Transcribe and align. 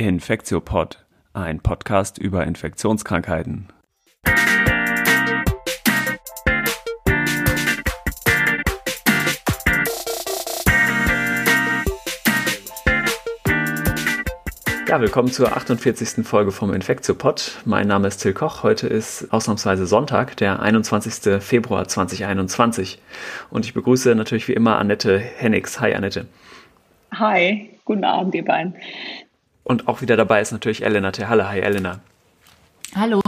Infektiopod, 0.00 1.04
ein 1.34 1.60
Podcast 1.60 2.16
über 2.16 2.46
Infektionskrankheiten. 2.46 3.68
Ja, 14.88 14.98
willkommen 15.02 15.30
zur 15.30 15.54
48. 15.54 16.26
Folge 16.26 16.50
vom 16.50 16.72
Infektiopod. 16.72 17.58
Mein 17.66 17.86
Name 17.86 18.08
ist 18.08 18.22
Till 18.22 18.32
Koch. 18.32 18.62
Heute 18.62 18.86
ist 18.86 19.30
ausnahmsweise 19.30 19.86
Sonntag, 19.86 20.34
der 20.38 20.60
21. 20.60 21.42
Februar 21.42 21.86
2021. 21.86 23.02
Und 23.50 23.66
ich 23.66 23.74
begrüße 23.74 24.14
natürlich 24.14 24.48
wie 24.48 24.54
immer 24.54 24.78
Annette 24.78 25.18
Hennigs. 25.18 25.78
Hi, 25.78 25.92
Annette. 25.94 26.24
Hi, 27.12 27.68
guten 27.84 28.04
Abend, 28.04 28.34
ihr 28.34 28.46
beiden. 28.46 28.74
Und 29.64 29.88
auch 29.88 30.00
wieder 30.00 30.16
dabei 30.16 30.40
ist 30.40 30.52
natürlich 30.52 30.84
Elena 30.84 31.12
Terhalle. 31.12 31.48
Hi 31.48 31.60
Elena. 31.60 32.00
Hallo. 32.94 33.20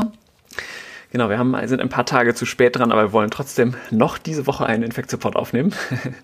Genau, 1.12 1.28
wir 1.28 1.38
haben, 1.38 1.54
sind 1.68 1.82
ein 1.82 1.90
paar 1.90 2.06
Tage 2.06 2.34
zu 2.34 2.46
spät 2.46 2.76
dran, 2.76 2.90
aber 2.90 3.02
wir 3.02 3.12
wollen 3.12 3.30
trotzdem 3.30 3.74
noch 3.90 4.16
diese 4.16 4.46
Woche 4.46 4.64
einen 4.64 4.82
Infektsupport 4.82 5.36
aufnehmen. 5.36 5.74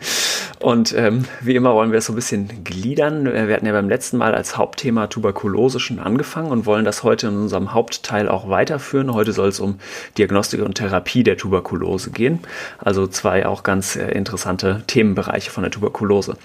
Und 0.61 0.95
ähm, 0.97 1.27
wie 1.43 1.55
immer 1.55 1.75
wollen 1.75 1.93
wir 1.93 1.99
es 1.99 2.07
so 2.07 2.15
ein 2.15 2.17
bisschen 2.17 2.65
gliedern. 2.65 3.27
Wir 3.27 3.55
hatten 3.55 3.67
ja 3.67 3.73
beim 3.73 3.89
letzten 3.89 4.17
Mal 4.17 4.35
als 4.35 4.57
Hauptthema 4.57 5.07
Tuberkulose 5.07 5.79
schon 5.79 6.01
angefangen 6.01 6.51
und 6.51 6.67
wollen 6.67 6.85
das 6.85 7.05
heute 7.05 7.29
in 7.29 7.37
unserem 7.37 7.75
Hauptteil 7.75 8.29
auch 8.29 8.49
weiterführen. 8.49 9.13
Heute 9.13 9.33
soll 9.33 9.51
es 9.51 9.61
um 9.61 9.79
Diagnostik 10.17 10.63
und 10.63 10.75
Therapie 10.75 11.23
der 11.23 11.37
Tuberkulose 11.37 12.11
gehen. 12.11 12.41
Also 12.79 13.07
zwei 13.07 13.47
auch 13.47 13.63
ganz 13.63 13.95
äh, 13.95 14.11
interessante 14.11 14.83
Themenbereiche 14.87 15.51
von 15.51 15.63
der 15.63 15.71
Tuberkulose. 15.71 16.37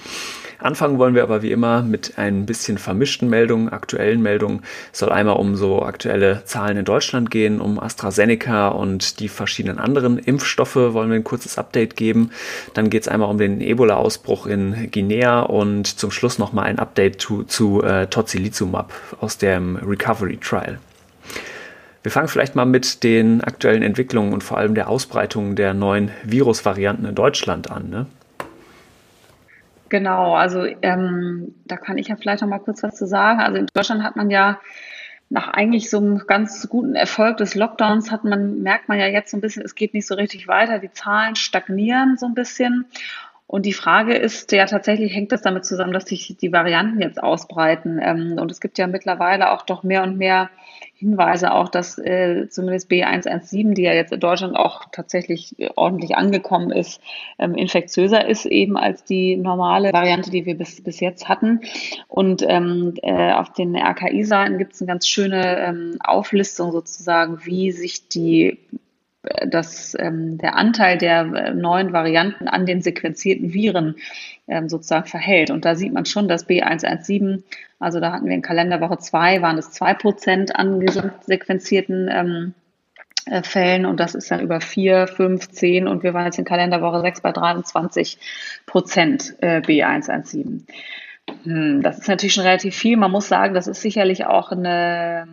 Anfangen 0.64 0.98
wollen 0.98 1.14
wir 1.14 1.24
aber 1.24 1.42
wie 1.42 1.52
immer 1.52 1.82
mit 1.82 2.14
ein 2.18 2.46
bisschen 2.46 2.78
vermischten 2.78 3.30
Meldungen, 3.30 3.68
aktuellen 3.68 4.22
Meldungen. 4.22 4.62
Es 4.94 5.00
soll 5.00 5.10
einmal 5.10 5.36
um 5.36 5.58
so 5.58 5.84
aktuelle 5.84 6.46
Zahlen 6.46 6.78
in 6.78 6.86
Deutschland 6.86 7.30
gehen, 7.30 7.60
um 7.60 7.78
AstraZeneca 7.78 8.70
und 8.70 9.20
die 9.20 9.28
verschiedenen 9.28 9.78
anderen 9.78 10.18
Impfstoffe 10.18 10.78
wollen 10.78 11.10
wir 11.10 11.18
ein 11.18 11.26
kurzes 11.26 11.58
Update 11.58 11.98
geben. 11.98 12.32
Dann 12.74 12.90
geht 12.90 13.02
es 13.02 13.08
einmal 13.10 13.30
um 13.30 13.38
den 13.38 13.60
Ebola-Ausbruch 13.60 14.46
in 14.46 14.90
Guinea 14.90 15.42
und 15.42 15.86
zum 16.00 16.12
Schluss 16.12 16.40
nochmal 16.40 16.68
ein 16.68 16.80
Update 16.80 17.20
zu, 17.20 17.44
zu 17.44 17.84
äh, 17.84 18.08
Tocilizumab 18.08 18.94
aus 19.20 19.38
dem 19.38 19.76
Recovery 19.76 20.38
Trial. 20.38 20.80
Wir 22.04 22.12
fangen 22.12 22.30
vielleicht 22.30 22.56
mal 22.56 22.66
mit 22.66 23.04
den 23.04 23.42
aktuellen 23.42 23.84
Entwicklungen 23.84 24.32
und 24.32 24.46
vor 24.46 24.58
allem 24.58 24.76
der 24.76 24.88
Ausbreitung 24.88 25.58
der 25.58 25.74
neuen 25.74 26.12
Virusvarianten 26.24 27.06
in 27.06 27.16
Deutschland 27.16 27.70
an. 27.70 27.90
Ne? 27.90 28.06
Genau, 29.94 30.34
also 30.34 30.66
ähm, 30.82 31.54
da 31.66 31.78
kann 31.78 32.00
ich 32.00 32.08
ja 32.08 32.16
vielleicht 32.16 32.42
noch 32.42 32.50
mal 32.50 32.58
kurz 32.58 32.82
was 32.82 32.96
zu 32.96 33.06
sagen. 33.06 33.42
Also 33.42 33.60
in 33.60 33.68
Deutschland 33.72 34.02
hat 34.02 34.16
man 34.16 34.32
ja 34.32 34.60
nach 35.30 35.50
eigentlich 35.50 35.92
so 35.92 36.00
einem 36.00 36.26
ganz 36.26 36.68
guten 36.68 36.96
Erfolg 36.96 37.38
des 37.38 37.54
Lockdowns 37.54 38.10
hat 38.10 38.24
man, 38.24 38.64
merkt 38.64 38.90
man 38.90 38.98
ja 38.98 39.06
jetzt 39.06 39.30
so 39.30 39.38
ein 39.38 39.42
bisschen, 39.42 39.62
es 39.62 39.76
geht 39.76 39.94
nicht 39.94 40.08
so 40.08 40.16
richtig 40.16 40.48
weiter. 40.48 40.80
Die 40.80 40.92
Zahlen 40.92 41.36
stagnieren 41.36 42.18
so 42.18 42.26
ein 42.26 42.34
bisschen. 42.34 42.88
Und 43.54 43.68
die 43.68 43.74
Frage 43.74 44.16
ist 44.16 44.52
ja 44.52 44.66
tatsächlich, 44.66 45.14
hängt 45.14 45.32
das 45.32 45.44
damit 45.44 45.64
zusammen, 45.64 45.94
dass 45.94 46.06
sich 46.06 46.36
die 46.42 46.52
Varianten 46.52 47.00
jetzt 47.02 47.22
ausbreiten? 47.22 48.00
Ähm, 48.02 48.40
und 48.40 48.50
es 48.50 48.60
gibt 48.60 48.80
ja 48.80 48.88
mittlerweile 48.88 49.52
auch 49.52 49.62
doch 49.62 49.84
mehr 49.84 50.02
und 50.02 50.18
mehr 50.18 50.50
Hinweise 50.96 51.54
auch, 51.54 51.70
dass 51.70 52.00
äh, 52.00 52.50
zumindest 52.50 52.90
B117, 52.90 53.76
die 53.76 53.84
ja 53.84 53.94
jetzt 53.94 54.12
in 54.12 54.20
Deutschland 54.20 54.56
auch 54.56 54.86
tatsächlich 54.92 55.54
äh, 55.60 55.70
ordentlich 55.76 56.16
angekommen 56.16 56.72
ist, 56.72 57.00
ähm, 57.38 57.54
infektiöser 57.54 58.28
ist 58.28 58.48
eben 58.48 58.76
als 58.76 59.04
die 59.04 59.36
normale 59.36 59.94
Variante, 59.94 60.32
die 60.32 60.48
wir 60.48 60.58
bis, 60.58 60.82
bis 60.82 61.00
jetzt 61.00 61.30
hatten. 61.30 61.62
Und 62.08 62.44
ähm, 62.48 62.96
äh, 63.04 63.34
auf 63.34 63.54
den 63.54 63.76
RKI-Seiten 63.76 64.58
gibt 64.58 64.74
es 64.74 64.82
eine 64.82 64.88
ganz 64.88 65.08
schöne 65.08 66.00
Auflistung 66.04 66.72
sozusagen, 66.72 67.46
wie 67.46 67.72
sich 67.72 68.08
die 68.08 68.58
dass 69.48 69.96
ähm, 70.00 70.38
der 70.38 70.56
Anteil 70.56 70.98
der 70.98 71.22
äh, 71.22 71.54
neuen 71.54 71.94
Varianten 71.94 72.48
an 72.48 72.66
den 72.66 72.82
sequenzierten 72.82 73.54
Viren 73.54 73.96
ähm, 74.48 74.68
sozusagen 74.68 75.08
verhält. 75.08 75.50
Und 75.50 75.64
da 75.64 75.76
sieht 75.76 75.94
man 75.94 76.06
schon, 76.06 76.28
dass 76.28 76.48
B117, 76.48 77.44
also 77.80 78.00
da 78.00 78.12
hatten 78.12 78.26
wir 78.26 78.36
in 78.36 78.42
Kalenderwoche 78.42 78.98
2, 78.98 79.42
waren 79.42 79.58
es 79.58 79.72
2% 79.80 80.52
an 80.52 80.80
gesamtsequenzierten 80.82 82.10
ähm, 82.12 82.54
äh, 83.26 83.44
Fällen 83.44 83.86
und 83.86 84.02
das 84.02 84.16
ist 84.16 84.30
dann 84.30 84.42
über 84.42 84.60
4, 84.60 85.08
5, 85.08 85.50
10 85.50 85.88
und 85.88 86.04
wir 86.04 86.14
waren 86.14 86.26
jetzt 86.26 86.40
in 86.40 86.46
Kalenderwoche 86.46 87.00
6 87.00 87.22
bei 87.22 87.32
23 87.32 88.18
Prozent 88.66 89.36
äh, 89.40 89.60
B117. 89.60 90.64
Hm, 91.44 91.82
das 91.82 92.00
ist 92.00 92.10
natürlich 92.10 92.34
schon 92.34 92.44
relativ 92.44 92.76
viel. 92.76 92.98
Man 92.98 93.12
muss 93.12 93.30
sagen, 93.30 93.54
das 93.54 93.68
ist 93.68 93.82
sicherlich 93.82 94.26
auch 94.26 94.52
eine 94.52 95.28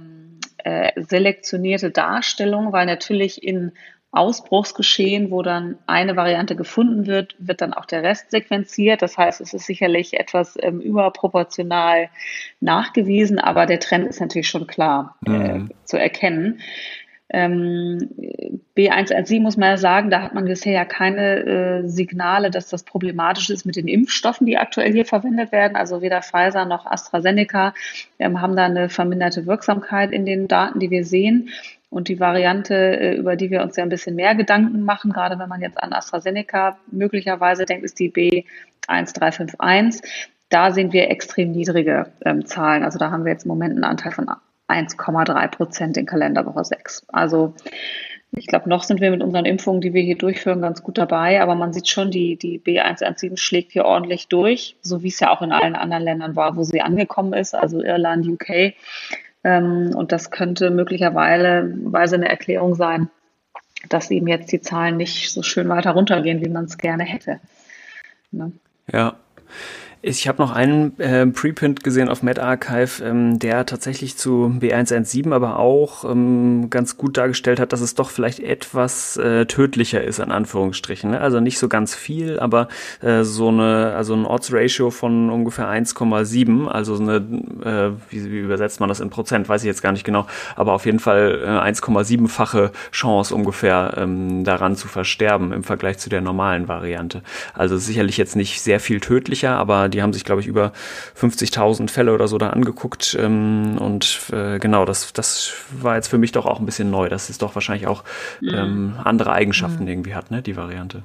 äh, 0.65 0.93
selektionierte 0.97 1.91
Darstellung, 1.91 2.73
weil 2.73 2.87
natürlich 2.87 3.43
in 3.43 3.73
Ausbruchsgeschehen, 4.13 5.31
wo 5.31 5.43
dann 5.43 5.79
eine 5.87 6.17
Variante 6.17 6.57
gefunden 6.57 7.07
wird, 7.07 7.37
wird 7.39 7.61
dann 7.61 7.73
auch 7.73 7.85
der 7.85 8.03
Rest 8.03 8.33
sequenziert. 8.33 9.03
Das 9.03 9.17
heißt, 9.17 9.41
es 9.41 9.55
ist 9.55 9.67
sicherlich 9.67 10.19
etwas 10.19 10.59
ähm, 10.61 10.81
überproportional 10.81 12.09
nachgewiesen, 12.59 13.39
aber 13.39 13.67
der 13.67 13.79
Trend 13.79 14.09
ist 14.09 14.21
natürlich 14.21 14.49
schon 14.49 14.67
klar 14.67 15.17
äh, 15.27 15.31
mhm. 15.31 15.71
zu 15.85 15.97
erkennen. 15.97 16.61
Ähm, 17.33 18.11
B117 18.77 19.41
muss 19.41 19.57
man 19.57 19.71
ja 19.71 19.77
sagen, 19.77 20.11
da 20.11 20.23
hat 20.23 20.35
man 20.35 20.47
bisher 20.47 20.73
ja 20.73 20.85
keine 20.85 21.45
äh, 21.45 21.89
Signale, 21.89 22.51
dass 22.51 22.69
das 22.69 22.83
problematisch 22.83 23.51
ist 23.51 23.65
mit 23.65 23.77
den 23.77 23.87
Impfstoffen, 23.87 24.47
die 24.47 24.59
aktuell 24.59 24.93
hier 24.93 25.05
verwendet 25.05 25.53
werden. 25.53 25.77
Also 25.77 26.03
weder 26.03 26.23
Pfizer 26.23 26.65
noch 26.65 26.87
AstraZeneca 26.87 27.73
ähm, 28.19 28.41
haben 28.41 28.57
da 28.57 28.65
eine 28.65 28.89
verminderte 28.89 29.47
Wirksamkeit 29.47 30.11
in 30.11 30.27
den 30.27 30.49
Daten, 30.49 30.81
die 30.81 30.91
wir 30.91 31.05
sehen. 31.05 31.51
Und 31.89 32.09
die 32.09 32.19
Variante, 32.19 32.75
äh, 32.75 33.15
über 33.15 33.37
die 33.37 33.51
wir 33.51 33.63
uns 33.63 33.77
ja 33.77 33.85
ein 33.85 33.91
bisschen 33.91 34.17
mehr 34.17 34.35
Gedanken 34.35 34.83
machen, 34.83 35.13
gerade 35.13 35.39
wenn 35.39 35.49
man 35.49 35.61
jetzt 35.61 35.81
an 35.81 35.93
AstraZeneca 35.93 36.79
möglicherweise 36.91 37.65
denkt, 37.65 37.85
ist 37.85 37.99
die 38.01 38.11
B1351. 38.13 40.03
Da 40.49 40.73
sehen 40.73 40.93
wir 40.93 41.11
extrem 41.11 41.53
niedrige 41.53 42.07
ähm, 42.25 42.45
Zahlen. 42.45 42.83
Also 42.83 42.99
da 42.99 43.13
haben 43.13 43.25
wir 43.25 43.33
jetzt 43.33 43.45
im 43.45 43.51
Moment 43.51 43.75
einen 43.75 43.85
Anteil 43.85 44.11
von 44.11 44.29
1,3 44.71 45.49
Prozent 45.49 45.97
in 45.97 46.07
Kalenderwoche 46.07 46.65
6. 46.65 47.07
Also 47.09 47.55
ich 48.33 48.47
glaube, 48.47 48.69
noch 48.69 48.85
sind 48.85 49.01
wir 49.01 49.11
mit 49.11 49.23
unseren 49.23 49.45
Impfungen, 49.45 49.81
die 49.81 49.93
wir 49.93 50.03
hier 50.03 50.17
durchführen, 50.17 50.63
ganz 50.63 50.83
gut 50.83 50.99
dabei. 50.99 51.43
Aber 51.43 51.57
man 51.57 51.73
sieht 51.73 51.89
schon, 51.89 52.11
die, 52.11 52.37
die 52.37 52.61
B117 52.61 53.37
schlägt 53.37 53.73
hier 53.73 53.85
ordentlich 53.85 54.29
durch, 54.29 54.77
so 54.83 55.03
wie 55.03 55.09
es 55.09 55.19
ja 55.19 55.31
auch 55.31 55.43
in 55.43 55.53
allen 55.53 55.75
anderen 55.75 56.05
Ländern 56.05 56.37
war, 56.37 56.57
wo 56.57 56.63
sie 56.63 56.81
angekommen 56.81 57.33
ist, 57.33 57.55
also 57.55 57.83
Irland, 57.83 58.27
UK. 58.27 58.75
Ähm, 59.43 59.93
und 59.95 60.13
das 60.13 60.31
könnte 60.31 60.71
möglicherweise 60.71 62.15
eine 62.15 62.29
Erklärung 62.29 62.75
sein, 62.75 63.11
dass 63.89 64.11
eben 64.11 64.29
jetzt 64.29 64.53
die 64.53 64.61
Zahlen 64.61 64.97
nicht 64.97 65.33
so 65.33 65.43
schön 65.43 65.69
weiter 65.69 65.93
runtergehen, 65.93 66.45
wie 66.45 66.51
man 66.51 66.67
es 66.67 66.79
gerne 66.79 67.05
hätte. 67.05 67.41
Ne? 68.31 68.53
Ja. 68.93 69.17
Ich 70.03 70.27
habe 70.29 70.41
noch 70.41 70.51
einen 70.53 70.99
äh, 70.99 71.27
Preprint 71.27 71.85
gesehen 71.85 72.09
auf 72.09 72.23
MedArchive, 72.23 73.05
ähm, 73.05 73.39
der 73.39 73.67
tatsächlich 73.67 74.17
zu 74.17 74.51
B117 74.59 75.31
aber 75.35 75.59
auch 75.59 76.11
ähm, 76.11 76.71
ganz 76.71 76.97
gut 76.97 77.19
dargestellt 77.19 77.61
hat, 77.61 77.75
dass 77.75 77.83
es 77.83 77.95
doch 77.95 78.09
vielleicht 78.09 78.41
etwas 78.41 79.19
äh, 79.19 79.45
tödlicher 79.45 80.03
ist, 80.03 80.19
in 80.19 80.31
Anführungsstrichen. 80.31 81.11
Ne? 81.11 81.21
Also 81.21 81.41
nicht 81.41 81.59
so 81.59 81.69
ganz 81.69 81.95
viel, 81.95 82.41
aber 82.41 82.69
äh, 83.03 83.25
so 83.25 83.49
eine, 83.49 83.93
also 83.95 84.15
ein 84.15 84.25
Odds-Ratio 84.25 84.89
von 84.91 85.29
ungefähr 85.29 85.67
1,7, 85.67 86.67
also 86.67 86.97
eine, 86.97 87.17
äh, 87.17 87.91
wie, 88.09 88.33
wie 88.33 88.39
übersetzt 88.39 88.81
man 88.81 88.89
das 88.89 89.01
in 89.01 89.11
Prozent, 89.11 89.51
weiß 89.51 89.61
ich 89.65 89.67
jetzt 89.67 89.83
gar 89.83 89.93
nicht 89.93 90.05
genau, 90.05 90.27
aber 90.57 90.73
auf 90.73 90.87
jeden 90.87 91.01
Fall 91.01 91.43
äh, 91.45 91.71
1,7-fache 91.71 92.71
Chance 92.91 93.35
ungefähr 93.35 93.93
ähm, 93.99 94.45
daran 94.45 94.77
zu 94.77 94.89
versterben 94.89 95.53
im 95.53 95.63
Vergleich 95.63 95.99
zu 95.99 96.09
der 96.09 96.23
normalen 96.23 96.69
Variante. 96.69 97.23
Also 97.53 97.77
sicherlich 97.77 98.17
jetzt 98.17 98.35
nicht 98.35 98.63
sehr 98.63 98.81
viel 98.81 99.01
tödlicher, 99.01 99.59
aber 99.59 99.90
die 99.91 100.03
haben 100.03 100.13
sich, 100.13 100.25
glaube 100.25 100.41
ich, 100.41 100.47
über 100.47 100.73
50.000 101.19 101.91
Fälle 101.91 102.13
oder 102.13 102.29
so 102.29 102.39
da 102.39 102.51
angeguckt. 102.51 103.17
Ähm, 103.19 103.79
und 103.79 104.21
äh, 104.33 104.59
genau, 104.59 104.85
das, 104.85 105.13
das 105.13 105.53
war 105.71 105.97
jetzt 105.97 106.09
für 106.09 106.19
mich 106.19 106.33
doch 106.33 106.47
auch 106.47 106.61
ein 106.61 106.67
bisschen 106.67 106.91
neu, 106.91 107.09
dass 107.09 107.29
es 107.29 107.39
doch 107.39 107.55
wahrscheinlich 107.55 107.87
auch 107.87 108.05
mhm. 108.41 108.55
ähm, 108.55 108.95
andere 109.05 109.33
Eigenschaften 109.33 109.85
mhm. 109.85 109.89
irgendwie 109.89 110.15
hat, 110.15 110.31
ne, 110.31 110.43
die 110.43 110.57
Variante. 110.57 111.03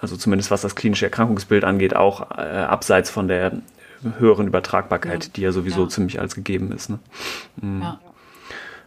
Also 0.00 0.16
zumindest 0.16 0.50
was 0.50 0.62
das 0.62 0.74
klinische 0.74 1.04
Erkrankungsbild 1.04 1.62
angeht, 1.62 1.94
auch 1.94 2.32
äh, 2.32 2.42
abseits 2.42 3.08
von 3.08 3.28
der 3.28 3.52
höheren 4.18 4.48
Übertragbarkeit, 4.48 5.24
ja. 5.26 5.30
die 5.36 5.40
ja 5.42 5.52
sowieso 5.52 5.84
ja. 5.84 5.88
ziemlich 5.88 6.20
als 6.20 6.34
gegeben 6.34 6.72
ist. 6.72 6.90
Ne? 6.90 6.98
Mhm. 7.60 7.82
Ja. 7.82 8.00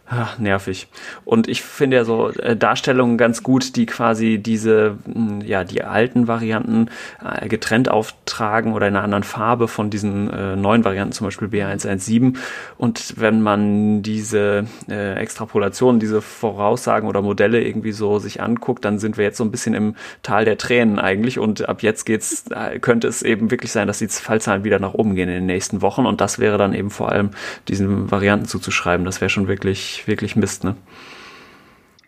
Ach, 0.08 0.38
nervig. 0.38 0.86
Und 1.24 1.48
ich 1.48 1.62
finde 1.62 1.96
ja 1.96 2.04
so 2.04 2.30
äh, 2.30 2.56
Darstellungen 2.56 3.18
ganz 3.18 3.42
gut, 3.42 3.74
die 3.74 3.86
quasi 3.86 4.38
diese, 4.38 4.98
mh, 5.04 5.44
ja, 5.44 5.64
die 5.64 5.82
alten 5.82 6.28
Varianten 6.28 6.90
äh, 7.24 7.48
getrennt 7.48 7.88
auftragen 7.88 8.72
oder 8.72 8.86
in 8.86 8.94
einer 8.94 9.02
anderen 9.02 9.24
Farbe 9.24 9.66
von 9.66 9.90
diesen 9.90 10.30
äh, 10.30 10.54
neuen 10.54 10.84
Varianten, 10.84 11.10
zum 11.10 11.26
Beispiel 11.26 11.48
B117. 11.48 12.36
Und 12.78 13.14
wenn 13.16 13.42
man 13.42 14.02
diese 14.02 14.66
Extrapolationen, 14.88 15.98
diese 15.98 16.22
Voraussagen 16.22 17.08
oder 17.08 17.22
Modelle 17.22 17.62
irgendwie 17.62 17.92
so 17.92 18.18
sich 18.18 18.40
anguckt, 18.40 18.84
dann 18.84 18.98
sind 18.98 19.16
wir 19.16 19.24
jetzt 19.24 19.38
so 19.38 19.44
ein 19.44 19.50
bisschen 19.50 19.74
im 19.74 19.96
Tal 20.22 20.44
der 20.44 20.58
Tränen 20.58 20.98
eigentlich. 20.98 21.38
Und 21.38 21.68
ab 21.68 21.82
jetzt 21.82 22.04
geht's, 22.04 22.44
könnte 22.80 23.08
es 23.08 23.22
eben 23.22 23.50
wirklich 23.50 23.72
sein, 23.72 23.86
dass 23.86 23.98
die 23.98 24.08
Fallzahlen 24.08 24.64
wieder 24.64 24.78
nach 24.78 24.94
oben 24.94 25.14
gehen 25.14 25.28
in 25.28 25.34
den 25.34 25.46
nächsten 25.46 25.82
Wochen. 25.82 26.06
Und 26.06 26.20
das 26.20 26.38
wäre 26.38 26.58
dann 26.58 26.74
eben 26.74 26.90
vor 26.90 27.10
allem 27.10 27.30
diesen 27.68 28.10
Varianten 28.10 28.46
zuzuschreiben. 28.46 29.04
Das 29.04 29.20
wäre 29.20 29.30
schon 29.30 29.48
wirklich 29.48 29.95
wirklich, 30.06 30.36
Mist, 30.36 30.64
ne? 30.64 30.76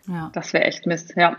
Ja. 0.07 0.31
Das 0.33 0.53
wäre 0.53 0.65
echt 0.65 0.85
Mist, 0.85 1.13
ja. 1.15 1.37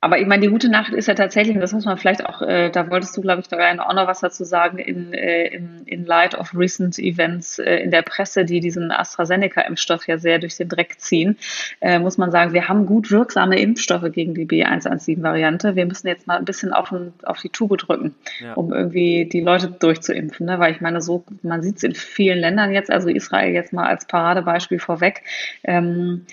Aber 0.00 0.20
ich 0.20 0.28
meine, 0.28 0.42
die 0.42 0.48
gute 0.48 0.68
Nacht 0.68 0.92
ist 0.92 1.08
ja 1.08 1.14
tatsächlich, 1.14 1.56
und 1.56 1.60
das 1.60 1.72
muss 1.72 1.84
man 1.84 1.98
vielleicht 1.98 2.24
auch, 2.24 2.40
äh, 2.40 2.70
da 2.70 2.88
wolltest 2.88 3.16
du, 3.16 3.20
glaube 3.20 3.40
ich, 3.40 3.48
da 3.48 3.58
auch 3.80 3.94
noch 3.94 4.06
was 4.06 4.20
dazu 4.20 4.44
sagen, 4.44 4.78
in, 4.78 5.12
äh, 5.12 5.48
in, 5.48 5.82
in 5.86 6.06
light 6.06 6.38
of 6.38 6.54
recent 6.54 7.00
events 7.00 7.58
äh, 7.58 7.78
in 7.78 7.90
der 7.90 8.02
Presse, 8.02 8.44
die 8.44 8.60
diesen 8.60 8.92
AstraZeneca-Impfstoff 8.92 10.06
ja 10.06 10.18
sehr 10.18 10.38
durch 10.38 10.56
den 10.56 10.68
Dreck 10.68 11.00
ziehen, 11.00 11.36
äh, 11.80 11.98
muss 11.98 12.16
man 12.16 12.30
sagen, 12.30 12.52
wir 12.52 12.68
haben 12.68 12.86
gut 12.86 13.10
wirksame 13.10 13.58
Impfstoffe 13.58 14.12
gegen 14.12 14.34
die 14.34 14.46
B117-Variante. 14.46 15.74
Wir 15.74 15.86
müssen 15.86 16.06
jetzt 16.06 16.28
mal 16.28 16.38
ein 16.38 16.44
bisschen 16.44 16.72
auf, 16.72 16.92
ein, 16.92 17.12
auf 17.24 17.40
die 17.40 17.48
Tube 17.50 17.76
drücken, 17.76 18.14
ja. 18.38 18.54
um 18.54 18.72
irgendwie 18.72 19.24
die 19.24 19.40
Leute 19.40 19.66
durchzuimpfen. 19.66 20.46
Ne? 20.46 20.60
Weil 20.60 20.72
ich 20.72 20.80
meine, 20.80 21.00
so, 21.00 21.24
man 21.42 21.60
sieht 21.60 21.78
es 21.78 21.82
in 21.82 21.96
vielen 21.96 22.38
Ländern 22.38 22.70
jetzt, 22.72 22.92
also 22.92 23.08
Israel 23.08 23.52
jetzt 23.52 23.72
mal 23.72 23.88
als 23.88 24.06
Paradebeispiel 24.06 24.78
vorweg. 24.78 25.24
Ähm, 25.64 26.24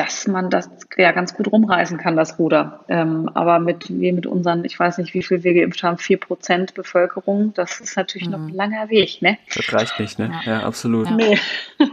dass 0.00 0.26
man 0.26 0.48
das 0.48 0.70
ja 0.96 1.12
ganz 1.12 1.34
gut 1.34 1.52
rumreißen 1.52 1.98
kann, 1.98 2.16
das 2.16 2.38
Ruder. 2.38 2.80
Ähm, 2.88 3.28
aber 3.34 3.58
mit 3.58 3.90
wir 3.90 4.14
mit 4.14 4.26
unseren, 4.26 4.64
ich 4.64 4.80
weiß 4.80 4.96
nicht, 4.96 5.12
wie 5.12 5.22
viel 5.22 5.44
wir 5.44 5.52
geimpft 5.52 5.82
haben, 5.82 5.98
vier 5.98 6.18
Prozent 6.18 6.72
Bevölkerung, 6.72 7.52
das 7.52 7.80
ist 7.80 7.98
natürlich 7.98 8.28
mhm. 8.28 8.32
noch 8.32 8.40
ein 8.40 8.54
langer 8.54 8.88
Weg, 8.88 9.20
ne? 9.20 9.36
Das 9.54 9.70
reicht 9.74 10.00
nicht, 10.00 10.18
ne? 10.18 10.32
Ja, 10.46 10.52
ja 10.52 10.62
absolut. 10.62 11.06
Ja. 11.06 11.16
Nee. 11.16 11.38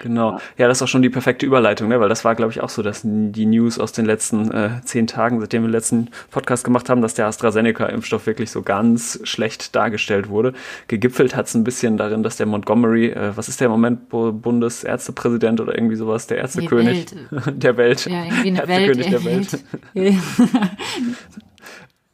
Genau. 0.00 0.38
Ja, 0.58 0.68
das 0.68 0.78
ist 0.78 0.82
auch 0.82 0.88
schon 0.88 1.02
die 1.02 1.10
perfekte 1.10 1.46
Überleitung, 1.46 1.88
ne? 1.88 2.00
weil 2.00 2.08
das 2.08 2.24
war, 2.24 2.34
glaube 2.34 2.52
ich, 2.52 2.60
auch 2.60 2.68
so, 2.68 2.82
dass 2.82 3.02
die 3.04 3.46
News 3.46 3.78
aus 3.78 3.92
den 3.92 4.04
letzten 4.04 4.50
äh, 4.50 4.70
zehn 4.84 5.06
Tagen, 5.06 5.40
seitdem 5.40 5.62
wir 5.62 5.68
den 5.68 5.72
letzten 5.72 6.08
Podcast 6.30 6.64
gemacht 6.64 6.88
haben, 6.88 7.00
dass 7.00 7.14
der 7.14 7.26
AstraZeneca-Impfstoff 7.26 8.26
wirklich 8.26 8.50
so 8.50 8.62
ganz 8.62 9.20
schlecht 9.24 9.74
dargestellt 9.74 10.28
wurde. 10.28 10.52
Gegipfelt 10.88 11.34
hat 11.34 11.46
es 11.46 11.54
ein 11.54 11.64
bisschen 11.64 11.96
darin, 11.96 12.22
dass 12.22 12.36
der 12.36 12.46
Montgomery, 12.46 13.08
äh, 13.08 13.36
was 13.36 13.48
ist 13.48 13.60
der 13.60 13.66
im 13.66 13.72
Moment, 13.72 14.08
Bundesärztepräsident 14.10 15.60
oder 15.60 15.74
irgendwie 15.74 15.96
sowas, 15.96 16.26
der 16.26 16.38
Ärztekönig 16.38 17.06
der 17.46 17.76
Welt. 17.76 18.06
Ja, 18.06 18.24
irgendwie 18.24 18.48
eine 18.48 18.68
Welt. 18.68 19.12
Der 19.12 19.24
Welt. 19.24 19.64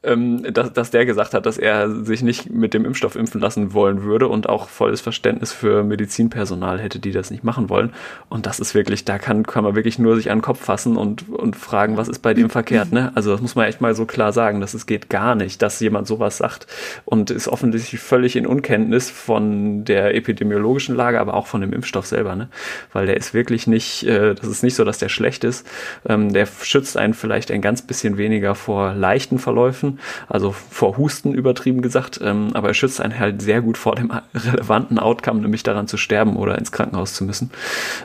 ähm, 0.03 0.43
dass, 0.55 0.73
dass 0.73 0.91
der 0.91 1.05
gesagt 1.05 1.35
hat, 1.35 1.45
dass 1.45 1.59
er 1.59 1.91
sich 2.05 2.23
nicht 2.23 2.51
mit 2.51 2.73
dem 2.73 2.87
Impfstoff 2.87 3.17
impfen 3.17 3.41
lassen 3.41 3.75
wollen 3.75 4.03
würde 4.03 4.29
und 4.29 4.49
auch 4.49 4.69
volles 4.71 5.03
Verständnis 5.03 5.53
für 5.53 5.85
Medizinpersonal 5.85 6.81
hätte, 6.81 6.99
die 6.99 7.13
das 7.13 7.31
nicht 7.31 7.45
machen 7.45 7.69
wollen. 7.69 7.93
Und 8.31 8.47
das 8.47 8.61
ist 8.61 8.75
wirklich, 8.75 9.05
da 9.05 9.19
kann, 9.19 9.45
kann 9.45 9.63
man 9.63 9.75
wirklich 9.75 9.99
nur 9.99 10.17
sich 10.17 10.31
an 10.31 10.39
den 10.39 10.43
Kopf 10.43 10.61
fassen 10.65 10.97
und, 10.97 11.29
und 11.29 11.55
fragen, 11.55 11.99
was 11.99 12.09
ist 12.09 12.21
bei 12.21 12.33
dem 12.33 12.49
verkehrt, 12.49 12.93
ne? 12.93 13.13
Also 13.15 13.31
das 13.31 13.43
muss 13.43 13.55
man 13.57 13.67
echt 13.67 13.83
mal 13.83 13.95
so 13.95 14.07
klar 14.07 14.33
sagen, 14.33 14.61
dass 14.61 14.73
es 14.73 14.87
geht 14.87 15.11
gar 15.11 15.35
nicht, 15.35 15.61
dass 15.61 15.81
jemand 15.81 16.07
sowas 16.07 16.39
sagt 16.39 16.67
und 17.05 17.31
ist 17.31 17.49
offensichtlich 17.49 18.01
völlig 18.01 18.37
in 18.37 18.47
Unkenntnis 18.47 19.11
von 19.11 19.85
der 19.85 20.15
epidemiologischen 20.15 20.97
Lage, 20.97 21.21
aber 21.21 21.35
auch 21.35 21.47
von 21.47 21.61
dem 21.61 21.75
Impfstoff 21.75 22.07
selber, 22.07 22.37
ne? 22.37 22.49
Weil 22.95 23.05
der 23.05 23.19
ist 23.19 23.35
wirklich 23.35 23.67
nicht, 23.67 24.07
äh, 24.07 24.35
das 24.35 24.47
ist 24.47 24.63
nicht 24.63 24.77
so, 24.77 24.85
dass 24.85 24.97
der 24.97 25.11
schlecht 25.11 25.45
ist. 25.45 25.67
Ähm, 26.09 26.33
der 26.33 26.47
schützt 26.47 26.97
einen 26.97 27.13
vielleicht 27.13 27.51
ein 27.51 27.61
ganz 27.61 27.83
bisschen 27.83 28.17
weniger 28.17 28.55
vor 28.55 28.95
leichten 28.95 29.39
Verläufen 29.39 29.90
also 30.29 30.53
vor 30.53 30.97
Husten 30.97 31.33
übertrieben 31.33 31.83
gesagt, 31.83 32.21
ähm, 32.23 32.51
aber 32.55 32.69
er 32.69 32.75
schützt 32.75 33.01
einen 33.01 33.19
halt 33.19 33.43
sehr 33.43 33.61
gut 33.63 33.79
vor 33.79 33.95
dem 33.95 34.13
relevanten 34.35 34.99
Outcome, 34.99 35.41
nämlich 35.41 35.63
daran 35.63 35.89
zu 35.89 35.97
sterben 35.97 36.37
oder 36.37 36.59
ins 36.59 36.73
Krankenhaus 36.73 37.15
zu 37.15 37.25
müssen 37.25 37.51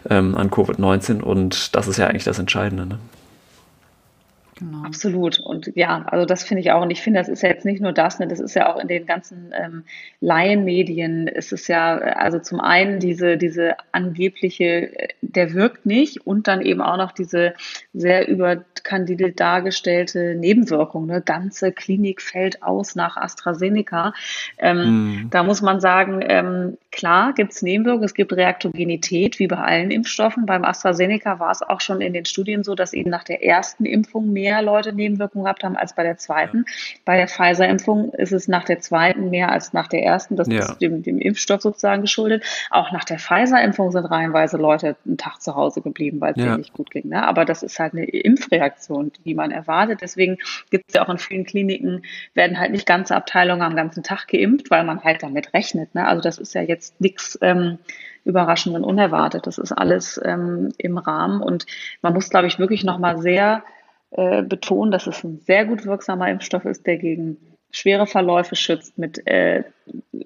ähm, 0.09 0.35
an 0.35 0.49
Covid-19 0.49 1.21
und 1.21 1.75
das 1.75 1.87
ist 1.87 1.97
ja 1.97 2.07
eigentlich 2.07 2.23
das 2.23 2.39
Entscheidende. 2.39 2.85
Ne? 2.85 2.99
Genau. 4.57 4.83
Absolut. 4.85 5.39
Und 5.39 5.71
ja, 5.75 6.05
also 6.07 6.25
das 6.25 6.43
finde 6.43 6.61
ich 6.61 6.71
auch. 6.71 6.81
Und 6.81 6.89
ich 6.89 7.01
finde, 7.01 7.19
das 7.19 7.27
ist 7.27 7.43
ja 7.43 7.49
jetzt 7.49 7.65
nicht 7.65 7.81
nur 7.81 7.91
das, 7.91 8.19
ne, 8.19 8.27
das 8.27 8.39
ist 8.39 8.55
ja 8.55 8.73
auch 8.73 8.79
in 8.79 8.87
den 8.87 9.05
ganzen 9.05 9.53
ähm, 9.53 9.83
Laienmedien 10.21 11.27
ist 11.27 11.51
es 11.51 11.67
ja, 11.67 11.97
also 11.97 12.39
zum 12.39 12.61
einen 12.61 13.01
diese, 13.01 13.35
diese 13.35 13.75
angebliche, 13.91 14.97
äh, 14.97 15.07
der 15.21 15.53
wirkt 15.53 15.85
nicht 15.85 16.25
und 16.25 16.47
dann 16.47 16.61
eben 16.61 16.81
auch 16.81 16.95
noch 16.95 17.11
diese 17.11 17.53
sehr 17.93 18.29
überkandidiert 18.29 19.41
dargestellte 19.41 20.35
Nebenwirkung. 20.35 21.05
Ne? 21.05 21.21
Ganze 21.21 21.73
Klinik 21.73 22.21
fällt 22.21 22.63
aus 22.63 22.95
nach 22.95 23.17
AstraZeneca. 23.17 24.13
Ähm, 24.57 24.77
mhm. 24.77 25.29
Da 25.31 25.43
muss 25.43 25.61
man 25.61 25.81
sagen, 25.81 26.21
ähm, 26.21 26.77
klar 26.91 27.33
gibt 27.33 27.51
es 27.51 27.61
Nebenwirkungen, 27.61 28.05
es 28.05 28.13
gibt 28.13 28.31
Reaktogenität, 28.31 29.37
wie 29.39 29.47
bei 29.47 29.57
allen 29.57 29.91
Impfstoffen. 29.91 30.45
Beim 30.45 30.63
AstraZeneca 30.63 31.39
war 31.39 31.51
es 31.51 31.61
auch 31.61 31.81
schon 31.81 31.99
in 31.99 32.13
den 32.13 32.23
Studien 32.23 32.63
so, 32.63 32.73
dass 32.73 32.93
eben 32.93 33.09
nach 33.09 33.25
der 33.25 33.43
ersten 33.43 33.83
Impfung 33.83 34.31
mehr 34.31 34.44
mehr 34.45 34.61
Leute 34.61 34.93
Nebenwirkungen 34.93 35.45
gehabt 35.45 35.63
haben 35.63 35.75
als 35.75 35.95
bei 35.95 36.03
der 36.03 36.17
zweiten. 36.17 36.65
Ja. 36.67 36.99
Bei 37.03 37.17
der 37.17 37.27
Pfizer-Impfung 37.27 38.13
ist 38.13 38.31
es 38.31 38.47
nach 38.47 38.63
der 38.63 38.79
zweiten 38.79 39.31
mehr 39.31 39.51
als 39.51 39.73
nach 39.73 39.87
der 39.87 40.03
ersten. 40.03 40.35
Das 40.35 40.47
ja. 40.47 40.59
ist 40.59 40.77
dem, 40.79 41.01
dem 41.01 41.17
Impfstoff 41.19 41.61
sozusagen 41.61 42.01
geschuldet. 42.01 42.43
Auch 42.69 42.91
nach 42.91 43.03
der 43.03 43.17
Pfizer-Impfung 43.17 43.91
sind 43.91 44.05
reihenweise 44.05 44.57
Leute 44.57 44.95
einen 45.05 45.17
Tag 45.17 45.41
zu 45.41 45.55
Hause 45.55 45.81
geblieben, 45.81 46.21
weil 46.21 46.33
es 46.33 46.37
ja. 46.37 46.45
denen 46.45 46.57
nicht 46.57 46.73
gut 46.73 46.91
ging. 46.91 47.09
Ne? 47.09 47.25
Aber 47.25 47.43
das 47.43 47.63
ist 47.63 47.79
halt 47.79 47.93
eine 47.93 48.05
Impfreaktion, 48.05 49.11
die 49.25 49.33
man 49.33 49.51
erwartet. 49.51 50.01
Deswegen 50.01 50.37
gibt 50.69 50.85
es 50.89 50.93
ja 50.95 51.03
auch 51.03 51.09
in 51.09 51.17
vielen 51.17 51.45
Kliniken, 51.45 52.03
werden 52.35 52.59
halt 52.59 52.71
nicht 52.71 52.85
ganze 52.85 53.15
Abteilungen 53.15 53.63
am 53.63 53.75
ganzen 53.75 54.03
Tag 54.03 54.27
geimpft, 54.27 54.69
weil 54.69 54.83
man 54.83 55.03
halt 55.03 55.23
damit 55.23 55.53
rechnet. 55.53 55.95
Ne? 55.95 56.07
Also 56.07 56.21
das 56.21 56.37
ist 56.37 56.53
ja 56.53 56.61
jetzt 56.61 57.01
nichts. 57.01 57.37
Ähm, 57.41 57.79
überraschend 58.25 58.75
und 58.75 58.83
unerwartet. 58.83 59.47
Das 59.47 59.57
ist 59.57 59.71
alles 59.71 60.19
ähm, 60.23 60.69
im 60.77 60.97
Rahmen 60.97 61.41
und 61.41 61.65
man 62.01 62.13
muss, 62.13 62.29
glaube 62.29 62.47
ich, 62.47 62.59
wirklich 62.59 62.83
nochmal 62.83 63.19
sehr 63.19 63.63
äh, 64.17 64.43
betonen, 64.43 64.91
dass 64.91 65.07
es 65.07 65.23
ein 65.23 65.39
sehr 65.39 65.65
gut 65.65 65.85
wirksamer 65.85 66.29
Impfstoff 66.29 66.65
ist, 66.65 66.85
der 66.87 66.97
gegen 66.97 67.37
schwere 67.71 68.07
Verläufe 68.07 68.55
schützt 68.55 68.97
mit 68.97 69.27
äh, 69.27 69.63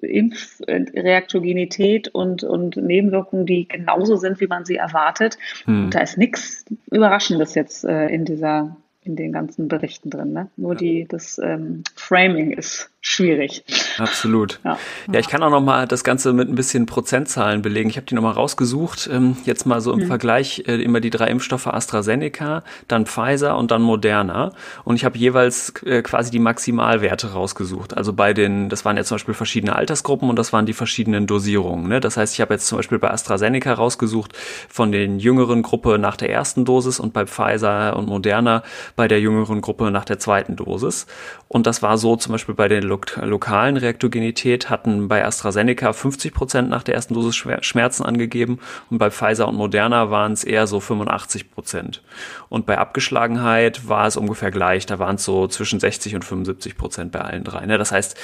Impfreaktogenität 0.00 2.08
und, 2.08 2.44
und 2.44 2.76
Nebenwirkungen, 2.76 3.46
die 3.46 3.66
genauso 3.66 4.16
sind, 4.16 4.40
wie 4.40 4.46
man 4.46 4.64
sie 4.64 4.76
erwartet. 4.76 5.36
Hm. 5.64 5.86
Und 5.86 5.94
da 5.94 6.00
ist 6.00 6.16
nichts 6.16 6.64
Überraschendes 6.90 7.54
jetzt 7.54 7.84
äh, 7.84 8.06
in 8.06 8.24
dieser 8.24 8.76
in 9.02 9.16
den 9.16 9.32
ganzen 9.32 9.68
Berichten 9.68 10.10
drin. 10.10 10.32
Ne? 10.32 10.50
Nur 10.56 10.74
die, 10.74 11.06
das 11.08 11.40
ähm, 11.42 11.82
Framing 11.96 12.52
ist 12.52 12.90
schwierig. 13.02 13.64
Absolut. 13.98 14.60
Ja. 14.64 14.78
ja, 15.10 15.20
ich 15.20 15.28
kann 15.28 15.42
auch 15.42 15.50
noch 15.50 15.60
mal 15.60 15.86
das 15.86 16.04
Ganze 16.04 16.32
mit 16.32 16.48
ein 16.48 16.54
bisschen 16.54 16.86
Prozentzahlen 16.86 17.62
belegen. 17.62 17.88
Ich 17.88 17.96
habe 17.96 18.06
die 18.06 18.14
noch 18.14 18.22
mal 18.22 18.32
rausgesucht. 18.32 19.08
Ähm, 19.10 19.36
jetzt 19.44 19.66
mal 19.66 19.80
so 19.80 19.92
im 19.92 20.00
hm. 20.00 20.06
Vergleich 20.06 20.64
äh, 20.66 20.82
immer 20.82 21.00
die 21.00 21.10
drei 21.10 21.28
Impfstoffe 21.28 21.66
AstraZeneca, 21.66 22.62
dann 22.88 23.06
Pfizer 23.06 23.56
und 23.56 23.70
dann 23.70 23.80
Moderna. 23.82 24.52
Und 24.84 24.96
ich 24.96 25.04
habe 25.04 25.16
jeweils 25.16 25.72
äh, 25.84 26.02
quasi 26.02 26.30
die 26.30 26.38
Maximalwerte 26.38 27.32
rausgesucht. 27.32 27.96
Also 27.96 28.12
bei 28.12 28.34
den, 28.34 28.68
das 28.68 28.84
waren 28.84 28.96
jetzt 28.96 29.08
zum 29.08 29.16
Beispiel 29.16 29.34
verschiedene 29.34 29.76
Altersgruppen 29.76 30.28
und 30.28 30.36
das 30.36 30.52
waren 30.52 30.66
die 30.66 30.74
verschiedenen 30.74 31.26
Dosierungen. 31.26 31.88
Ne? 31.88 32.00
Das 32.00 32.18
heißt, 32.18 32.34
ich 32.34 32.40
habe 32.42 32.54
jetzt 32.54 32.66
zum 32.66 32.78
Beispiel 32.78 32.98
bei 32.98 33.10
AstraZeneca 33.10 33.72
rausgesuut 33.72 34.28
von 34.68 34.92
den 34.92 35.18
jüngeren 35.18 35.62
Gruppe 35.62 35.98
nach 35.98 36.16
der 36.16 36.30
ersten 36.30 36.66
Dosis 36.66 37.00
und 37.00 37.14
bei 37.14 37.26
Pfizer 37.26 37.96
und 37.96 38.08
Moderna 38.08 38.62
bei 38.94 39.08
der 39.08 39.20
jüngeren 39.20 39.62
Gruppe 39.62 39.90
nach 39.90 40.04
der 40.04 40.18
zweiten 40.18 40.56
Dosis. 40.56 41.06
Und 41.48 41.66
das 41.66 41.82
war 41.82 41.96
so 41.96 42.16
zum 42.16 42.32
Beispiel 42.32 42.54
bei 42.54 42.68
den 42.68 42.89
lo 42.90 43.00
lokalen 43.22 43.76
Reaktogenität 43.76 44.68
hatten 44.68 45.08
bei 45.08 45.24
AstraZeneca 45.24 45.92
50 45.92 46.34
Prozent 46.34 46.68
nach 46.68 46.82
der 46.82 46.94
ersten 46.94 47.14
Dosis 47.14 47.36
Schmerzen 47.36 48.02
angegeben 48.02 48.58
und 48.90 48.98
bei 48.98 49.10
Pfizer 49.10 49.48
und 49.48 49.56
Moderna 49.56 50.10
waren 50.10 50.32
es 50.32 50.44
eher 50.44 50.66
so 50.66 50.80
85 50.80 51.50
Prozent. 51.50 52.02
Und 52.48 52.66
bei 52.66 52.76
Abgeschlagenheit 52.78 53.88
war 53.88 54.06
es 54.06 54.16
ungefähr 54.16 54.50
gleich. 54.50 54.86
Da 54.86 54.98
waren 54.98 55.16
es 55.16 55.24
so 55.24 55.46
zwischen 55.46 55.80
60 55.80 56.16
und 56.16 56.24
75 56.24 56.76
Prozent 56.76 57.12
bei 57.12 57.20
allen 57.20 57.44
drei. 57.44 57.64
Ne? 57.64 57.78
Das 57.78 57.92
heißt, 57.92 58.16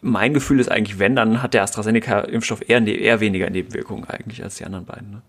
mein 0.00 0.34
Gefühl 0.34 0.60
ist 0.60 0.70
eigentlich, 0.70 0.98
wenn, 0.98 1.16
dann 1.16 1.42
hat 1.42 1.54
der 1.54 1.62
AstraZeneca-Impfstoff 1.62 2.68
eher, 2.68 2.80
ne-, 2.80 2.92
eher 2.92 3.20
weniger 3.20 3.50
Nebenwirkungen 3.50 4.04
eigentlich 4.08 4.42
als 4.42 4.56
die 4.56 4.64
anderen 4.64 4.84
beiden. 4.84 5.10
Ne? 5.10 5.22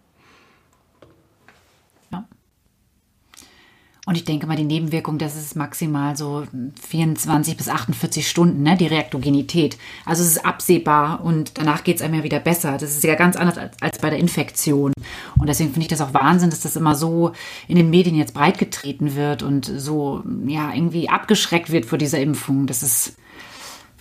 Und 4.06 4.16
ich 4.16 4.24
denke 4.24 4.46
mal, 4.46 4.56
die 4.56 4.64
Nebenwirkung, 4.64 5.18
das 5.18 5.36
ist 5.36 5.56
maximal 5.56 6.16
so 6.16 6.46
24 6.88 7.58
bis 7.58 7.70
48 7.70 8.28
Stunden, 8.28 8.62
ne, 8.62 8.78
die 8.78 8.86
Reaktogenität. 8.86 9.80
Also 10.06 10.22
es 10.22 10.30
ist 10.30 10.46
absehbar 10.46 11.24
und 11.24 11.58
danach 11.58 11.84
geht 11.84 11.98
es 11.98 12.02
einem 12.04 12.14
ja 12.14 12.24
wieder 12.24 12.40
besser. 12.40 12.74
Das 12.74 12.92
ist 12.92 13.04
ja 13.04 13.16
ganz 13.16 13.36
anders 13.36 13.58
als, 13.58 13.82
als 13.82 13.98
bei 13.98 14.12
der 14.12 14.20
Infektion. 14.20 14.94
Und 15.40 15.50
deswegen 15.50 15.72
finde 15.72 15.82
ich 15.82 15.88
das 15.88 16.02
auch 16.02 16.14
Wahnsinn, 16.14 16.52
dass 16.52 16.60
das 16.60 16.76
immer 16.76 16.94
so 16.94 17.32
in 17.68 17.78
den 17.78 17.90
Medien 17.90 18.16
jetzt 18.16 18.36
breitgetreten 18.36 19.16
wird 19.16 19.42
und 19.42 19.66
so, 19.66 20.24
ja, 20.46 20.72
irgendwie 20.72 21.10
abgeschreckt 21.10 21.72
wird 21.72 21.86
vor 21.86 21.98
dieser 21.98 22.20
Impfung. 22.20 22.68
Das 22.68 22.84
ist, 22.84 23.16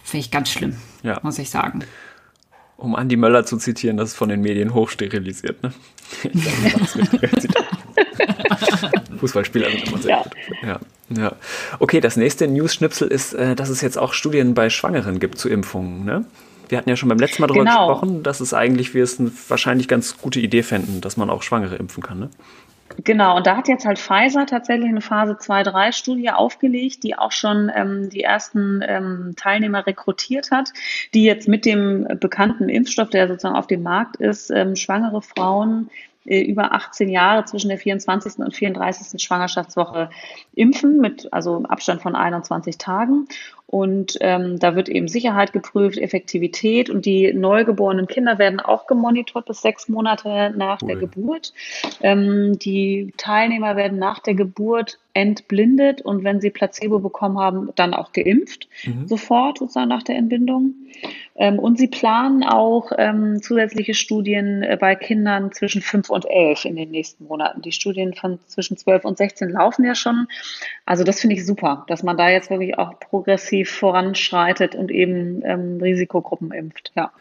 finde 0.03 0.27
ich, 0.27 0.31
ganz 0.31 0.51
schlimm, 0.51 0.77
ja. 1.03 1.19
muss 1.23 1.39
ich 1.39 1.49
sagen. 1.49 1.83
Um 2.77 2.95
Andi 2.95 3.17
Möller 3.17 3.47
zu 3.47 3.57
zitieren, 3.57 3.97
das 3.97 4.11
ist 4.11 4.17
von 4.17 4.29
den 4.29 4.43
Medien 4.43 4.75
hochsterilisiert, 4.75 5.63
ne? 5.63 5.73
Fußballspieler 9.25 9.71
sind 9.71 9.89
immer 9.89 9.99
sehr 9.99 10.11
ja. 10.11 10.23
gut. 10.23 10.37
Ja, 10.63 10.81
ja. 11.17 11.33
Okay, 11.79 12.01
das 12.01 12.17
nächste 12.17 12.47
News-Schnipsel 12.47 13.09
ist, 13.09 13.33
äh, 13.33 13.55
dass 13.55 13.71
es 13.71 13.81
jetzt 13.81 13.97
auch 13.97 14.13
Studien 14.13 14.53
bei 14.53 14.69
Schwangeren 14.69 15.19
gibt 15.19 15.39
zu 15.39 15.49
Impfungen. 15.49 16.05
Ne? 16.05 16.27
Wir 16.69 16.77
hatten 16.77 16.91
ja 16.91 16.97
schon 16.97 17.09
beim 17.09 17.19
letzten 17.19 17.41
Mal 17.41 17.47
darüber 17.47 17.65
genau. 17.65 17.89
gesprochen, 17.89 18.23
dass 18.23 18.41
es 18.41 18.53
eigentlich, 18.53 18.93
wir 18.93 19.03
es 19.03 19.19
eine 19.19 19.33
wahrscheinlich 19.49 19.89
ganz 19.89 20.19
gute 20.19 20.41
Idee 20.41 20.63
fänden, 20.63 21.01
dass 21.01 21.17
man 21.17 21.31
auch 21.31 21.43
Schwangere 21.43 21.77
impfen 21.77 22.03
kann. 22.03 22.19
Ne? 22.19 22.31
Genau, 23.03 23.39
und 23.39 23.47
da 23.47 23.57
hat 23.57 23.67
jetzt 23.67 23.87
halt 23.87 23.99
Pfizer 23.99 24.45
tatsächlich 24.45 24.91
eine 24.91 25.01
Phase 25.01 25.33
2-3-Studie 25.33 26.31
aufgelegt, 26.31 27.03
die 27.03 27.17
auch 27.17 27.33
schon 27.33 27.73
ähm, 27.75 28.11
die 28.11 28.23
ersten 28.23 28.83
ähm, 28.87 29.35
Teilnehmer 29.37 29.87
rekrutiert 29.87 30.51
hat, 30.51 30.71
die 31.15 31.25
jetzt 31.25 31.49
mit 31.49 31.65
dem 31.65 32.07
bekannten 32.21 32.69
Impfstoff, 32.69 33.09
der 33.09 33.27
sozusagen 33.27 33.57
auf 33.57 33.67
dem 33.69 33.83
Markt 33.83 34.17
ist, 34.17 34.51
ähm, 34.51 34.77
schwangere 34.77 35.23
Frauen 35.23 35.89
über 36.25 36.73
18 36.73 37.09
Jahre 37.09 37.45
zwischen 37.45 37.69
der 37.69 37.79
24. 37.79 38.39
und 38.39 38.55
34. 38.55 39.23
Schwangerschaftswoche 39.23 40.11
impfen, 40.55 41.01
mit 41.01 41.33
also 41.33 41.63
Abstand 41.69 42.03
von 42.03 42.17
21 42.17 42.79
Tagen. 42.79 43.27
Und 43.67 44.19
ähm, 44.21 44.59
da 44.59 44.77
wird 44.77 44.89
eben 44.89 45.09
Sicherheit 45.09 45.53
geprüft, 45.53 45.99
Effektivität 45.99 46.91
und 46.91 47.07
die 47.07 47.33
neugeborenen 47.33 48.07
Kinder 48.07 48.39
werden 48.39 48.61
auch 48.61 48.87
gemonitort 48.87 49.47
bis 49.47 49.63
sechs 49.63 49.89
Monate 49.89 50.53
nach 50.57 50.81
cool. 50.83 50.89
der 50.89 50.97
Geburt. 50.97 51.53
Ähm, 52.01 52.59
die 52.59 53.13
Teilnehmer 53.17 53.75
werden 53.75 53.99
nach 53.99 54.21
der 54.21 54.35
Geburt 54.35 54.99
entblindet 55.15 56.03
und 56.03 56.25
wenn 56.25 56.41
sie 56.41 56.51
Placebo 56.51 56.99
bekommen 56.99 57.39
haben, 57.39 57.71
dann 57.77 57.95
auch 57.95 58.13
geimpft, 58.13 58.69
mhm. 58.85 59.07
sofort 59.07 59.59
sozusagen 59.59 59.89
nach 59.89 60.03
der 60.03 60.17
Entbindung. 60.17 60.75
Ähm, 61.37 61.59
und 61.59 61.79
sie 61.79 61.89
planen 61.89 62.43
auch 62.43 62.91
ähm, 62.99 63.41
zusätzliche 63.41 63.95
Studien 63.95 64.63
äh, 64.63 64.77
bei 64.81 64.95
Kindern 64.97 65.53
zwischen 65.53 65.83
fünf 65.83 66.11
und 66.11 66.25
elf 66.29 66.65
in 66.65 66.77
den 66.77 66.91
nächsten 66.91 67.27
Monaten. 67.27 67.63
Die 67.63 67.73
Studien 67.73 68.15
von 68.15 68.39
zwischen 68.47 68.77
zwölf 68.77 69.05
und 69.05 69.17
sechzehn 69.19 69.51
laufen 69.51 69.85
ja 69.85 69.95
schon. 69.95 70.27
Also 70.85 71.05
das 71.05 71.21
finde 71.21 71.37
ich 71.37 71.47
super, 71.47 71.85
dass 71.89 72.03
man 72.03 72.17
da 72.17 72.29
jetzt 72.29 72.51
wirklich 72.51 72.77
auch 72.79 72.99
progressiv 72.99 73.71
voranschreitet 73.71 74.75
und 74.75 74.91
eben 74.91 75.43
ähm, 75.45 75.79
Risikogruppen 75.81 76.53
impft. 76.53 76.93
Ja. 76.97 77.13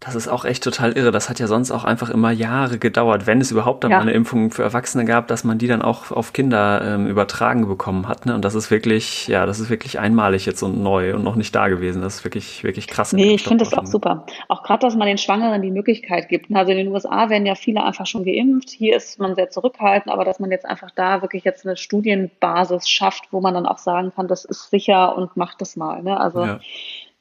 Das 0.00 0.14
ist 0.14 0.28
auch 0.28 0.44
echt 0.44 0.62
total 0.62 0.92
irre. 0.92 1.10
Das 1.10 1.28
hat 1.28 1.40
ja 1.40 1.48
sonst 1.48 1.72
auch 1.72 1.82
einfach 1.82 2.08
immer 2.08 2.30
Jahre 2.30 2.78
gedauert, 2.78 3.26
wenn 3.26 3.40
es 3.40 3.50
überhaupt 3.50 3.82
dann 3.82 3.90
ja. 3.90 3.96
mal 3.96 4.02
eine 4.02 4.12
Impfung 4.12 4.52
für 4.52 4.62
Erwachsene 4.62 5.04
gab, 5.04 5.26
dass 5.26 5.42
man 5.42 5.58
die 5.58 5.66
dann 5.66 5.82
auch 5.82 6.12
auf 6.12 6.32
Kinder 6.32 6.80
ähm, 6.84 7.08
übertragen 7.08 7.66
bekommen 7.66 8.06
hat. 8.06 8.24
Ne? 8.24 8.36
Und 8.36 8.44
das 8.44 8.54
ist 8.54 8.70
wirklich, 8.70 9.26
ja, 9.26 9.44
das 9.44 9.58
ist 9.58 9.70
wirklich 9.70 9.98
einmalig 9.98 10.46
jetzt 10.46 10.62
und 10.62 10.80
neu 10.80 11.16
und 11.16 11.24
noch 11.24 11.34
nicht 11.34 11.52
da 11.52 11.66
gewesen. 11.66 12.00
Das 12.00 12.16
ist 12.16 12.24
wirklich, 12.24 12.62
wirklich 12.62 12.86
krass. 12.86 13.12
Nee, 13.12 13.34
ich 13.34 13.42
finde 13.42 13.64
das 13.64 13.74
auch 13.74 13.86
super. 13.86 14.24
Auch 14.46 14.62
gerade, 14.62 14.86
dass 14.86 14.94
man 14.94 15.08
den 15.08 15.18
Schwangeren 15.18 15.62
die 15.62 15.72
Möglichkeit 15.72 16.28
gibt. 16.28 16.54
Also 16.54 16.70
in 16.70 16.78
den 16.78 16.88
USA 16.88 17.28
werden 17.28 17.44
ja 17.44 17.56
viele 17.56 17.82
einfach 17.82 18.06
schon 18.06 18.24
geimpft. 18.24 18.70
Hier 18.70 18.96
ist 18.96 19.18
man 19.18 19.34
sehr 19.34 19.50
zurückhaltend, 19.50 20.12
aber 20.12 20.24
dass 20.24 20.38
man 20.38 20.52
jetzt 20.52 20.64
einfach 20.64 20.92
da 20.92 21.22
wirklich 21.22 21.42
jetzt 21.42 21.66
eine 21.66 21.76
Studienbasis 21.76 22.88
schafft, 22.88 23.24
wo 23.32 23.40
man 23.40 23.54
dann 23.54 23.66
auch 23.66 23.78
sagen 23.78 24.12
kann, 24.14 24.28
das 24.28 24.44
ist 24.44 24.70
sicher 24.70 25.16
und 25.16 25.36
macht 25.36 25.60
das 25.60 25.74
mal. 25.74 26.04
Ne? 26.04 26.20
Also 26.20 26.44
ja 26.44 26.60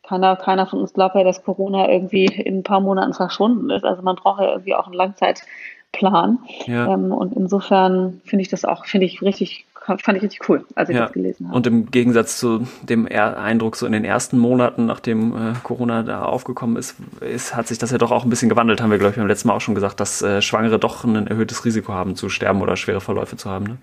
keiner, 0.08 0.36
keiner 0.36 0.68
von 0.68 0.80
uns 0.80 0.94
glaubt 0.94 1.16
ja, 1.16 1.24
dass 1.24 1.44
Corona 1.44 1.90
irgendwie 1.90 2.26
in 2.26 2.60
ein 2.60 2.64
paar 2.64 2.80
Monaten 2.80 3.14
verschwunden 3.14 3.70
ist. 3.70 3.84
Also 3.84 4.02
man 4.02 4.16
braucht 4.16 4.42
ja 4.42 4.52
irgendwie 4.52 4.76
auch 4.76 4.86
einen 4.86 4.96
Langzeitplan. 4.96 6.40
Ja. 6.66 6.94
Ähm, 6.94 7.12
und 7.12 7.34
insofern 7.34 8.22
finde 8.26 8.42
ich 8.42 8.50
das 8.50 8.66
auch, 8.66 8.86
finde 8.86 9.06
ich 9.06 9.22
richtig, 9.22 9.66
fand 9.86 10.18
ich 10.18 10.24
richtig 10.24 10.50
cool, 10.50 10.66
als 10.76 10.90
ich 10.90 10.96
ja. 10.96 11.04
das 11.04 11.14
gelesen 11.14 11.48
habe. 11.48 11.58
Und 11.58 11.68
im 11.68 11.92
Gegensatz 11.92 12.38
zu 12.38 12.68
dem 12.84 13.08
Eindruck 13.08 13.76
so 13.76 13.86
in 13.86 13.92
den 13.92 14.06
ersten 14.06 14.38
Monaten, 14.38 14.86
nachdem 14.86 15.34
äh, 15.34 15.54
Corona 15.64 16.04
da 16.04 16.24
aufgekommen 16.24 16.78
ist, 16.78 16.96
ist, 17.20 17.56
hat 17.56 17.68
sich 17.68 17.78
das 17.78 17.92
ja 17.92 17.98
doch 17.98 18.12
auch 18.12 18.24
ein 18.24 18.30
bisschen 18.30 18.50
gewandelt, 18.50 18.82
haben 18.82 18.92
wir, 18.92 19.00
glaube 19.00 19.12
ich, 19.12 19.18
beim 19.18 19.28
letzten 19.28 19.50
Mal 19.50 19.56
auch 19.56 19.62
schon 19.62 19.76
gesagt, 19.76 20.00
dass 20.00 20.22
äh, 20.22 20.42
Schwangere 20.42 20.80
doch 20.80 21.04
ein 21.04 21.28
erhöhtes 21.28 21.66
Risiko 21.66 21.94
haben 21.94 22.16
zu 22.16 22.30
sterben 22.30 22.62
oder 22.62 22.78
schwere 22.78 23.02
Verläufe 23.02 23.36
zu 23.36 23.50
haben. 23.50 23.66
Ne? 23.66 23.78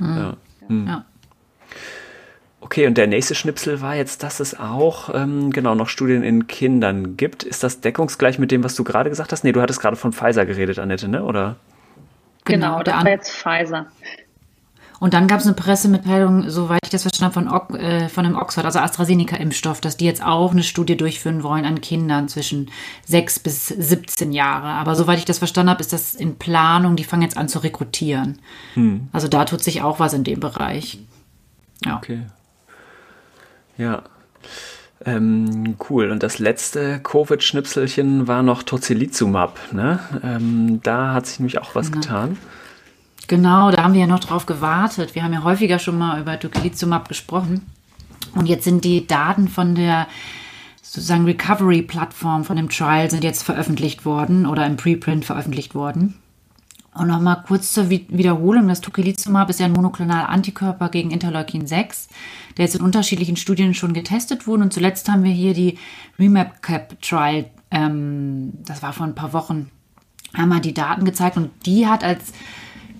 Mhm. 0.00 0.16
Ja. 0.16 0.36
Mhm. 0.68 0.86
ja. 0.86 1.04
Okay, 2.62 2.86
und 2.86 2.98
der 2.98 3.06
nächste 3.06 3.34
Schnipsel 3.34 3.80
war 3.80 3.94
jetzt, 3.94 4.22
dass 4.22 4.38
es 4.38 4.58
auch 4.58 5.14
ähm, 5.14 5.50
genau 5.50 5.74
noch 5.74 5.88
Studien 5.88 6.22
in 6.22 6.46
Kindern 6.46 7.16
gibt. 7.16 7.42
Ist 7.42 7.62
das 7.62 7.80
deckungsgleich 7.80 8.38
mit 8.38 8.50
dem, 8.50 8.62
was 8.62 8.74
du 8.74 8.84
gerade 8.84 9.08
gesagt 9.08 9.32
hast? 9.32 9.44
Nee, 9.44 9.52
du 9.52 9.62
hattest 9.62 9.80
gerade 9.80 9.96
von 9.96 10.12
Pfizer 10.12 10.44
geredet, 10.44 10.78
Annette, 10.78 11.08
ne? 11.08 11.24
Oder? 11.24 11.56
Genau, 12.44 12.78
genau 12.78 12.82
das 12.82 13.04
war 13.04 13.10
jetzt 13.10 13.30
Pfizer. 13.32 13.86
Und 14.98 15.14
dann 15.14 15.26
gab 15.26 15.40
es 15.40 15.46
eine 15.46 15.54
Pressemitteilung, 15.54 16.50
soweit 16.50 16.80
ich 16.84 16.90
das 16.90 17.02
verstanden 17.02 17.50
habe, 17.50 17.66
von, 17.72 17.80
äh, 17.80 18.10
von 18.10 18.24
dem 18.24 18.36
Oxford, 18.36 18.66
also 18.66 18.80
AstraZeneca-Impfstoff, 18.80 19.80
dass 19.80 19.96
die 19.96 20.04
jetzt 20.04 20.22
auch 20.22 20.52
eine 20.52 20.62
Studie 20.62 20.98
durchführen 20.98 21.42
wollen 21.42 21.64
an 21.64 21.80
Kindern 21.80 22.28
zwischen 22.28 22.70
6 23.06 23.38
bis 23.38 23.68
17 23.68 24.32
Jahre. 24.32 24.68
Aber 24.68 24.94
soweit 24.94 25.18
ich 25.18 25.24
das 25.24 25.38
verstanden 25.38 25.70
habe, 25.70 25.80
ist 25.80 25.94
das 25.94 26.14
in 26.14 26.36
Planung, 26.36 26.96
die 26.96 27.04
fangen 27.04 27.22
jetzt 27.22 27.38
an 27.38 27.48
zu 27.48 27.60
rekrutieren. 27.60 28.40
Hm. 28.74 29.08
Also 29.10 29.26
da 29.28 29.46
tut 29.46 29.62
sich 29.62 29.80
auch 29.80 30.00
was 30.00 30.12
in 30.12 30.24
dem 30.24 30.38
Bereich. 30.38 30.98
Ja. 31.86 31.96
Okay. 31.96 32.20
Ja. 33.80 34.02
Ähm, 35.06 35.76
cool. 35.88 36.10
Und 36.10 36.22
das 36.22 36.38
letzte 36.38 37.00
Covid-Schnipselchen 37.00 38.28
war 38.28 38.42
noch 38.42 38.62
Tocilizumab. 38.62 39.58
Ne? 39.72 39.98
Ähm, 40.22 40.80
da 40.82 41.14
hat 41.14 41.26
sich 41.26 41.38
nämlich 41.38 41.58
auch 41.58 41.74
was 41.74 41.90
genau. 41.90 42.02
getan. 42.02 42.38
Genau, 43.26 43.70
da 43.70 43.84
haben 43.84 43.94
wir 43.94 44.02
ja 44.02 44.06
noch 44.06 44.20
drauf 44.20 44.44
gewartet. 44.44 45.14
Wir 45.14 45.22
haben 45.22 45.32
ja 45.32 45.42
häufiger 45.42 45.78
schon 45.78 45.96
mal 45.96 46.20
über 46.20 46.38
Tocilizumab 46.38 47.08
gesprochen. 47.08 47.64
Und 48.34 48.46
jetzt 48.46 48.64
sind 48.64 48.84
die 48.84 49.06
Daten 49.06 49.48
von 49.48 49.74
der 49.74 50.06
sozusagen 50.82 51.24
Recovery-Plattform 51.24 52.44
von 52.44 52.56
dem 52.56 52.68
Trial 52.68 53.10
sind 53.10 53.24
jetzt 53.24 53.42
veröffentlicht 53.42 54.04
worden 54.04 54.44
oder 54.44 54.66
im 54.66 54.76
Preprint 54.76 55.24
veröffentlicht 55.24 55.74
worden. 55.74 56.19
Und 56.92 57.06
nochmal 57.06 57.44
kurz 57.46 57.72
zur 57.72 57.88
Wiederholung, 57.88 58.66
das 58.66 58.80
Tocilizumab 58.80 59.48
ist 59.48 59.60
ja 59.60 59.66
ein 59.66 59.72
monoklonal 59.72 60.26
Antikörper 60.26 60.88
gegen 60.88 61.12
Interleukin 61.12 61.66
6, 61.66 62.08
der 62.56 62.64
jetzt 62.64 62.74
in 62.74 62.82
unterschiedlichen 62.82 63.36
Studien 63.36 63.74
schon 63.74 63.94
getestet 63.94 64.48
wurde. 64.48 64.64
Und 64.64 64.72
zuletzt 64.72 65.08
haben 65.08 65.22
wir 65.22 65.30
hier 65.30 65.54
die 65.54 65.78
Remap-Cap-Trial, 66.18 67.46
ähm, 67.70 68.54
das 68.66 68.82
war 68.82 68.92
vor 68.92 69.06
ein 69.06 69.14
paar 69.14 69.32
Wochen, 69.32 69.70
wir 70.32 70.60
die 70.60 70.74
Daten 70.74 71.04
gezeigt 71.04 71.36
und 71.36 71.50
die 71.64 71.86
hat 71.86 72.02
als, 72.02 72.32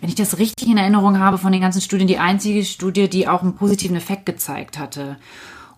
wenn 0.01 0.09
ich 0.09 0.15
das 0.15 0.39
richtig 0.39 0.69
in 0.69 0.79
Erinnerung 0.79 1.19
habe, 1.19 1.39
von 1.39 1.53
den 1.53 1.61
ganzen 1.61 1.81
Studien 1.81 2.09
die 2.09 2.19
einzige 2.19 2.65
Studie, 2.65 3.09
die 3.09 3.27
auch 3.27 3.43
einen 3.43 3.55
positiven 3.55 3.97
Effekt 3.97 4.27
gezeigt 4.27 4.79
hatte. 4.79 5.17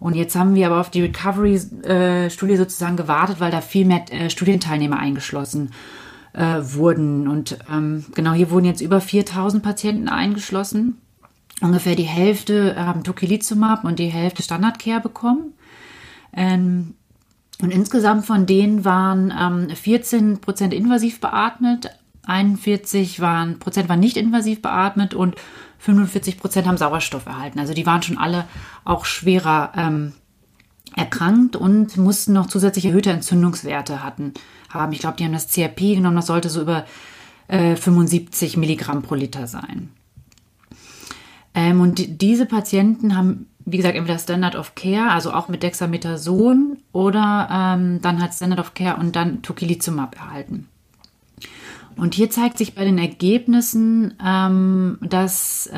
Und 0.01 0.17
jetzt 0.17 0.35
haben 0.35 0.55
wir 0.55 0.67
aber 0.67 0.81
auf 0.81 0.91
die 0.91 1.03
Recovery-Studie 1.03 2.53
äh, 2.53 2.57
sozusagen 2.57 2.97
gewartet, 2.97 3.41
weil 3.41 3.51
da 3.51 3.61
viel 3.61 3.87
mehr 3.87 4.05
äh, 4.13 4.29
Studienteilnehmer 4.29 4.99
eingeschlossen 4.99 5.71
äh, 6.33 6.59
wurden. 6.61 7.29
Und 7.29 7.59
ähm, 7.71 8.05
genau 8.15 8.33
hier 8.33 8.51
wurden 8.51 8.65
jetzt 8.65 8.81
über 8.81 9.01
4000 9.01 9.63
Patienten 9.63 10.09
eingeschlossen. 10.09 10.99
Ungefähr 11.61 11.95
die 11.95 12.03
Hälfte 12.03 12.75
haben 12.77 13.05
Tocilizumab 13.05 13.85
und 13.85 13.99
die 13.99 14.09
Hälfte 14.09 14.43
Standardcare 14.43 15.01
bekommen. 15.01 15.53
Ähm, 16.33 16.95
und 17.61 17.71
insgesamt 17.71 18.27
von 18.27 18.47
denen 18.47 18.85
waren 18.85 19.33
ähm, 19.39 19.75
14 19.75 20.41
Prozent 20.41 20.75
invasiv 20.75 21.21
beatmet, 21.21 21.91
41 22.27 23.21
waren, 23.21 23.59
Prozent 23.59 23.89
waren 23.89 24.01
nicht 24.01 24.17
invasiv 24.17 24.63
beatmet 24.63 25.15
und 25.15 25.37
45 25.79 26.39
Prozent 26.39 26.67
haben 26.67 26.77
Sauerstoff 26.77 27.27
erhalten. 27.27 27.59
Also 27.59 27.75
die 27.75 27.87
waren 27.87 28.03
schon 28.03 28.19
alle 28.19 28.45
auch 28.85 29.05
schwerer 29.05 29.73
ähm, 29.77 30.13
erkrankt 30.97 31.57
und 31.57 31.97
mussten 31.97 32.33
noch 32.33 32.47
zusätzlich 32.47 32.87
erhöhte 32.87 33.11
Entzündungswerte 33.11 34.05
hatten, 34.05 34.35
haben. 34.75 34.93
Ich 34.93 35.01
glaube, 35.01 35.17
die 35.17 35.25
haben 35.25 35.33
das 35.33 35.49
CRP 35.49 35.95
genommen, 35.95 36.17
das 36.17 36.27
sollte 36.27 36.51
so 36.51 36.61
über 36.61 36.85
äh, 37.49 37.77
75 37.77 38.57
Milligramm 38.57 39.03
pro 39.03 39.15
Liter 39.15 39.47
sein. 39.47 39.91
Ähm, 41.55 41.81
und 41.81 41.99
die, 41.99 42.17
diese 42.17 42.47
Patienten 42.47 43.17
haben, 43.17 43.47
wie 43.65 43.77
gesagt, 43.77 43.97
entweder 43.97 44.19
Standard 44.19 44.57
of 44.57 44.75
Care, 44.75 45.11
also 45.11 45.33
auch 45.33 45.49
mit 45.49 45.63
Dexamethason 45.63 46.79
oder 46.93 47.49
ähm, 47.51 48.01
dann 48.01 48.23
hat 48.23 48.35
Standard 48.35 48.61
of 48.61 48.75
Care 48.75 48.97
und 48.97 49.17
dann 49.17 49.43
Tocilizumab 49.43 50.17
erhalten. 50.17 50.69
Und 51.97 52.15
hier 52.15 52.31
zeigt 52.31 52.57
sich 52.57 52.75
bei 52.75 52.85
den 52.85 52.97
Ergebnissen, 52.97 54.15
ähm, 54.25 54.97
dass 55.03 55.69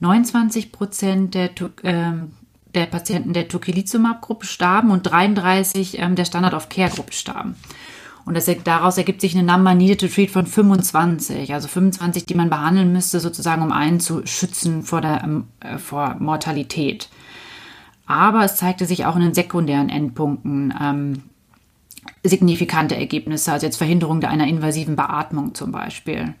29 0.00 0.64
ähm, 0.64 0.72
Prozent 0.72 1.34
der 1.34 1.50
ähm, 1.82 2.32
der 2.74 2.86
Patienten 2.86 3.32
der 3.32 3.48
Tocilizumab-Gruppe 3.48 4.46
starben 4.46 4.90
und 4.90 5.02
33 5.02 5.98
ähm, 5.98 6.16
der 6.16 6.24
Standard-of-Care-Gruppe 6.24 7.12
starben. 7.12 7.56
Und 8.28 8.36
das, 8.36 8.44
daraus 8.62 8.98
ergibt 8.98 9.22
sich 9.22 9.34
eine 9.34 9.42
Number 9.42 9.74
needed 9.74 10.02
to 10.02 10.06
treat 10.06 10.28
von 10.28 10.44
25, 10.44 11.54
also 11.54 11.66
25, 11.66 12.26
die 12.26 12.34
man 12.34 12.50
behandeln 12.50 12.92
müsste, 12.92 13.20
sozusagen, 13.20 13.62
um 13.62 13.72
einen 13.72 14.00
zu 14.00 14.26
schützen 14.26 14.82
vor, 14.82 15.00
der, 15.00 15.24
ähm, 15.24 15.44
äh, 15.60 15.78
vor 15.78 16.16
Mortalität. 16.18 17.08
Aber 18.04 18.44
es 18.44 18.56
zeigte 18.56 18.84
sich 18.84 19.06
auch 19.06 19.16
in 19.16 19.22
den 19.22 19.32
sekundären 19.32 19.88
Endpunkten 19.88 20.74
ähm, 20.78 21.22
signifikante 22.22 22.96
Ergebnisse, 22.96 23.50
also 23.50 23.64
jetzt 23.64 23.78
Verhinderung 23.78 24.22
einer 24.22 24.46
invasiven 24.46 24.94
Beatmung 24.94 25.54
zum 25.54 25.72
Beispiel. 25.72 26.34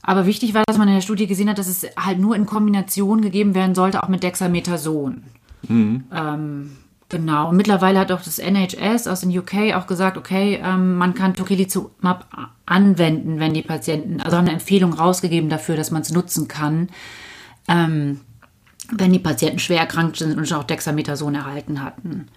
Aber 0.00 0.24
wichtig 0.24 0.54
war, 0.54 0.64
dass 0.66 0.78
man 0.78 0.88
in 0.88 0.94
der 0.94 1.02
Studie 1.02 1.26
gesehen 1.26 1.50
hat, 1.50 1.58
dass 1.58 1.68
es 1.68 1.86
halt 1.94 2.20
nur 2.20 2.34
in 2.34 2.46
Kombination 2.46 3.20
gegeben 3.20 3.54
werden 3.54 3.74
sollte, 3.74 4.02
auch 4.02 4.08
mit 4.08 4.22
Dexamethason. 4.22 5.24
Mhm. 5.68 6.04
Ähm, 6.10 6.70
Genau, 7.12 7.50
und 7.50 7.58
mittlerweile 7.58 7.98
hat 7.98 8.10
auch 8.10 8.22
das 8.22 8.38
NHS 8.38 9.06
aus 9.06 9.20
den 9.20 9.36
UK 9.36 9.74
auch 9.74 9.86
gesagt, 9.86 10.16
okay, 10.16 10.58
ähm, 10.64 10.94
man 10.94 11.12
kann 11.12 11.34
Tocilizumab 11.34 12.26
anwenden, 12.64 13.38
wenn 13.38 13.52
die 13.52 13.60
Patienten, 13.60 14.22
also 14.22 14.38
haben 14.38 14.46
eine 14.46 14.54
Empfehlung 14.54 14.94
rausgegeben 14.94 15.50
dafür, 15.50 15.76
dass 15.76 15.90
man 15.90 16.00
es 16.00 16.10
nutzen 16.10 16.48
kann, 16.48 16.88
ähm, 17.68 18.22
wenn 18.90 19.12
die 19.12 19.18
Patienten 19.18 19.58
schwer 19.58 19.80
erkrankt 19.80 20.16
sind 20.16 20.38
und 20.38 20.48
schon 20.48 20.56
auch 20.56 20.64
Dexamethason 20.64 21.34
erhalten 21.34 21.84
hatten. 21.84 22.28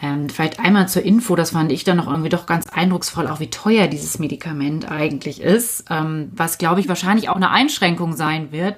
Ähm, 0.00 0.30
vielleicht 0.30 0.58
einmal 0.58 0.88
zur 0.88 1.02
Info, 1.02 1.36
das 1.36 1.50
fand 1.50 1.70
ich 1.70 1.84
dann 1.84 1.98
noch 1.98 2.08
irgendwie 2.08 2.30
doch 2.30 2.46
ganz 2.46 2.68
eindrucksvoll, 2.68 3.28
auch 3.28 3.40
wie 3.40 3.50
teuer 3.50 3.88
dieses 3.88 4.18
Medikament 4.18 4.90
eigentlich 4.90 5.42
ist, 5.42 5.84
ähm, 5.90 6.32
was 6.34 6.56
glaube 6.56 6.80
ich 6.80 6.88
wahrscheinlich 6.88 7.28
auch 7.28 7.36
eine 7.36 7.50
Einschränkung 7.50 8.16
sein 8.16 8.52
wird, 8.52 8.76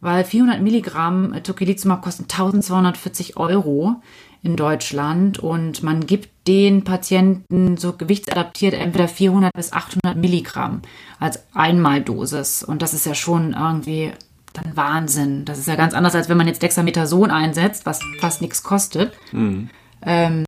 weil 0.00 0.24
400 0.24 0.60
Milligramm 0.60 1.40
Tocilizumab 1.44 2.02
kosten 2.02 2.24
1240 2.24 3.36
Euro 3.36 4.02
in 4.42 4.56
Deutschland 4.56 5.38
und 5.38 5.82
man 5.82 6.06
gibt 6.06 6.28
den 6.46 6.84
Patienten 6.84 7.76
so 7.76 7.92
gewichtsadaptiert 7.92 8.74
entweder 8.74 9.08
400 9.08 9.52
bis 9.52 9.72
800 9.72 10.16
Milligramm 10.16 10.82
als 11.18 11.44
Einmaldosis 11.54 12.62
und 12.62 12.82
das 12.82 12.94
ist 12.94 13.04
ja 13.04 13.14
schon 13.14 13.52
irgendwie 13.52 14.12
dann 14.54 14.76
Wahnsinn. 14.76 15.44
Das 15.44 15.58
ist 15.58 15.68
ja 15.68 15.76
ganz 15.76 15.94
anders, 15.94 16.14
als 16.14 16.28
wenn 16.28 16.36
man 16.36 16.46
jetzt 16.46 16.62
Dexamethason 16.62 17.30
einsetzt, 17.30 17.86
was 17.86 18.00
fast 18.20 18.40
nichts 18.40 18.62
kostet. 18.62 19.12
Mhm. 19.32 19.68
Ähm, 20.02 20.44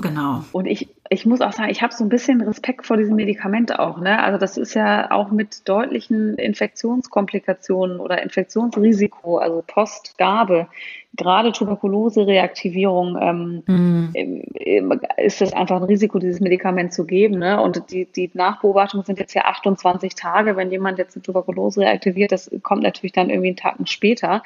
genau. 0.00 0.44
Und 0.52 0.66
ich, 0.66 0.88
ich 1.10 1.26
muss 1.26 1.40
auch 1.40 1.52
sagen, 1.52 1.70
ich 1.70 1.82
habe 1.82 1.92
so 1.92 2.04
ein 2.04 2.08
bisschen 2.08 2.40
Respekt 2.40 2.86
vor 2.86 2.96
diesem 2.96 3.16
Medikament 3.16 3.78
auch. 3.78 4.00
Ne? 4.00 4.22
Also 4.22 4.38
das 4.38 4.56
ist 4.56 4.74
ja 4.74 5.10
auch 5.10 5.30
mit 5.30 5.68
deutlichen 5.68 6.36
Infektionskomplikationen 6.36 8.00
oder 8.00 8.22
Infektionsrisiko, 8.22 9.38
also 9.38 9.62
Postgabe, 9.66 10.68
gerade 11.16 11.52
Tuberkulose-Reaktivierung 11.52 13.18
ähm, 13.20 13.62
mhm. 13.66 15.00
ist 15.18 15.42
es 15.42 15.52
einfach 15.52 15.76
ein 15.76 15.82
Risiko, 15.82 16.18
dieses 16.18 16.40
Medikament 16.40 16.92
zu 16.92 17.04
geben. 17.04 17.38
Ne? 17.38 17.60
Und 17.60 17.90
die, 17.90 18.06
die 18.06 18.30
Nachbeobachtungen 18.32 19.04
sind 19.04 19.18
jetzt 19.18 19.34
ja 19.34 19.42
28 19.44 20.14
Tage. 20.14 20.56
Wenn 20.56 20.70
jemand 20.70 20.98
jetzt 20.98 21.16
eine 21.16 21.22
Tuberkulose 21.22 21.82
reaktiviert, 21.82 22.32
das 22.32 22.50
kommt 22.62 22.82
natürlich 22.82 23.12
dann 23.12 23.28
irgendwie 23.28 23.48
einen 23.48 23.56
Tag 23.56 23.76
später. 23.84 24.42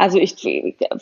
Also 0.00 0.18
ich 0.18 0.36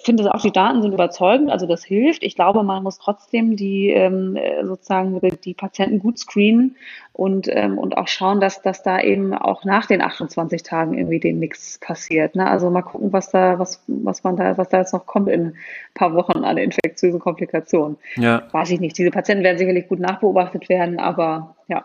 finde 0.03 0.35
auch, 0.35 0.41
die 0.41 0.53
Daten 0.53 0.81
sind 0.81 0.95
überzeugend, 0.95 1.50
also 1.50 1.67
das 1.67 1.85
hilft. 1.85 2.23
Ich 2.23 2.35
glaube, 2.35 2.62
man 2.62 2.83
muss 2.83 2.99
trotzdem 2.99 3.55
die 3.55 3.91
ähm, 3.91 4.38
sozusagen 4.65 5.21
die 5.45 5.53
Patienten 5.53 5.99
gut 5.99 6.19
screenen 6.19 6.76
und, 7.12 7.47
ähm, 7.50 7.76
und 7.76 7.99
auch 7.99 8.09
schauen, 8.09 8.41
dass, 8.41 8.62
dass 8.62 8.83
da 8.83 8.99
eben 9.00 9.35
auch 9.35 9.65
nach 9.65 9.85
den 9.85 10.00
28 10.00 10.62
Tagen 10.62 10.97
irgendwie 10.97 11.21
dem 11.21 11.38
nichts 11.38 11.79
passiert. 11.79 12.37
Ne? 12.37 12.49
Also 12.49 12.71
mal 12.71 12.81
gucken, 12.81 13.12
was 13.12 13.31
da, 13.31 13.59
was, 13.59 13.83
was 13.87 14.25
man 14.25 14.37
da, 14.37 14.57
was 14.57 14.71
da 14.71 14.86
jetzt 14.87 14.93
noch 14.93 15.07
kommt 15.07 15.28
in 15.28 15.47
ein 15.47 15.59
paar 15.95 16.14
Wochen 16.14 16.45
an 16.45 16.57
infektiösen 16.57 17.21
Komplikationen. 17.21 17.97
Ja. 18.16 18.49
Weiß 18.52 18.71
ich 18.71 18.81
nicht. 18.81 18.97
Diese 18.97 19.11
Patienten 19.11 19.45
werden 19.45 19.59
sicherlich 19.59 19.88
gut 19.88 20.00
nachbeobachtet 20.00 20.69
werden, 20.69 20.99
aber 20.99 21.57
ja. 21.69 21.85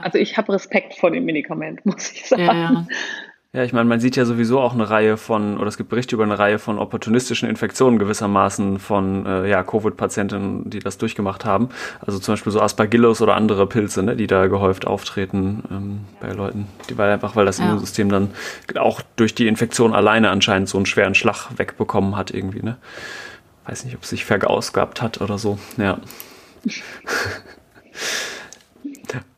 Also 0.00 0.18
ich 0.18 0.36
habe 0.36 0.52
Respekt 0.52 0.94
vor 0.94 1.10
dem 1.10 1.24
Medikament, 1.24 1.84
muss 1.86 2.12
ich 2.12 2.26
sagen. 2.26 2.42
Ja, 2.42 2.54
ja. 2.54 2.86
Ja, 3.54 3.64
ich 3.64 3.74
meine, 3.74 3.86
man 3.86 4.00
sieht 4.00 4.16
ja 4.16 4.24
sowieso 4.24 4.60
auch 4.60 4.72
eine 4.72 4.88
Reihe 4.88 5.18
von, 5.18 5.58
oder 5.58 5.66
es 5.66 5.76
gibt 5.76 5.90
Berichte 5.90 6.14
über 6.14 6.24
eine 6.24 6.38
Reihe 6.38 6.58
von 6.58 6.78
opportunistischen 6.78 7.46
Infektionen 7.50 7.98
gewissermaßen 7.98 8.78
von 8.78 9.26
äh, 9.26 9.46
ja, 9.46 9.62
Covid-Patienten, 9.62 10.70
die 10.70 10.78
das 10.78 10.96
durchgemacht 10.96 11.44
haben. 11.44 11.68
Also 12.00 12.18
zum 12.18 12.32
Beispiel 12.32 12.50
so 12.50 12.62
Aspergillus 12.62 13.20
oder 13.20 13.34
andere 13.34 13.66
Pilze, 13.66 14.02
ne, 14.02 14.16
die 14.16 14.26
da 14.26 14.46
gehäuft 14.46 14.86
auftreten 14.86 15.64
ähm, 15.70 16.00
bei 16.18 16.32
Leuten. 16.32 16.66
Die, 16.88 16.96
weil 16.96 17.10
einfach, 17.10 17.36
weil 17.36 17.44
das 17.44 17.58
ja. 17.58 17.66
Immunsystem 17.66 18.08
dann 18.08 18.30
auch 18.78 19.02
durch 19.16 19.34
die 19.34 19.46
Infektion 19.46 19.92
alleine 19.92 20.30
anscheinend 20.30 20.70
so 20.70 20.78
einen 20.78 20.86
schweren 20.86 21.14
Schlag 21.14 21.50
wegbekommen 21.58 22.16
hat 22.16 22.30
irgendwie, 22.30 22.62
ne? 22.62 22.78
Weiß 23.66 23.84
nicht, 23.84 23.94
ob 23.94 24.02
es 24.02 24.08
sich 24.08 24.24
vergausgabt 24.24 25.02
hat 25.02 25.20
oder 25.20 25.36
so. 25.36 25.58
Ja. 25.76 25.98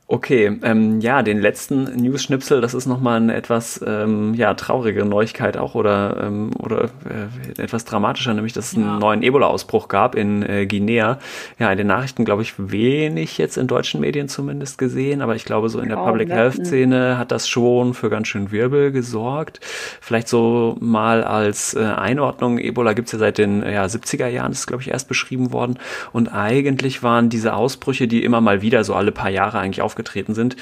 Okay, 0.06 0.58
ähm, 0.62 1.00
ja, 1.00 1.22
den 1.22 1.40
letzten 1.40 1.84
News-Schnipsel, 1.84 2.60
das 2.60 2.74
ist 2.74 2.84
nochmal 2.84 3.16
eine 3.16 3.34
etwas 3.34 3.82
ähm, 3.86 4.34
ja, 4.34 4.52
traurige 4.52 5.06
Neuigkeit 5.06 5.56
auch 5.56 5.74
oder, 5.74 6.24
ähm, 6.24 6.50
oder 6.58 6.90
äh, 7.08 7.62
etwas 7.62 7.86
dramatischer, 7.86 8.34
nämlich 8.34 8.52
dass 8.52 8.72
es 8.72 8.76
einen 8.76 8.98
neuen 8.98 9.22
Ebola-Ausbruch 9.22 9.88
gab 9.88 10.14
in 10.14 10.42
äh, 10.42 10.66
Guinea. 10.66 11.18
Ja, 11.58 11.72
in 11.72 11.78
den 11.78 11.86
Nachrichten, 11.86 12.26
glaube 12.26 12.42
ich, 12.42 12.52
wenig 12.58 13.38
jetzt 13.38 13.56
in 13.56 13.66
deutschen 13.66 14.02
Medien 14.02 14.28
zumindest 14.28 14.76
gesehen, 14.76 15.22
aber 15.22 15.36
ich 15.36 15.46
glaube, 15.46 15.70
so 15.70 15.80
in 15.80 15.88
der 15.88 15.98
oh, 15.98 16.04
Public 16.04 16.28
Health-Szene 16.28 17.16
hat 17.16 17.32
das 17.32 17.48
schon 17.48 17.94
für 17.94 18.10
ganz 18.10 18.28
schön 18.28 18.52
Wirbel 18.52 18.92
gesorgt. 18.92 19.60
Vielleicht 20.02 20.28
so 20.28 20.76
mal 20.80 21.24
als 21.24 21.72
äh, 21.72 21.82
Einordnung, 21.82 22.58
Ebola 22.58 22.92
gibt's 22.92 23.12
ja 23.12 23.18
seit 23.18 23.38
den 23.38 23.62
ja, 23.62 23.86
70er 23.86 24.28
Jahren, 24.28 24.52
das 24.52 24.60
ist, 24.60 24.66
glaube 24.66 24.82
ich, 24.82 24.90
erst 24.90 25.08
beschrieben 25.08 25.50
worden. 25.50 25.78
Und 26.12 26.28
eigentlich 26.28 27.02
waren 27.02 27.30
diese 27.30 27.54
Ausbrüche, 27.54 28.06
die 28.06 28.22
immer 28.22 28.42
mal 28.42 28.60
wieder 28.60 28.84
so 28.84 28.94
alle 28.94 29.10
paar 29.10 29.30
Jahre 29.30 29.60
eigentlich 29.60 29.80
auf 29.80 29.93
aufgetreten 29.94 30.34
sind, 30.34 30.56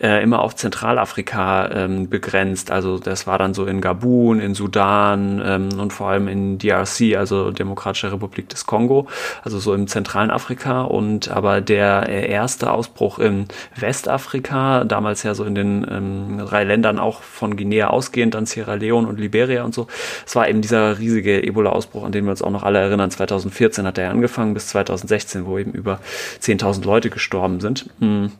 äh, 0.00 0.22
immer 0.22 0.40
auf 0.40 0.56
Zentralafrika 0.56 1.70
ähm, 1.72 2.08
begrenzt. 2.08 2.70
Also 2.70 2.98
das 2.98 3.26
war 3.26 3.38
dann 3.38 3.52
so 3.52 3.66
in 3.66 3.82
Gabun, 3.82 4.40
in 4.40 4.54
Sudan 4.54 5.42
ähm, 5.44 5.78
und 5.78 5.92
vor 5.92 6.08
allem 6.08 6.26
in 6.26 6.58
DRC, 6.58 7.16
also 7.16 7.50
Demokratische 7.50 8.10
Republik 8.10 8.48
des 8.48 8.64
Kongo, 8.64 9.06
also 9.44 9.58
so 9.58 9.74
im 9.74 9.88
zentralen 9.88 10.30
Afrika. 10.30 10.82
Und 10.82 11.28
aber 11.28 11.60
der 11.60 12.08
äh, 12.08 12.30
erste 12.30 12.72
Ausbruch 12.72 13.18
in 13.18 13.46
Westafrika, 13.76 14.84
damals 14.84 15.22
ja 15.22 15.34
so 15.34 15.44
in 15.44 15.54
den 15.54 15.86
ähm, 15.90 16.38
drei 16.46 16.64
Ländern 16.64 16.98
auch 16.98 17.22
von 17.22 17.56
Guinea 17.56 17.88
ausgehend, 17.88 18.34
dann 18.34 18.46
Sierra 18.46 18.74
Leone 18.74 19.06
und 19.06 19.20
Liberia 19.20 19.64
und 19.64 19.74
so, 19.74 19.86
es 20.26 20.34
war 20.34 20.48
eben 20.48 20.62
dieser 20.62 20.98
riesige 20.98 21.42
Ebola-Ausbruch, 21.42 22.04
an 22.04 22.12
den 22.12 22.24
wir 22.24 22.30
uns 22.30 22.40
auch 22.42 22.50
noch 22.50 22.62
alle 22.62 22.78
erinnern. 22.78 23.10
2014 23.10 23.86
hat 23.86 23.98
er 23.98 24.10
angefangen 24.10 24.54
bis 24.54 24.68
2016, 24.68 25.44
wo 25.44 25.58
eben 25.58 25.72
über 25.72 26.00
10.000 26.40 26.84
Leute 26.84 27.10
gestorben 27.10 27.60
sind. 27.60 27.90
Hm. 28.00 28.32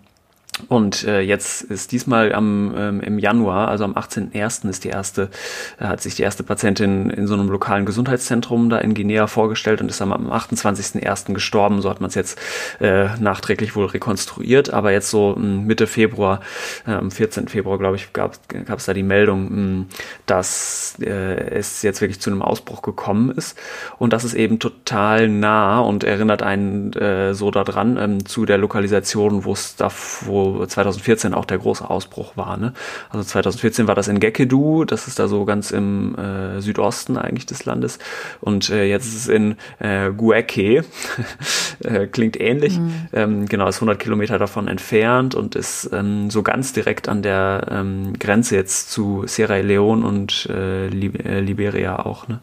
Und 0.68 1.04
äh, 1.04 1.20
jetzt 1.20 1.62
ist 1.62 1.92
diesmal 1.92 2.32
am 2.32 2.74
ähm, 2.76 3.00
im 3.00 3.18
Januar, 3.18 3.68
also 3.68 3.84
am 3.84 3.94
18.01. 3.94 4.68
ist 4.68 4.84
die 4.84 4.88
erste, 4.88 5.30
äh, 5.78 5.84
hat 5.84 6.00
sich 6.00 6.14
die 6.14 6.22
erste 6.22 6.42
Patientin 6.42 7.10
in 7.10 7.26
so 7.26 7.34
einem 7.34 7.48
lokalen 7.48 7.86
Gesundheitszentrum 7.86 8.70
da 8.70 8.78
in 8.78 8.94
Guinea 8.94 9.26
vorgestellt 9.26 9.80
und 9.80 9.88
ist 9.88 10.02
am, 10.02 10.12
am 10.12 10.30
28.01. 10.30 11.32
gestorben. 11.34 11.80
So 11.80 11.90
hat 11.90 12.00
man 12.00 12.08
es 12.08 12.14
jetzt 12.14 12.38
äh, 12.80 13.08
nachträglich 13.18 13.76
wohl 13.76 13.86
rekonstruiert. 13.86 14.72
Aber 14.72 14.92
jetzt 14.92 15.10
so 15.10 15.36
hm, 15.36 15.66
Mitte 15.66 15.86
Februar, 15.86 16.40
äh, 16.86 16.92
am 16.92 17.10
14. 17.10 17.48
Februar, 17.48 17.78
glaube 17.78 17.96
ich, 17.96 18.12
gab 18.12 18.38
es 18.50 18.84
da 18.86 18.94
die 18.94 19.02
Meldung, 19.02 19.44
mh, 19.44 19.50
hm, 19.50 19.86
dass 20.26 20.96
äh, 21.00 21.50
es 21.50 21.82
jetzt 21.82 22.00
wirklich 22.00 22.20
zu 22.20 22.30
einem 22.30 22.42
Ausbruch 22.42 22.82
gekommen 22.82 23.30
ist. 23.30 23.58
Und 23.98 24.12
das 24.12 24.24
ist 24.24 24.34
eben 24.34 24.58
total 24.58 25.28
nah 25.28 25.80
und 25.80 26.04
erinnert 26.04 26.42
einen 26.42 26.92
äh, 26.94 27.34
so 27.34 27.50
daran 27.50 27.96
ähm, 27.96 28.26
zu 28.26 28.46
der 28.46 28.58
Lokalisation, 28.58 29.44
wo 29.44 29.52
es 29.52 29.76
da, 29.76 29.90
wo 30.22 30.47
2014 30.66 31.34
auch 31.34 31.44
der 31.44 31.58
große 31.58 31.88
Ausbruch 31.88 32.36
war. 32.36 32.56
Ne? 32.56 32.72
Also 33.10 33.24
2014 33.24 33.86
war 33.88 33.94
das 33.94 34.08
in 34.08 34.20
Gekedu, 34.20 34.84
das 34.84 35.08
ist 35.08 35.18
da 35.18 35.28
so 35.28 35.44
ganz 35.44 35.70
im 35.70 36.14
äh, 36.16 36.60
Südosten 36.60 37.16
eigentlich 37.16 37.46
des 37.46 37.64
Landes. 37.64 37.98
Und 38.40 38.70
äh, 38.70 38.84
jetzt 38.84 39.06
ist 39.06 39.16
es 39.16 39.28
in 39.28 39.56
äh, 39.78 40.10
Gueke, 40.10 40.84
äh, 41.84 42.06
klingt 42.06 42.40
ähnlich. 42.40 42.78
Mhm. 42.78 43.08
Ähm, 43.12 43.46
genau, 43.46 43.68
ist 43.68 43.76
100 43.76 43.98
Kilometer 43.98 44.38
davon 44.38 44.68
entfernt 44.68 45.34
und 45.34 45.54
ist 45.54 45.90
ähm, 45.92 46.30
so 46.30 46.42
ganz 46.42 46.72
direkt 46.72 47.08
an 47.08 47.22
der 47.22 47.66
ähm, 47.70 48.12
Grenze 48.18 48.56
jetzt 48.56 48.90
zu 48.90 49.24
Sierra 49.26 49.56
Leone 49.56 50.06
und 50.06 50.46
äh, 50.50 50.86
äh, 50.88 51.40
Liberia 51.40 51.98
auch. 52.04 52.28
Ne? 52.28 52.40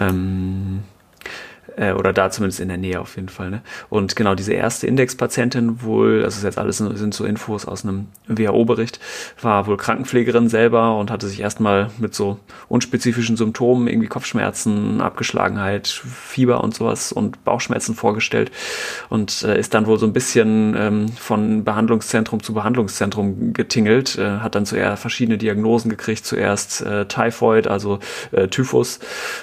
Ähm, 0.00 0.82
äh, 1.76 1.92
oder 1.92 2.12
da 2.12 2.30
zumindest 2.30 2.60
in 2.60 2.68
der 2.68 2.76
Nähe 2.76 3.00
auf 3.00 3.16
jeden 3.16 3.28
Fall. 3.28 3.50
Ne? 3.50 3.62
Und 3.88 4.16
genau 4.16 4.34
diese 4.34 4.52
erste 4.52 4.86
Indexpatientin 4.86 5.82
wohl, 5.82 6.22
das 6.22 6.36
ist 6.36 6.44
jetzt 6.44 6.58
alles 6.58 6.78
sind 6.78 7.14
so 7.14 7.24
Infos 7.24 7.66
aus 7.66 7.84
einem 7.84 8.08
WHO-Bericht, 8.26 9.00
war 9.40 9.66
wohl 9.66 9.76
Krankenpflegerin 9.76 10.48
selber 10.48 10.98
und 10.98 11.10
hatte 11.10 11.28
sich 11.28 11.40
erstmal 11.40 11.90
mit 11.98 12.14
so 12.14 12.38
unspezifischen 12.68 13.36
Symptomen, 13.36 13.88
irgendwie 13.88 14.08
Kopfschmerzen, 14.08 15.00
Abgeschlagenheit, 15.00 15.88
Fieber 15.88 16.62
und 16.62 16.74
sowas 16.74 17.12
und 17.12 17.44
Bauchschmerzen 17.44 17.94
vorgestellt 17.94 18.50
und 19.08 19.42
äh, 19.42 19.58
ist 19.58 19.74
dann 19.74 19.86
wohl 19.86 19.98
so 19.98 20.06
ein 20.06 20.12
bisschen 20.12 20.74
ähm, 20.76 21.08
von 21.08 21.64
Behandlungszentrum 21.64 22.42
zu 22.42 22.54
Behandlungszentrum 22.54 23.52
getingelt, 23.52 24.18
äh, 24.18 24.38
hat 24.38 24.54
dann 24.54 24.66
zuerst 24.66 25.00
verschiedene 25.00 25.38
Diagnosen 25.38 25.90
gekriegt, 25.90 26.26
zuerst 26.26 26.82
äh, 26.82 27.06
Typhoid, 27.06 27.66
also 27.66 27.98
äh, 28.32 28.48
Typhus, 28.48 29.00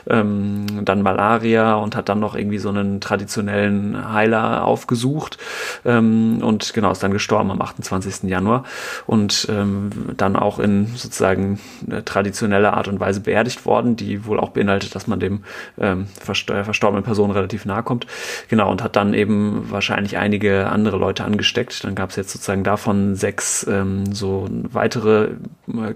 ähm, 0.07 0.65
dann 0.83 1.01
Malaria 1.01 1.75
und 1.75 1.95
hat 1.95 2.09
dann 2.09 2.19
dann 2.19 2.28
noch 2.29 2.35
irgendwie 2.35 2.59
so 2.59 2.69
einen 2.69 3.01
traditionellen 3.01 4.13
Heiler 4.13 4.63
aufgesucht 4.63 5.39
ähm, 5.83 6.41
und 6.43 6.73
genau 6.73 6.91
ist 6.91 7.01
dann 7.01 7.11
gestorben 7.11 7.49
am 7.49 7.59
28. 7.59 8.29
Januar 8.29 8.65
und 9.07 9.47
ähm, 9.49 9.89
dann 10.15 10.35
auch 10.35 10.59
in 10.59 10.87
sozusagen 10.95 11.59
traditioneller 12.05 12.73
Art 12.73 12.87
und 12.87 12.99
Weise 12.99 13.21
beerdigt 13.21 13.65
worden, 13.65 13.95
die 13.95 14.25
wohl 14.25 14.39
auch 14.39 14.49
beinhaltet, 14.49 14.93
dass 14.93 15.07
man 15.07 15.19
dem 15.19 15.43
ähm, 15.79 16.05
verstorbenen 16.21 17.03
Person 17.03 17.31
relativ 17.31 17.65
nahe 17.65 17.81
kommt. 17.81 18.05
Genau 18.47 18.69
und 18.69 18.83
hat 18.83 18.95
dann 18.95 19.15
eben 19.15 19.71
wahrscheinlich 19.71 20.17
einige 20.17 20.69
andere 20.69 20.97
Leute 20.97 21.23
angesteckt. 21.23 21.83
Dann 21.83 21.95
gab 21.95 22.11
es 22.11 22.15
jetzt 22.15 22.31
sozusagen 22.31 22.63
davon 22.63 23.15
sechs 23.15 23.65
ähm, 23.67 24.13
so 24.13 24.47
weitere 24.51 25.29
äh, 25.67 25.95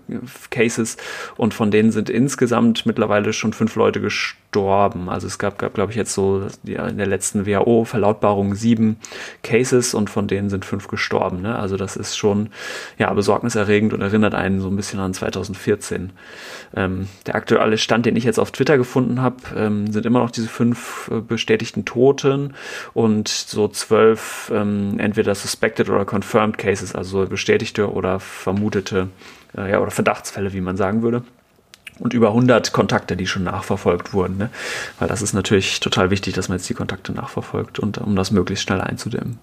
Cases 0.50 0.98
und 1.38 1.54
von 1.54 1.70
denen 1.70 1.92
sind 1.92 2.10
insgesamt 2.10 2.88
mittlerweile 2.88 3.34
schon 3.34 3.54
fünf 3.54 3.76
Leute 3.76 4.02
gestorben 4.02 4.43
gestorben. 4.54 5.10
Also 5.10 5.26
es 5.26 5.40
gab, 5.40 5.58
gab 5.58 5.74
glaube 5.74 5.92
ich, 5.92 5.98
jetzt 5.98 6.14
so 6.14 6.48
ja, 6.64 6.88
in 6.88 6.98
der 6.98 7.08
letzten 7.08 7.48
WHO-Verlautbarung 7.48 8.54
sieben 8.54 8.98
Cases 9.42 9.96
und 9.96 10.12
von 10.12 10.28
denen 10.28 10.52
sind 10.52 10.64
fünf 10.64 10.88
gestorben. 10.88 11.42
Ne? 11.42 11.58
Also 11.58 11.76
das 11.76 11.96
ist 11.96 12.16
schon 12.16 12.50
ja 13.00 13.12
besorgniserregend 13.12 13.94
und 13.94 14.02
erinnert 14.02 14.36
einen 14.36 14.62
so 14.62 14.68
ein 14.68 14.76
bisschen 14.76 15.00
an 15.00 15.14
2014. 15.14 16.12
Ähm, 16.76 17.08
der 17.26 17.36
aktuelle 17.36 17.80
Stand, 17.80 18.06
den 18.06 18.16
ich 18.16 18.26
jetzt 18.26 18.40
auf 18.40 18.52
Twitter 18.52 18.78
gefunden 18.78 19.22
habe, 19.22 19.38
ähm, 19.58 19.92
sind 19.92 20.06
immer 20.06 20.20
noch 20.20 20.32
diese 20.32 20.50
fünf 20.50 21.10
äh, 21.12 21.20
bestätigten 21.20 21.84
Toten 21.84 22.54
und 22.94 23.28
so 23.28 23.68
zwölf 23.68 24.52
ähm, 24.54 25.00
entweder 25.00 25.34
suspected 25.34 25.90
oder 25.90 26.06
confirmed 26.06 26.60
Cases, 26.60 26.94
also 26.94 27.26
bestätigte 27.26 27.92
oder 27.92 28.20
vermutete 28.20 29.10
äh, 29.58 29.72
ja, 29.72 29.80
oder 29.80 29.92
Verdachtsfälle, 29.92 30.54
wie 30.54 30.62
man 30.62 30.78
sagen 30.78 31.02
würde 31.02 31.24
und 32.00 32.14
über 32.14 32.30
100 32.30 32.74
Kontakte, 32.74 33.16
die 33.16 33.28
schon 33.28 33.44
nachverfolgt 33.44 34.14
wurden. 34.14 34.38
Ne? 34.38 34.50
Weil 35.00 35.08
das 35.08 35.22
ist 35.22 35.34
natürlich 35.34 35.80
total 35.80 36.10
wichtig, 36.10 36.34
dass 36.34 36.50
man 36.50 36.58
jetzt 36.58 36.70
die 36.70 36.74
Kontakte 36.74 37.12
nachverfolgt 37.12 37.80
und 37.80 37.98
um 37.98 38.16
das 38.16 38.32
möglichst 38.32 38.64
schnell 38.64 38.82
einzudämmen. 38.82 39.40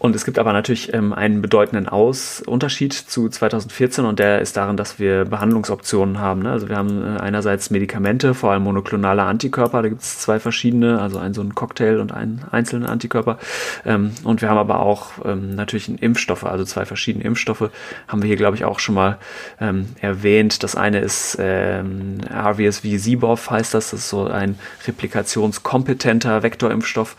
Und 0.00 0.16
es 0.16 0.24
gibt 0.24 0.38
aber 0.38 0.54
natürlich 0.54 0.94
ähm, 0.94 1.12
einen 1.12 1.42
bedeutenden 1.42 1.86
Aus 1.86 2.40
Unterschied 2.40 2.94
zu 2.94 3.28
2014 3.28 4.06
und 4.06 4.18
der 4.18 4.40
ist 4.40 4.56
darin, 4.56 4.78
dass 4.78 4.98
wir 4.98 5.26
Behandlungsoptionen 5.26 6.18
haben. 6.18 6.40
Ne? 6.40 6.50
Also 6.50 6.70
wir 6.70 6.76
haben 6.76 7.04
äh, 7.04 7.20
einerseits 7.20 7.68
Medikamente, 7.68 8.32
vor 8.32 8.52
allem 8.52 8.62
monoklonale 8.62 9.24
Antikörper, 9.24 9.82
da 9.82 9.90
gibt 9.90 10.00
es 10.00 10.18
zwei 10.18 10.40
verschiedene, 10.40 11.02
also 11.02 11.18
einen 11.18 11.34
so 11.34 11.42
einen 11.42 11.54
Cocktail 11.54 12.00
und 12.00 12.12
einen 12.12 12.42
einzelnen 12.50 12.86
Antikörper. 12.86 13.38
Ähm, 13.84 14.12
und 14.24 14.40
wir 14.40 14.48
haben 14.48 14.56
aber 14.56 14.80
auch 14.80 15.10
ähm, 15.26 15.54
natürlich 15.54 16.02
Impfstoffe, 16.02 16.44
also 16.44 16.64
zwei 16.64 16.86
verschiedene 16.86 17.22
Impfstoffe, 17.26 17.68
haben 18.08 18.22
wir 18.22 18.28
hier, 18.28 18.38
glaube 18.38 18.56
ich, 18.56 18.64
auch 18.64 18.78
schon 18.78 18.94
mal 18.94 19.18
ähm, 19.60 19.90
erwähnt. 20.00 20.62
Das 20.62 20.76
eine 20.76 21.00
ist 21.00 21.36
ähm, 21.38 22.22
RVSV-Sibov 22.32 23.50
heißt 23.50 23.74
das, 23.74 23.90
das 23.90 24.00
ist 24.00 24.08
so 24.08 24.28
ein 24.28 24.58
replikationskompetenter 24.86 26.42
Vektorimpfstoff 26.42 27.16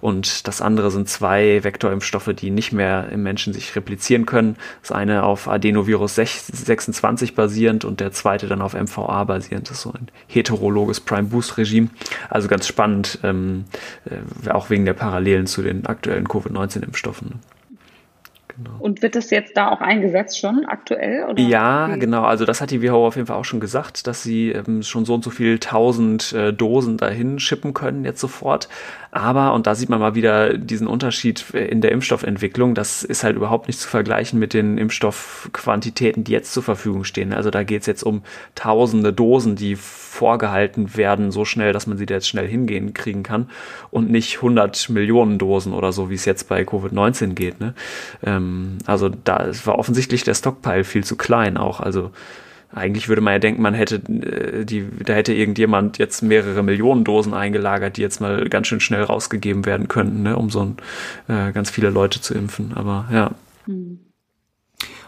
und 0.00 0.46
das 0.46 0.60
andere 0.60 0.90
sind 0.90 1.08
zwei 1.08 1.62
Vektorimpfstoffe, 1.62 2.19
die 2.28 2.50
nicht 2.50 2.72
mehr 2.72 3.08
im 3.10 3.22
Menschen 3.22 3.52
sich 3.52 3.74
replizieren 3.76 4.26
können. 4.26 4.56
Das 4.82 4.92
eine 4.92 5.24
auf 5.24 5.48
Adenovirus 5.48 6.14
26 6.14 7.34
basierend 7.34 7.84
und 7.84 8.00
der 8.00 8.12
zweite 8.12 8.46
dann 8.46 8.62
auf 8.62 8.74
MVA 8.74 9.24
basierend. 9.24 9.68
Das 9.70 9.78
ist 9.78 9.82
so 9.82 9.92
ein 9.92 10.08
heterologes 10.26 11.00
Prime-Boost-Regime. 11.00 11.88
Also 12.28 12.48
ganz 12.48 12.66
spannend, 12.66 13.18
ähm, 13.22 13.64
äh, 14.04 14.50
auch 14.50 14.70
wegen 14.70 14.84
der 14.84 14.94
Parallelen 14.94 15.46
zu 15.46 15.62
den 15.62 15.86
aktuellen 15.86 16.28
Covid-19-Impfstoffen. 16.28 17.40
Genau. 18.56 18.76
Und 18.78 19.02
wird 19.02 19.14
das 19.14 19.30
jetzt 19.30 19.56
da 19.56 19.68
auch 19.68 19.80
eingesetzt 19.80 20.38
schon 20.38 20.64
aktuell? 20.66 21.24
Oder? 21.28 21.42
Ja, 21.42 21.94
genau. 21.96 22.24
Also 22.24 22.44
das 22.44 22.60
hat 22.60 22.70
die 22.70 22.82
WHO 22.82 23.06
auf 23.06 23.16
jeden 23.16 23.26
Fall 23.26 23.36
auch 23.36 23.44
schon 23.44 23.60
gesagt, 23.60 24.06
dass 24.06 24.22
sie 24.22 24.50
ähm, 24.50 24.82
schon 24.82 25.04
so 25.04 25.14
und 25.14 25.24
so 25.24 25.30
viel 25.30 25.58
tausend 25.58 26.32
äh, 26.32 26.52
Dosen 26.52 26.96
dahin 26.96 27.38
schippen 27.38 27.74
können 27.74 28.04
jetzt 28.04 28.20
sofort. 28.20 28.68
Aber, 29.12 29.54
und 29.54 29.66
da 29.66 29.74
sieht 29.74 29.88
man 29.88 29.98
mal 29.98 30.14
wieder 30.14 30.56
diesen 30.56 30.86
Unterschied 30.86 31.50
in 31.50 31.80
der 31.80 31.90
Impfstoffentwicklung, 31.90 32.76
das 32.76 33.02
ist 33.02 33.24
halt 33.24 33.34
überhaupt 33.34 33.66
nicht 33.66 33.80
zu 33.80 33.88
vergleichen 33.88 34.38
mit 34.38 34.54
den 34.54 34.78
Impfstoffquantitäten, 34.78 36.22
die 36.22 36.30
jetzt 36.30 36.52
zur 36.52 36.62
Verfügung 36.62 37.02
stehen. 37.02 37.32
Also 37.32 37.50
da 37.50 37.64
geht 37.64 37.80
es 37.80 37.86
jetzt 37.86 38.04
um 38.04 38.22
tausende 38.54 39.12
Dosen, 39.12 39.56
die 39.56 39.74
vorgehalten 39.74 40.96
werden, 40.96 41.32
so 41.32 41.44
schnell, 41.44 41.72
dass 41.72 41.88
man 41.88 41.98
sie 41.98 42.06
da 42.06 42.14
jetzt 42.14 42.28
schnell 42.28 42.46
hingehen 42.46 42.94
kriegen 42.94 43.24
kann 43.24 43.50
und 43.90 44.10
nicht 44.10 44.36
100 44.36 44.90
Millionen 44.90 45.38
Dosen 45.38 45.72
oder 45.72 45.90
so, 45.90 46.08
wie 46.08 46.14
es 46.14 46.24
jetzt 46.24 46.48
bei 46.48 46.62
Covid-19 46.62 47.34
geht. 47.34 47.60
Ne? 47.60 47.74
Ähm, 48.24 48.49
also 48.86 49.08
da 49.08 49.50
war 49.64 49.78
offensichtlich 49.78 50.24
der 50.24 50.34
Stockpile 50.34 50.84
viel 50.84 51.04
zu 51.04 51.16
klein 51.16 51.56
auch. 51.56 51.80
Also 51.80 52.10
eigentlich 52.72 53.08
würde 53.08 53.20
man 53.20 53.32
ja 53.32 53.38
denken, 53.38 53.62
man 53.62 53.74
hätte 53.74 53.96
äh, 53.96 54.64
die, 54.64 54.86
da 55.04 55.12
hätte 55.12 55.32
irgendjemand 55.32 55.98
jetzt 55.98 56.22
mehrere 56.22 56.62
Millionen 56.62 57.04
Dosen 57.04 57.34
eingelagert, 57.34 57.96
die 57.96 58.02
jetzt 58.02 58.20
mal 58.20 58.48
ganz 58.48 58.68
schön 58.68 58.80
schnell 58.80 59.02
rausgegeben 59.02 59.66
werden 59.66 59.88
könnten, 59.88 60.22
ne, 60.22 60.36
um 60.36 60.50
so 60.50 60.60
ein, 60.60 60.76
äh, 61.28 61.52
ganz 61.52 61.70
viele 61.70 61.90
Leute 61.90 62.20
zu 62.20 62.34
impfen. 62.34 62.72
Aber 62.74 63.08
ja. 63.12 63.32
Hm. 63.66 63.98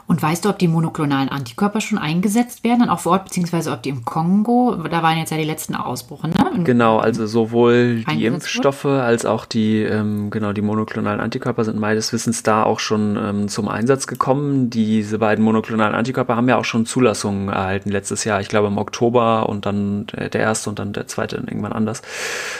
Und 0.06 0.22
weißt 0.22 0.44
du, 0.44 0.48
ob 0.48 0.58
die 0.58 0.68
monoklonalen 0.68 1.28
Antikörper 1.28 1.80
schon 1.80 1.98
eingesetzt 1.98 2.64
werden, 2.64 2.80
dann 2.80 2.90
auch 2.90 3.00
vor 3.00 3.12
Ort, 3.12 3.24
beziehungsweise 3.24 3.72
ob 3.72 3.82
die 3.82 3.88
im 3.88 4.04
Kongo, 4.04 4.76
da 4.90 5.02
waren 5.02 5.18
jetzt 5.18 5.30
ja 5.30 5.36
die 5.36 5.44
letzten 5.44 5.74
Ausbrüche, 5.74 6.28
ne? 6.28 6.34
Genau, 6.64 6.98
also 6.98 7.26
sowohl 7.26 8.04
die 8.04 8.26
Impfstoffe 8.26 8.84
als 8.84 9.24
auch 9.24 9.46
die, 9.46 9.82
ähm, 9.82 10.30
genau, 10.30 10.52
die 10.52 10.62
monoklonalen 10.62 11.20
Antikörper 11.20 11.64
sind 11.64 11.78
meines 11.78 12.12
Wissens 12.12 12.42
da 12.42 12.62
auch 12.62 12.80
schon 12.80 13.16
ähm, 13.16 13.48
zum 13.48 13.68
Einsatz 13.68 14.06
gekommen. 14.06 14.70
Diese 14.70 15.18
beiden 15.18 15.44
monoklonalen 15.44 15.94
Antikörper 15.94 16.36
haben 16.36 16.48
ja 16.48 16.58
auch 16.58 16.64
schon 16.64 16.84
Zulassungen 16.86 17.48
erhalten 17.48 17.90
letztes 17.90 18.24
Jahr, 18.24 18.40
ich 18.40 18.48
glaube 18.48 18.68
im 18.68 18.78
Oktober 18.78 19.48
und 19.48 19.66
dann 19.66 20.06
der 20.06 20.34
erste 20.34 20.68
und 20.70 20.78
dann 20.78 20.92
der 20.92 21.06
zweite 21.06 21.36
irgendwann 21.36 21.72
anders. 21.72 22.02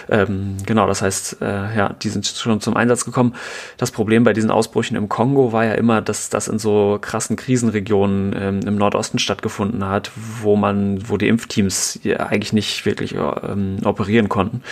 Ähm, 0.08 0.56
genau, 0.64 0.86
das 0.86 1.02
heißt, 1.02 1.42
äh, 1.42 1.76
ja, 1.76 1.92
die 1.92 2.08
sind 2.08 2.26
schon 2.26 2.60
zum 2.60 2.76
Einsatz 2.76 3.04
gekommen. 3.04 3.34
Das 3.76 3.90
Problem 3.90 4.24
bei 4.24 4.32
diesen 4.32 4.50
Ausbrüchen 4.50 4.96
im 4.96 5.08
Kongo 5.08 5.52
war 5.52 5.64
ja 5.64 5.74
immer, 5.74 6.00
dass 6.00 6.30
das 6.30 6.48
in 6.48 6.58
so 6.58 6.98
krassen 7.00 7.31
Krisenregionen 7.36 8.34
ähm, 8.38 8.60
im 8.66 8.76
Nordosten 8.76 9.18
stattgefunden 9.18 9.86
hat, 9.86 10.10
wo 10.40 10.56
man, 10.56 11.08
wo 11.08 11.16
die 11.16 11.28
Impfteams 11.28 12.00
ja 12.02 12.18
eigentlich 12.18 12.52
nicht 12.52 12.84
wirklich 12.86 13.14
ähm, 13.14 13.78
operieren 13.84 14.28
konnten. 14.28 14.62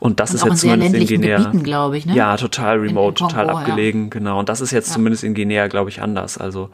Und 0.00 0.20
das 0.20 0.30
und 0.30 0.36
ist 0.36 0.44
jetzt 0.44 0.60
zumindest 0.60 0.94
in 0.94 1.06
Guinea. 1.06 1.38
Gebieten, 1.38 1.94
ich, 1.94 2.06
ne? 2.06 2.14
Ja, 2.14 2.36
total 2.36 2.78
remote, 2.78 3.18
Kongo, 3.18 3.32
total 3.32 3.50
abgelegen, 3.50 4.04
ja. 4.04 4.10
genau. 4.10 4.38
Und 4.38 4.48
das 4.48 4.60
ist 4.60 4.70
jetzt 4.70 4.88
ja. 4.88 4.94
zumindest 4.94 5.24
in 5.24 5.34
Guinea, 5.34 5.66
glaube 5.68 5.90
ich, 5.90 6.02
anders. 6.02 6.38
Also 6.38 6.70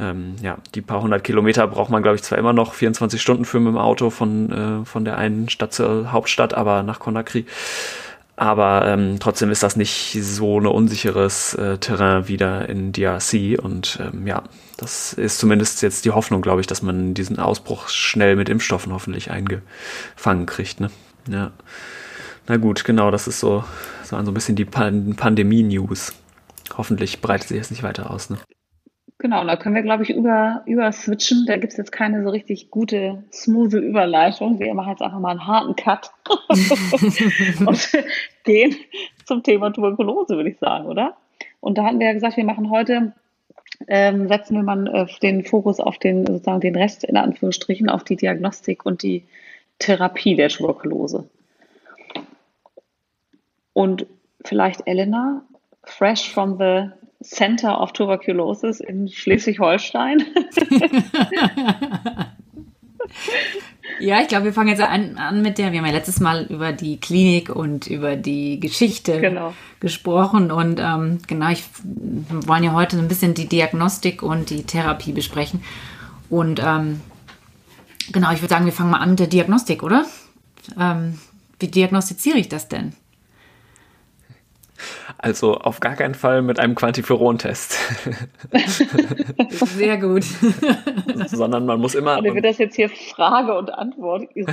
ähm, 0.00 0.36
ja, 0.42 0.58
die 0.74 0.80
paar 0.80 1.02
hundert 1.02 1.24
Kilometer 1.24 1.66
braucht 1.66 1.90
man, 1.90 2.02
glaube 2.02 2.16
ich, 2.16 2.22
zwar 2.22 2.38
immer 2.38 2.52
noch 2.52 2.74
24 2.74 3.20
Stunden 3.20 3.44
für 3.44 3.58
mit 3.58 3.72
dem 3.72 3.78
Auto 3.78 4.10
von, 4.10 4.82
äh, 4.82 4.84
von 4.84 5.04
der 5.04 5.18
einen 5.18 5.48
Stadt 5.48 5.72
zur 5.72 6.12
Hauptstadt, 6.12 6.54
aber 6.54 6.82
nach 6.82 7.00
Conakry. 7.00 7.46
Aber 8.38 8.86
ähm, 8.86 9.16
trotzdem 9.18 9.50
ist 9.50 9.64
das 9.64 9.74
nicht 9.74 10.16
so 10.22 10.60
ein 10.60 10.66
unsicheres 10.66 11.54
äh, 11.54 11.76
Terrain 11.78 12.28
wieder 12.28 12.68
in 12.68 12.92
DRC. 12.92 13.58
Und 13.60 13.98
ähm, 14.00 14.28
ja, 14.28 14.44
das 14.76 15.12
ist 15.12 15.40
zumindest 15.40 15.82
jetzt 15.82 16.04
die 16.04 16.12
Hoffnung, 16.12 16.40
glaube 16.40 16.60
ich, 16.60 16.68
dass 16.68 16.80
man 16.80 17.14
diesen 17.14 17.40
Ausbruch 17.40 17.88
schnell 17.88 18.36
mit 18.36 18.48
Impfstoffen 18.48 18.92
hoffentlich 18.92 19.32
eingefangen 19.32 20.46
kriegt. 20.46 20.78
Ne? 20.78 20.88
Ja. 21.28 21.50
Na 22.46 22.58
gut, 22.58 22.84
genau, 22.84 23.10
das 23.10 23.26
ist 23.26 23.40
so, 23.40 23.64
so 24.04 24.14
ein 24.14 24.32
bisschen 24.32 24.54
die 24.54 24.64
Pan 24.64 25.16
Pandemie-News. 25.16 26.12
Hoffentlich 26.76 27.20
breitet 27.20 27.48
sich 27.48 27.58
das 27.58 27.72
nicht 27.72 27.82
weiter 27.82 28.08
aus. 28.08 28.30
Ne? 28.30 28.38
Genau, 29.20 29.44
da 29.44 29.56
können 29.56 29.74
wir, 29.74 29.82
glaube 29.82 30.04
ich, 30.04 30.10
über, 30.10 30.62
über 30.64 30.92
switchen. 30.92 31.44
Da 31.46 31.56
gibt 31.56 31.72
es 31.72 31.76
jetzt 31.76 31.90
keine 31.90 32.22
so 32.22 32.30
richtig 32.30 32.70
gute, 32.70 33.24
smooth 33.32 33.74
Überleitung. 33.74 34.60
Wir 34.60 34.72
machen 34.74 34.90
jetzt 34.90 35.02
einfach 35.02 35.18
mal 35.18 35.32
einen 35.32 35.46
harten 35.46 35.74
Cut 35.74 36.12
und 37.66 37.98
gehen 38.44 38.76
zum 39.24 39.42
Thema 39.42 39.70
Tuberkulose, 39.70 40.36
würde 40.36 40.50
ich 40.50 40.58
sagen, 40.58 40.86
oder? 40.86 41.16
Und 41.58 41.78
da 41.78 41.84
hatten 41.84 41.98
wir 41.98 42.06
ja 42.06 42.12
gesagt, 42.12 42.36
wir 42.36 42.44
machen 42.44 42.70
heute, 42.70 43.12
ähm, 43.88 44.28
setzen 44.28 44.54
wir 44.54 44.62
mal 44.62 44.86
äh, 44.86 45.06
den 45.20 45.44
Fokus 45.44 45.80
auf 45.80 45.98
den, 45.98 46.24
sozusagen 46.24 46.60
den 46.60 46.76
Rest, 46.76 47.02
in 47.02 47.16
Anführungsstrichen, 47.16 47.88
auf 47.88 48.04
die 48.04 48.16
Diagnostik 48.16 48.86
und 48.86 49.02
die 49.02 49.24
Therapie 49.80 50.36
der 50.36 50.48
Tuberkulose. 50.48 51.28
Und 53.72 54.06
vielleicht 54.44 54.86
Elena, 54.86 55.42
fresh 55.82 56.32
from 56.32 56.56
the 56.58 56.90
Center 57.22 57.80
of 57.80 57.92
Tuberculosis 57.92 58.80
in 58.80 59.08
Schleswig-Holstein. 59.08 60.22
ja, 64.00 64.20
ich 64.20 64.28
glaube, 64.28 64.44
wir 64.46 64.52
fangen 64.52 64.68
jetzt 64.68 64.82
an, 64.82 65.16
an, 65.18 65.42
mit 65.42 65.58
der, 65.58 65.72
wir 65.72 65.80
haben 65.80 65.86
ja 65.86 65.92
letztes 65.92 66.20
Mal 66.20 66.46
über 66.48 66.72
die 66.72 67.00
Klinik 67.00 67.54
und 67.54 67.88
über 67.88 68.14
die 68.14 68.60
Geschichte 68.60 69.20
genau. 69.20 69.52
gesprochen 69.80 70.52
und 70.52 70.78
ähm, 70.80 71.18
genau, 71.26 71.50
ich 71.50 71.64
wir 71.82 72.46
wollen 72.46 72.62
ja 72.62 72.72
heute 72.72 72.96
ein 72.98 73.08
bisschen 73.08 73.34
die 73.34 73.48
Diagnostik 73.48 74.22
und 74.22 74.50
die 74.50 74.62
Therapie 74.62 75.12
besprechen. 75.12 75.64
Und 76.30 76.62
ähm, 76.64 77.00
genau, 78.12 78.32
ich 78.32 78.42
würde 78.42 78.54
sagen, 78.54 78.64
wir 78.66 78.72
fangen 78.72 78.90
mal 78.90 79.00
an 79.00 79.10
mit 79.10 79.18
der 79.18 79.26
Diagnostik, 79.26 79.82
oder? 79.82 80.04
Ähm, 80.78 81.18
wie 81.58 81.68
diagnostiziere 81.68 82.38
ich 82.38 82.48
das 82.48 82.68
denn? 82.68 82.92
Also 85.18 85.54
auf 85.54 85.80
gar 85.80 85.96
keinen 85.96 86.14
Fall 86.14 86.42
mit 86.42 86.58
einem 86.60 86.74
Quantiferon-Test. 86.74 87.76
Sehr 89.76 89.98
gut. 89.98 90.24
Sondern 91.26 91.66
man 91.66 91.80
muss 91.80 91.94
immer. 91.94 92.18
Oder 92.18 92.34
wird 92.34 92.44
das 92.44 92.58
jetzt 92.58 92.76
hier 92.76 92.88
Frage 92.88 93.56
und 93.56 93.72
Antwort? 93.74 94.28
ja, 94.34 94.46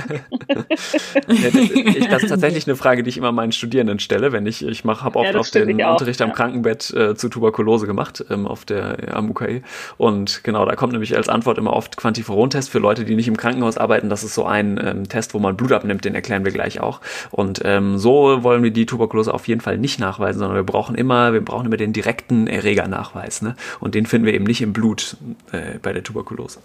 das, 1.26 1.54
ich, 1.54 2.08
das, 2.08 2.22
ist 2.24 2.28
tatsächlich 2.30 2.66
eine 2.66 2.76
Frage, 2.76 3.02
die 3.02 3.10
ich 3.10 3.18
immer 3.18 3.32
meinen 3.32 3.52
Studierenden 3.52 3.98
stelle, 3.98 4.32
wenn 4.32 4.46
ich, 4.46 4.64
ich 4.66 4.84
mache, 4.84 5.04
habe 5.04 5.18
oft 5.18 5.32
ja, 5.32 5.38
auf 5.38 5.50
den 5.50 5.80
Unterricht 5.82 6.20
am 6.22 6.32
Krankenbett 6.32 6.92
äh, 6.92 7.14
zu 7.14 7.28
Tuberkulose 7.28 7.86
gemacht, 7.86 8.24
ähm, 8.30 8.46
auf 8.46 8.64
der 8.64 9.14
am 9.14 9.30
UKE. 9.30 9.62
Und 9.96 10.42
genau, 10.44 10.64
da 10.64 10.74
kommt 10.74 10.92
nämlich 10.92 11.16
als 11.16 11.28
Antwort 11.28 11.58
immer 11.58 11.72
oft 11.72 11.96
Quantiferon-Test 11.96 12.70
für 12.70 12.78
Leute, 12.78 13.04
die 13.04 13.14
nicht 13.14 13.28
im 13.28 13.36
Krankenhaus 13.36 13.78
arbeiten. 13.78 14.08
Das 14.08 14.24
ist 14.24 14.34
so 14.34 14.44
ein 14.44 14.80
ähm, 14.82 15.08
Test, 15.08 15.34
wo 15.34 15.38
man 15.38 15.56
Blut 15.56 15.72
abnimmt, 15.72 16.04
den 16.04 16.14
erklären 16.14 16.44
wir 16.44 16.52
gleich 16.52 16.80
auch. 16.80 17.00
Und 17.30 17.60
ähm, 17.64 17.98
so 17.98 18.42
wollen 18.42 18.62
wir 18.62 18.70
die 18.70 18.86
Tuberkulose 18.86 19.32
auf 19.32 19.48
jeden 19.48 19.60
Fall 19.60 19.78
nicht 19.78 20.00
nachweisen, 20.16 20.38
sondern 20.38 20.56
wir 20.56 20.64
brauchen 20.64 20.94
immer, 20.94 21.32
wir 21.32 21.44
brauchen 21.44 21.66
immer 21.66 21.76
den 21.76 21.92
direkten 21.92 22.46
Erregernachweis. 22.46 23.42
Ne? 23.42 23.56
Und 23.80 23.94
den 23.94 24.06
finden 24.06 24.26
wir 24.26 24.34
eben 24.34 24.44
nicht 24.44 24.62
im 24.62 24.72
Blut 24.72 25.16
äh, 25.52 25.78
bei 25.80 25.92
der 25.92 26.02
Tuberkulose. 26.02 26.60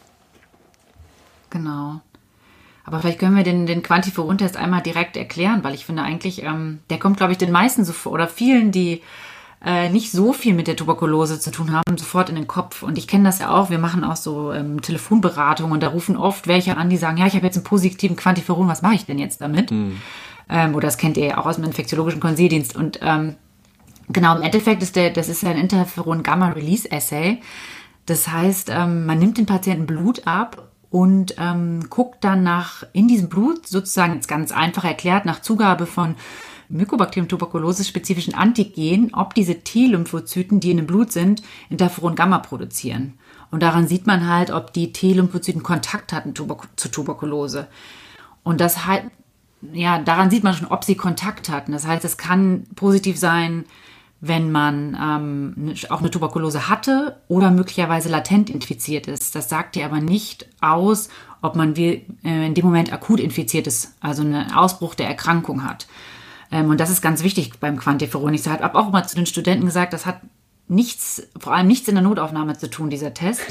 Genau. 1.49 2.01
Aber 2.83 2.99
vielleicht 2.99 3.19
können 3.19 3.35
wir 3.35 3.43
den, 3.43 3.67
den 3.67 3.83
Quantiferon-Test 3.83 4.57
einmal 4.57 4.81
direkt 4.81 5.15
erklären, 5.15 5.63
weil 5.63 5.75
ich 5.75 5.85
finde 5.85 6.01
eigentlich, 6.01 6.43
ähm, 6.43 6.79
der 6.89 6.97
kommt, 6.97 7.17
glaube 7.17 7.33
ich, 7.33 7.37
den 7.37 7.51
meisten 7.51 7.85
so 7.85 8.09
oder 8.09 8.27
vielen, 8.27 8.71
die 8.71 9.01
äh, 9.63 9.89
nicht 9.89 10.11
so 10.11 10.33
viel 10.33 10.55
mit 10.55 10.67
der 10.67 10.75
Tuberkulose 10.75 11.39
zu 11.39 11.51
tun 11.51 11.71
haben, 11.71 11.97
sofort 11.97 12.29
in 12.29 12.35
den 12.35 12.47
Kopf. 12.47 12.81
Und 12.81 12.97
ich 12.97 13.07
kenne 13.07 13.25
das 13.25 13.37
ja 13.37 13.51
auch, 13.51 13.69
wir 13.69 13.77
machen 13.77 14.03
auch 14.03 14.15
so 14.15 14.51
ähm, 14.51 14.81
Telefonberatungen 14.81 15.73
und 15.73 15.83
da 15.83 15.89
rufen 15.89 16.17
oft 16.17 16.47
welche 16.47 16.77
an, 16.77 16.89
die 16.89 16.97
sagen, 16.97 17.17
ja, 17.17 17.27
ich 17.27 17.35
habe 17.35 17.45
jetzt 17.45 17.57
einen 17.57 17.65
positiven 17.65 18.15
Quantiferon, 18.15 18.67
was 18.67 18.81
mache 18.81 18.95
ich 18.95 19.05
denn 19.05 19.19
jetzt 19.19 19.41
damit? 19.41 19.69
Mhm. 19.69 20.01
Ähm, 20.51 20.75
oder 20.75 20.87
das 20.87 20.97
kennt 20.97 21.17
ihr 21.17 21.25
ja 21.25 21.37
auch 21.37 21.45
aus 21.47 21.55
dem 21.55 21.63
infektiologischen 21.63 22.19
Konsildienst. 22.19 22.75
Und 22.75 22.99
ähm, 23.01 23.35
genau, 24.09 24.35
im 24.35 24.43
Endeffekt 24.43 24.83
ist 24.83 24.95
der, 24.95 25.09
das 25.09 25.29
ist 25.29 25.43
ein 25.43 25.57
Interferon-Gamma-Release-Assay. 25.57 27.41
Das 28.05 28.27
heißt, 28.27 28.69
ähm, 28.69 29.05
man 29.05 29.17
nimmt 29.17 29.37
den 29.37 29.45
Patienten 29.45 29.85
Blut 29.85 30.27
ab 30.27 30.69
und 30.89 31.35
ähm, 31.37 31.89
guckt 31.89 32.23
dann 32.23 32.43
nach 32.43 32.83
in 32.91 33.07
diesem 33.07 33.29
Blut 33.29 33.65
sozusagen 33.65 34.13
jetzt 34.15 34.27
ganz 34.27 34.51
einfach 34.51 34.83
erklärt 34.83 35.25
nach 35.25 35.41
Zugabe 35.41 35.85
von 35.85 36.15
Mycobacterium 36.67 37.27
tuberculosis 37.27 37.87
spezifischen 37.87 38.33
Antigen, 38.33 39.13
ob 39.13 39.33
diese 39.33 39.59
T-Lymphozyten, 39.59 40.59
die 40.59 40.71
in 40.71 40.77
dem 40.77 40.87
Blut 40.87 41.11
sind, 41.11 41.43
Interferon 41.69 42.15
Gamma 42.15 42.39
produzieren. 42.39 43.13
Und 43.51 43.61
daran 43.61 43.87
sieht 43.87 44.07
man 44.07 44.27
halt, 44.27 44.51
ob 44.51 44.73
die 44.73 44.93
T-Lymphozyten 44.93 45.63
Kontakt 45.63 46.13
hatten 46.13 46.33
zu 46.35 46.89
Tuberkulose. 46.89 47.67
Und 48.43 48.61
das 48.61 48.85
halt, 48.85 49.03
ja, 49.74 50.00
daran 50.00 50.30
sieht 50.30 50.43
man 50.43 50.54
schon, 50.54 50.67
ob 50.67 50.84
sie 50.84 50.95
Kontakt 50.95 51.50
hatten. 51.50 51.71
Das 51.71 51.86
heißt, 51.86 52.04
es 52.06 52.17
kann 52.17 52.63
positiv 52.76 53.17
sein, 53.17 53.65
wenn 54.19 54.52
man 54.52 54.95
ähm, 55.02 55.74
auch 55.89 56.00
eine 56.00 56.12
Tuberkulose 56.12 56.69
hatte 56.69 57.19
oder 57.28 57.50
möglicherweise 57.50 58.10
latent 58.10 58.50
infiziert 58.50 59.08
ist. 59.08 59.36
Das 59.36 59.50
sagt 59.50 59.76
dir 59.76 59.86
aber 59.86 60.00
nicht 60.00 60.47
aus, 60.62 61.10
ob 61.41 61.56
man 61.56 61.76
wie, 61.76 62.06
äh, 62.24 62.45
in 62.45 62.54
dem 62.54 62.65
Moment 62.65 62.93
akut 62.93 63.19
infiziert 63.19 63.65
ist, 63.65 63.95
also 64.00 64.21
einen 64.21 64.54
Ausbruch 64.54 64.93
der 64.93 65.08
Erkrankung 65.08 65.63
hat. 65.63 65.88
Ähm, 66.52 66.69
und 66.69 66.80
das 66.80 66.91
ist 66.91 67.02
ganz 67.02 67.24
wichtig 67.24 67.60
beim 67.60 67.78
Quantiferon. 67.78 68.34
Ich 68.34 68.47
habe 68.47 68.76
auch 68.76 68.91
mal 68.91 69.08
zu 69.08 69.15
den 69.15 69.26
Studenten 69.26 69.65
gesagt, 69.65 69.93
das 69.93 70.06
hat 70.06 70.21
nichts, 70.67 71.28
vor 71.39 71.54
allem 71.54 71.67
nichts 71.67 71.88
in 71.88 71.95
der 71.95 72.04
Notaufnahme 72.04 72.58
zu 72.58 72.69
tun, 72.69 72.91
dieser 72.91 73.13
Test. 73.15 73.41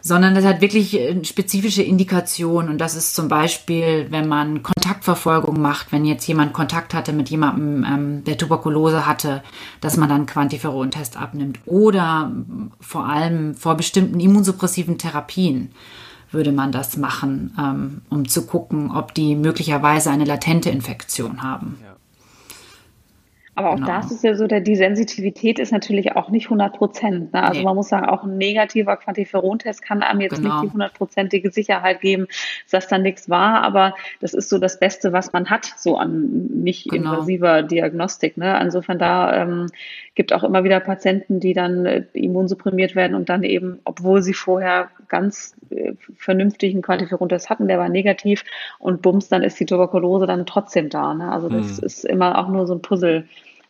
Sondern 0.00 0.34
das 0.34 0.44
hat 0.44 0.60
wirklich 0.60 0.98
äh, 0.98 1.24
spezifische 1.24 1.82
Indikationen 1.82 2.70
und 2.70 2.78
das 2.78 2.94
ist 2.94 3.14
zum 3.14 3.28
Beispiel, 3.28 4.06
wenn 4.10 4.28
man 4.28 4.62
Kontaktverfolgung 4.62 5.60
macht, 5.60 5.92
wenn 5.92 6.04
jetzt 6.04 6.26
jemand 6.26 6.52
Kontakt 6.52 6.94
hatte 6.94 7.12
mit 7.12 7.28
jemandem, 7.30 7.84
ähm, 7.84 8.24
der 8.24 8.38
Tuberkulose 8.38 9.06
hatte, 9.06 9.42
dass 9.80 9.96
man 9.96 10.08
dann 10.08 10.26
Quantiferon-Test 10.26 11.16
abnimmt 11.16 11.60
oder 11.66 12.32
vor 12.80 13.06
allem 13.06 13.54
vor 13.54 13.76
bestimmten 13.76 14.20
immunsuppressiven 14.20 14.98
Therapien 14.98 15.70
würde 16.30 16.52
man 16.52 16.72
das 16.72 16.96
machen, 16.96 17.54
ähm, 17.58 18.02
um 18.10 18.28
zu 18.28 18.46
gucken, 18.46 18.90
ob 18.90 19.14
die 19.14 19.34
möglicherweise 19.34 20.10
eine 20.10 20.24
latente 20.24 20.70
Infektion 20.70 21.42
haben. 21.42 21.78
Ja. 21.82 21.97
Aber 23.58 23.70
auch 23.70 23.74
genau. 23.74 23.88
das 23.88 24.12
ist 24.12 24.22
ja 24.22 24.36
so, 24.36 24.46
der, 24.46 24.60
die 24.60 24.76
Sensitivität 24.76 25.58
ist 25.58 25.72
natürlich 25.72 26.14
auch 26.14 26.30
nicht 26.30 26.46
100 26.46 26.76
Prozent. 26.76 27.32
Ne? 27.32 27.42
Also 27.42 27.58
nee. 27.58 27.64
man 27.64 27.74
muss 27.74 27.88
sagen, 27.88 28.06
auch 28.06 28.22
ein 28.22 28.38
negativer 28.38 28.96
Quantiferon-Test 28.96 29.82
kann 29.82 30.00
einem 30.00 30.20
jetzt 30.20 30.36
genau. 30.36 30.60
nicht 30.60 30.68
die 30.68 30.72
hundertprozentige 30.74 31.50
Sicherheit 31.50 32.00
geben, 32.00 32.28
dass 32.70 32.86
da 32.86 32.98
nichts 32.98 33.28
war. 33.28 33.64
Aber 33.64 33.96
das 34.20 34.32
ist 34.32 34.48
so 34.48 34.58
das 34.58 34.78
Beste, 34.78 35.12
was 35.12 35.32
man 35.32 35.50
hat, 35.50 35.74
so 35.76 35.96
an 35.96 36.46
nicht 36.54 36.88
genau. 36.88 37.14
invasiver 37.14 37.64
Diagnostik. 37.64 38.36
Ne? 38.36 38.56
Insofern 38.62 39.00
da 39.00 39.42
ähm, 39.42 39.66
gibt 40.14 40.32
auch 40.32 40.44
immer 40.44 40.62
wieder 40.62 40.78
Patienten, 40.78 41.40
die 41.40 41.52
dann 41.52 41.84
äh, 41.84 42.04
immunsupprimiert 42.12 42.94
werden 42.94 43.16
und 43.16 43.28
dann 43.28 43.42
eben, 43.42 43.80
obwohl 43.84 44.22
sie 44.22 44.34
vorher 44.34 44.88
ganz 45.08 45.56
äh, 45.70 45.94
vernünftigen 46.16 46.80
Quantiferon-Test 46.80 47.50
hatten, 47.50 47.66
der 47.66 47.80
war 47.80 47.88
negativ 47.88 48.44
und 48.78 49.02
bums, 49.02 49.28
dann 49.28 49.42
ist 49.42 49.58
die 49.58 49.66
Tuberkulose 49.66 50.26
dann 50.26 50.46
trotzdem 50.46 50.90
da. 50.90 51.12
Ne? 51.12 51.32
Also 51.32 51.48
das 51.48 51.80
mhm. 51.80 51.86
ist 51.86 52.04
immer 52.04 52.38
auch 52.38 52.48
nur 52.48 52.68
so 52.68 52.74
ein 52.74 52.82
Puzzle. 52.82 53.24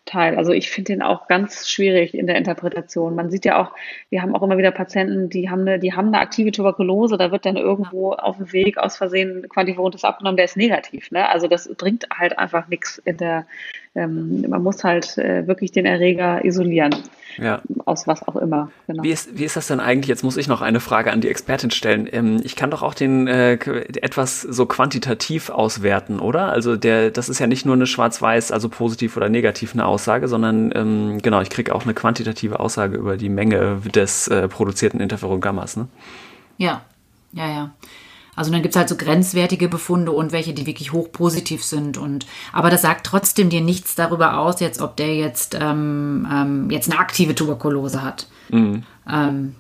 Teil. 0.09 0.37
Also 0.37 0.53
ich 0.53 0.71
finde 0.71 0.93
den 0.93 1.03
auch 1.03 1.29
ganz 1.29 1.69
schwierig 1.69 2.15
in 2.15 2.27
der 2.27 2.37
Interpretation. 2.37 3.15
Man 3.15 3.31
sieht 3.31 3.45
ja 3.45 3.61
auch, 3.61 3.73
wir 4.11 4.23
haben 4.23 4.35
auch 4.35 4.43
immer 4.43 4.59
wieder 4.59 4.71
Patienten, 4.71 5.29
die 5.29 5.51
haben 5.51 5.61
eine, 5.61 5.79
die 5.79 5.93
haben 5.93 6.09
eine 6.09 6.21
aktive 6.21 6.51
Tuberkulose, 6.51 7.17
da 7.17 7.31
wird 7.31 7.47
dann 7.47 7.57
irgendwo 7.57 8.13
auf 8.13 8.39
dem 8.39 8.53
Weg 8.53 8.79
aus 8.79 8.97
Versehen 8.97 9.49
Quantiferontes 9.49 10.05
abgenommen, 10.05 10.37
der 10.37 10.47
ist 10.47 10.57
negativ. 10.57 11.11
Ne? 11.11 11.29
Also 11.29 11.47
das 11.47 11.69
bringt 11.77 12.07
halt 12.17 12.39
einfach 12.39 12.69
nichts 12.69 12.99
in 13.05 13.19
der, 13.19 13.47
ähm, 13.95 14.45
man 14.49 14.63
muss 14.63 14.83
halt 14.83 15.19
äh, 15.19 15.47
wirklich 15.47 15.73
den 15.73 15.87
Erreger 15.87 16.45
isolieren. 16.45 16.95
Ja. 17.39 17.63
Aus 17.85 18.07
was 18.07 18.27
auch 18.27 18.37
immer. 18.37 18.71
Genau. 18.87 19.03
Wie, 19.03 19.11
ist, 19.11 19.39
wie 19.39 19.45
ist 19.45 19.57
das 19.57 19.69
denn 19.69 19.81
eigentlich? 19.81 20.09
Jetzt 20.09 20.25
muss 20.25 20.37
ich 20.37 20.49
noch 20.49 20.61
eine 20.61 20.81
Frage 20.81 21.13
an 21.13 21.21
die 21.21 21.29
Expertin 21.29 21.71
stellen. 21.71 22.09
Ähm, 22.11 22.41
ich 22.43 22.57
kann 22.57 22.71
doch 22.71 22.83
auch 22.83 22.95
den 22.95 23.27
äh, 23.29 23.55
etwas 23.55 24.43
so 24.43 24.67
quantitativ 24.67 25.51
auswerten, 25.51 26.21
oder? 26.21 26.51
Also 26.51 26.77
der, 26.77 27.11
das 27.11 27.29
ist 27.29 27.39
ja 27.39 27.47
nicht 27.47 27.65
nur 27.65 27.75
eine 27.75 27.87
schwarz-weiß, 27.87 28.53
also 28.53 28.69
positiv 28.69 29.17
oder 29.17 29.29
negativ 29.29 29.73
eine 29.73 29.87
Aussage, 29.87 30.29
sondern 30.29 30.73
ähm, 30.75 31.19
genau, 31.23 31.41
ich 31.41 31.51
kriege 31.51 31.75
auch 31.75 31.85
eine 31.85 31.95
quantitative 31.95 32.61
Aussage 32.61 32.97
über 32.97 33.17
die 33.17 33.29
Menge 33.29 33.81
des 33.95 34.29
äh, 34.29 34.49
produzierten 34.49 35.01
Interferon-Gammas. 35.01 35.77
Ne? 35.77 35.89
Ja, 36.57 36.83
ja, 37.33 37.49
ja. 37.49 37.71
Also 38.39 38.53
dann 38.53 38.63
gibt 38.63 38.75
es 38.75 38.79
halt 38.79 38.89
so 38.89 38.95
grenzwertige 38.97 39.69
Befunde 39.69 40.13
und 40.13 40.31
welche, 40.31 40.55
die 40.55 40.65
wirklich 40.65 40.93
hochpositiv 40.93 41.65
sind. 41.65 41.99
Und 41.99 42.25
aber 42.53 42.71
das 42.71 42.83
sagt 42.83 43.05
trotzdem 43.05 43.51
dir 43.51 43.61
nichts 43.61 43.97
darüber 43.97 44.39
aus, 44.39 44.61
jetzt, 44.61 44.81
ob 44.81 44.97
der 44.97 45.13
jetzt, 45.17 45.57
ähm, 45.61 46.25
ähm, 46.33 46.71
jetzt 46.71 46.89
eine 46.89 47.01
aktive 47.01 47.35
Tuberkulose 47.35 48.01
hat. 48.01 48.29
Mhm. 48.51 48.85
Ähm, 49.11 49.57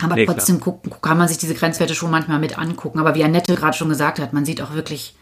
aber 0.00 0.14
nee, 0.14 0.24
trotzdem 0.24 0.60
gucken, 0.60 0.92
kann 1.02 1.18
man 1.18 1.26
sich 1.26 1.38
diese 1.38 1.54
Grenzwerte 1.54 1.96
schon 1.96 2.12
manchmal 2.12 2.38
mit 2.38 2.58
angucken. 2.58 3.00
Aber 3.00 3.16
wie 3.16 3.24
Annette 3.24 3.56
gerade 3.56 3.76
schon 3.76 3.88
gesagt 3.88 4.20
hat, 4.20 4.32
man 4.32 4.44
sieht 4.44 4.62
auch 4.62 4.72
wirklich 4.72 5.16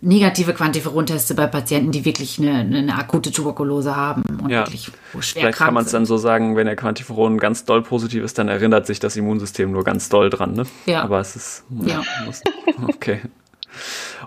negative 0.00 0.52
Quantiferon-Teste 0.52 1.34
bei 1.34 1.46
Patienten, 1.46 1.90
die 1.90 2.04
wirklich 2.04 2.38
eine, 2.38 2.58
eine 2.58 2.94
akute 2.96 3.32
Tuberkulose 3.32 3.96
haben 3.96 4.22
und 4.42 4.50
ja. 4.50 4.60
wirklich 4.60 4.90
schwer 5.20 5.42
Vielleicht 5.42 5.58
kann 5.58 5.74
man 5.74 5.84
es 5.84 5.90
dann 5.90 6.06
so 6.06 6.16
sagen, 6.16 6.56
wenn 6.56 6.66
der 6.66 6.76
Quantiferon 6.76 7.38
ganz 7.38 7.64
doll 7.64 7.82
positiv 7.82 8.22
ist, 8.22 8.38
dann 8.38 8.48
erinnert 8.48 8.86
sich 8.86 9.00
das 9.00 9.16
Immunsystem 9.16 9.70
nur 9.70 9.84
ganz 9.84 10.08
doll 10.08 10.30
dran. 10.30 10.52
Ne? 10.52 10.64
Ja. 10.84 11.02
Aber 11.02 11.20
es 11.20 11.34
ist. 11.34 11.64
Ja. 11.84 12.02
Muss, 12.24 12.42
okay. 12.88 13.20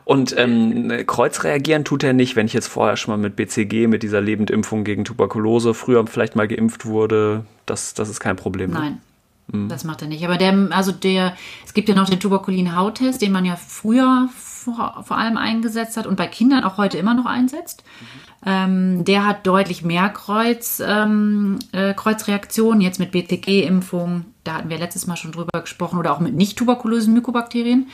Und 0.05 0.35
ähm, 0.37 0.91
Kreuz 1.07 1.43
reagieren 1.43 1.83
tut 1.83 2.03
er 2.03 2.13
nicht, 2.13 2.35
wenn 2.35 2.45
ich 2.45 2.53
jetzt 2.53 2.67
vorher 2.67 2.97
schon 2.97 3.13
mal 3.13 3.17
mit 3.17 3.35
BCG, 3.35 3.87
mit 3.87 4.03
dieser 4.03 4.21
Lebendimpfung 4.21 4.83
gegen 4.83 5.05
Tuberkulose, 5.05 5.73
früher 5.73 6.05
vielleicht 6.07 6.35
mal 6.35 6.47
geimpft 6.47 6.85
wurde. 6.85 7.45
Das, 7.65 7.93
das 7.93 8.09
ist 8.09 8.19
kein 8.19 8.35
Problem. 8.35 8.71
Ne? 8.71 8.79
Nein. 8.79 9.01
Mhm. 9.51 9.69
Das 9.69 9.83
macht 9.83 10.01
er 10.01 10.07
nicht. 10.07 10.23
Aber 10.25 10.37
der, 10.37 10.67
also 10.71 10.91
der, 10.91 11.35
es 11.65 11.73
gibt 11.73 11.89
ja 11.89 11.95
noch 11.95 12.09
den 12.09 12.19
Tuberkulin-Hauttest, 12.19 13.21
den 13.21 13.31
man 13.31 13.45
ja 13.45 13.55
früher 13.55 14.29
vor, 14.59 15.03
vor 15.03 15.17
allem 15.17 15.37
eingesetzt 15.37 15.97
hat 15.97 16.05
und 16.05 16.15
bei 16.15 16.27
Kindern 16.27 16.63
auch 16.63 16.77
heute 16.77 16.97
immer 16.97 17.13
noch 17.13 17.25
einsetzt. 17.25 17.83
Ähm, 18.45 19.03
der 19.05 19.25
hat 19.25 19.45
deutlich 19.47 19.83
mehr 19.83 20.09
Kreuz, 20.09 20.81
ähm, 20.85 21.59
äh, 21.71 21.93
Kreuzreaktionen, 21.93 22.81
jetzt 22.81 22.99
mit 22.99 23.11
BCG-Impfung, 23.11 24.25
da 24.43 24.55
hatten 24.55 24.69
wir 24.69 24.77
letztes 24.77 25.07
Mal 25.07 25.17
schon 25.17 25.31
drüber 25.31 25.61
gesprochen, 25.61 25.99
oder 25.99 26.13
auch 26.13 26.19
mit 26.19 26.35
nicht 26.35 26.57
tuberkulösen 26.57 27.13
Mykobakterien. 27.13 27.87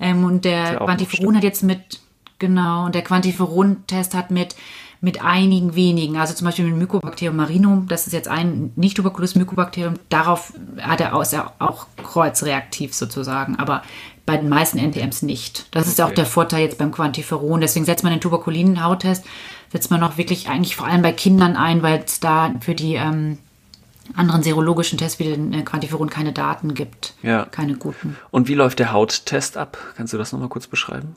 Ähm, 0.00 0.24
und 0.24 0.44
der 0.44 0.76
Quantiferon 0.76 1.36
hat 1.36 1.44
jetzt 1.44 1.62
mit, 1.62 2.00
genau, 2.38 2.86
und 2.86 2.94
der 2.94 3.02
Quantiferon-Test 3.02 4.14
hat 4.14 4.30
mit 4.30 4.54
mit 5.00 5.22
einigen 5.22 5.74
wenigen, 5.74 6.16
also 6.16 6.34
zum 6.34 6.46
Beispiel 6.46 6.64
mit 6.64 6.76
Mycobacterium 6.76 7.36
marinum, 7.36 7.86
das 7.88 8.06
ist 8.06 8.12
jetzt 8.12 8.28
ein 8.28 8.72
nicht 8.74 8.96
tuberkulöses 8.96 9.36
Mykobakterium, 9.36 9.94
darauf 10.08 10.52
hat 10.80 11.00
er 11.00 11.14
auch, 11.14 11.22
ist 11.22 11.32
er 11.32 11.52
auch 11.60 11.86
kreuzreaktiv 12.02 12.94
sozusagen, 12.94 13.56
aber 13.56 13.82
bei 14.26 14.36
den 14.36 14.50
meisten 14.50 14.78
NTMs 14.78 15.22
nicht. 15.22 15.66
Das 15.70 15.84
okay. 15.84 15.90
ist 15.90 16.00
auch 16.02 16.12
der 16.12 16.26
Vorteil 16.26 16.60
jetzt 16.60 16.76
beim 16.76 16.92
Quantiferon. 16.92 17.62
Deswegen 17.62 17.86
setzt 17.86 18.04
man 18.04 18.12
den 18.12 18.20
Tuberkulin-Hauttest, 18.20 19.24
setzt 19.72 19.90
man 19.90 20.02
auch 20.02 20.18
wirklich 20.18 20.50
eigentlich 20.50 20.76
vor 20.76 20.86
allem 20.86 21.00
bei 21.00 21.12
Kindern 21.12 21.56
ein, 21.56 21.82
weil 21.82 22.02
es 22.04 22.20
da 22.20 22.52
für 22.60 22.74
die 22.74 22.96
ähm, 22.96 23.38
anderen 24.14 24.42
serologischen 24.42 24.98
Tests 24.98 25.18
wie 25.18 25.24
den 25.24 25.54
äh, 25.54 25.62
Quantiferon 25.62 26.10
keine 26.10 26.34
Daten 26.34 26.74
gibt. 26.74 27.14
Ja. 27.22 27.46
Keine 27.46 27.74
guten. 27.76 28.18
Und 28.30 28.48
wie 28.48 28.54
läuft 28.54 28.80
der 28.80 28.92
Hauttest 28.92 29.56
ab? 29.56 29.78
Kannst 29.96 30.12
du 30.12 30.18
das 30.18 30.32
nochmal 30.32 30.50
kurz 30.50 30.66
beschreiben? 30.66 31.16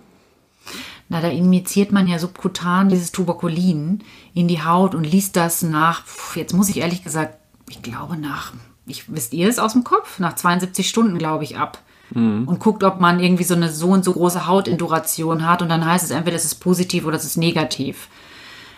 Na, 1.12 1.20
da 1.20 1.28
injiziert 1.28 1.92
man 1.92 2.08
ja 2.08 2.20
subkutan 2.20 2.88
dieses 2.88 3.12
Tuberkulin 3.12 4.02
in 4.34 4.48
die 4.48 4.64
Haut 4.64 4.96
und 4.96 5.04
liest 5.04 5.36
das 5.36 5.62
nach, 5.62 6.04
jetzt 6.36 6.54
muss 6.54 6.70
ich 6.70 6.78
ehrlich 6.78 7.04
gesagt, 7.04 7.38
ich 7.70 7.82
glaube 7.82 8.16
nach, 8.16 8.54
ich, 8.86 9.14
wisst 9.14 9.34
ihr 9.34 9.50
es 9.50 9.60
aus 9.60 9.74
dem 9.74 9.84
Kopf? 9.84 10.20
Nach 10.20 10.36
72 10.36 10.88
Stunden, 10.88 11.18
glaube 11.18 11.44
ich, 11.44 11.58
ab 11.58 11.80
mhm. 12.12 12.48
und 12.48 12.60
guckt, 12.60 12.86
ob 12.86 13.02
man 13.02 13.20
irgendwie 13.20 13.44
so 13.44 13.56
eine 13.56 13.70
so 13.70 13.90
und 13.90 14.06
so 14.06 14.14
große 14.14 14.48
Hautinduration 14.48 15.46
hat 15.46 15.62
und 15.62 15.68
dann 15.68 15.86
heißt 15.86 16.06
es 16.06 16.12
entweder, 16.12 16.38
es 16.38 16.46
ist 16.46 16.56
positiv 16.56 17.06
oder 17.06 17.18
es 17.18 17.26
ist 17.26 17.36
negativ. 17.36 18.08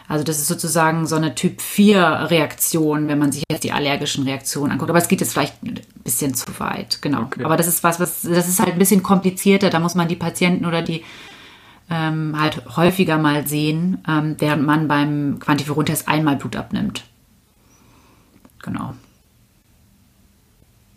Also 0.08 0.24
das 0.24 0.40
ist 0.40 0.48
sozusagen 0.48 1.06
so 1.06 1.16
eine 1.16 1.36
Typ 1.36 1.62
4 1.62 2.30
Reaktion, 2.32 3.10
wenn 3.10 3.20
man 3.20 3.32
sich 3.32 3.44
jetzt 3.48 3.64
die 3.64 3.72
allergischen 3.74 4.24
Reaktionen 4.24 4.72
anguckt. 4.72 4.90
Aber 4.90 4.98
es 4.98 5.08
geht 5.08 5.22
jetzt 5.22 5.34
vielleicht 5.34 5.62
ein 5.62 5.82
bisschen 6.04 6.34
zu 6.34 6.48
weit, 6.58 7.00
genau. 7.04 7.22
Okay. 7.22 7.44
Aber 7.44 7.58
das 7.58 7.68
ist 7.68 7.84
was, 7.84 8.00
was, 8.00 8.24
das 8.24 8.48
ist 8.48 8.60
halt 8.60 8.74
ein 8.74 8.80
bisschen 8.80 9.04
komplizierter. 9.04 9.70
Da 9.70 9.80
muss 9.80 9.94
man 9.94 10.08
die 10.08 10.16
Patienten 10.16 10.66
oder 10.66 10.82
die 10.82 11.04
ähm, 11.90 12.40
halt 12.40 12.76
häufiger 12.76 13.18
mal 13.18 13.48
sehen, 13.48 14.04
ähm, 14.08 14.36
während 14.40 14.66
man 14.66 14.88
beim 14.88 15.40
Quantiferon-Test 15.40 16.08
einmal 16.08 16.38
Blut 16.38 16.56
abnimmt. 16.56 17.04
Genau. 18.62 18.94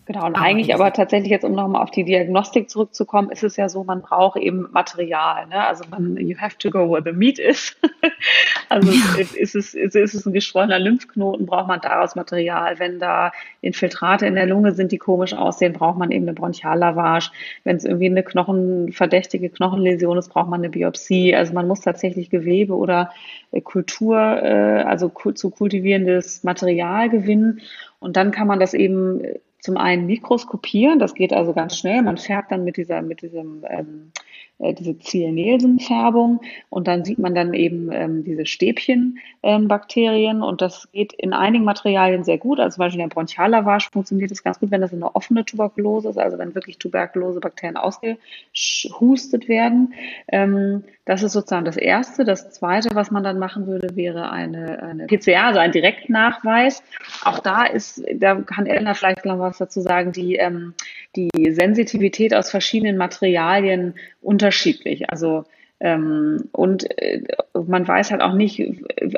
Genau, 0.07 0.27
und 0.27 0.37
ah, 0.37 0.43
eigentlich 0.43 0.73
aber 0.73 0.93
tatsächlich 0.93 1.31
jetzt, 1.31 1.45
um 1.45 1.53
nochmal 1.53 1.83
auf 1.83 1.91
die 1.91 2.05
Diagnostik 2.05 2.71
zurückzukommen, 2.71 3.29
ist 3.31 3.43
es 3.43 3.57
ja 3.57 3.69
so, 3.69 3.83
man 3.83 4.03
braucht 4.03 4.37
eben 4.37 4.69
Material. 4.71 5.49
Ne? 5.49 5.67
Also 5.67 5.83
man, 5.91 6.17
you 6.17 6.39
have 6.39 6.57
to 6.59 6.71
go 6.71 6.89
where 6.89 7.03
the 7.03 7.11
meat 7.11 7.41
is. 7.41 7.77
also 8.69 8.93
ja. 8.93 9.19
ist, 9.19 9.57
es, 9.57 9.75
ist, 9.75 9.97
ist 9.97 10.15
es 10.15 10.25
ein 10.25 10.33
geschwollener 10.33 10.79
Lymphknoten, 10.79 11.45
braucht 11.45 11.67
man 11.67 11.81
daraus 11.81 12.15
Material. 12.15 12.79
Wenn 12.79 13.01
da 13.01 13.33
Infiltrate 13.63 14.27
in 14.27 14.37
der 14.37 14.47
Lunge 14.47 14.75
sind, 14.75 14.93
die 14.93 14.99
komisch 14.99 15.35
aussehen, 15.35 15.73
braucht 15.73 15.99
man 15.99 16.13
eben 16.13 16.25
eine 16.25 16.35
Bronchiallavage. 16.35 17.33
Wenn 17.65 17.75
es 17.75 17.85
irgendwie 17.85 18.07
eine 18.07 18.23
Knochen, 18.23 18.93
verdächtige 18.93 19.51
Knochenläsion 19.51 20.19
ist, 20.19 20.29
braucht 20.29 20.49
man 20.49 20.61
eine 20.61 20.71
Biopsie. 20.71 21.35
Also 21.35 21.53
man 21.53 21.67
muss 21.67 21.81
tatsächlich 21.81 22.31
Gewebe 22.31 22.77
oder 22.77 23.11
äh, 23.51 23.61
Kultur, 23.61 24.17
äh, 24.17 24.83
also 24.83 25.09
zu 25.35 25.51
kultivierendes 25.51 26.45
Material 26.45 27.09
gewinnen. 27.09 27.61
Und 27.99 28.17
dann 28.17 28.31
kann 28.31 28.47
man 28.47 28.61
das 28.61 28.73
eben 28.73 29.21
zum 29.67 29.77
einen 29.77 30.07
mikroskopieren, 30.07 31.01
das 31.01 31.15
geht 31.15 31.33
also 31.33 31.53
ganz 31.53 31.77
schnell. 31.77 32.01
Man 32.03 32.19
färbt 32.19 32.53
dann 32.53 32.63
mit 32.63 32.77
dieser, 32.77 33.03
mit 33.03 33.21
diesem 33.21 33.65
ähm, 33.69 34.13
äh, 34.59 34.73
diese 34.73 34.97
Ziel-Nielsen-Färbung 34.97 36.41
und 36.71 36.87
dann 36.87 37.05
sieht 37.05 37.19
man 37.19 37.35
dann 37.35 37.53
eben 37.53 37.91
ähm, 37.93 38.23
diese 38.23 38.47
Stäbchen-Bakterien 38.47 40.37
ähm, 40.37 40.43
und 40.45 40.63
das 40.63 40.89
geht 40.93 41.13
in 41.15 41.33
einigen 41.33 41.65
Materialien 41.65 42.23
sehr 42.23 42.39
gut. 42.39 42.61
Also 42.61 42.77
zum 42.77 42.81
Beispiel 42.83 43.01
in 43.01 43.09
der 43.09 43.15
Bronchiallavage 43.15 43.91
funktioniert 43.93 44.31
das 44.31 44.45
ganz 44.45 44.61
gut, 44.61 44.71
wenn 44.71 44.81
das 44.81 44.93
eine 44.93 45.15
offene 45.17 45.45
Tuberkulose 45.45 46.11
ist, 46.11 46.19
also 46.19 46.39
wenn 46.39 46.55
wirklich 46.55 46.79
Tuberkulose-Bakterien 46.79 47.77
ausgehustet 47.77 49.49
werden. 49.49 49.95
Ähm, 50.29 50.85
das 51.07 51.23
ist 51.23 51.33
sozusagen 51.33 51.65
das 51.65 51.77
Erste. 51.77 52.25
Das 52.25 52.51
Zweite, 52.51 52.91
was 52.95 53.13
man 53.13 53.23
dann 53.23 53.39
machen 53.39 53.69
würde, 53.69 53.95
wäre 53.95 54.31
eine, 54.31 54.83
eine 54.83 55.07
PCR, 55.07 55.45
also 55.45 55.61
ein 55.61 55.71
Direktnachweis. 55.71 56.83
Auch 57.25 57.39
da 57.39 57.65
ist, 57.65 58.03
da 58.15 58.35
kann 58.35 58.67
Elena 58.67 58.93
vielleicht 58.93 59.25
noch 59.25 59.39
was 59.39 59.59
dazu 59.59 59.81
sagen, 59.81 60.11
die, 60.11 60.35
ähm, 60.35 60.75
die 61.15 61.53
Sensitivität 61.53 62.35
aus 62.35 62.51
verschiedenen 62.51 62.97
Materialien 62.97 63.95
unterschiedlich. 64.21 65.09
Also 65.09 65.45
und 65.79 66.99
äh, 66.99 67.23
man 67.53 67.87
weiß 67.87 68.11
halt 68.11 68.23
auch 68.23 68.33
nicht, 68.33 68.63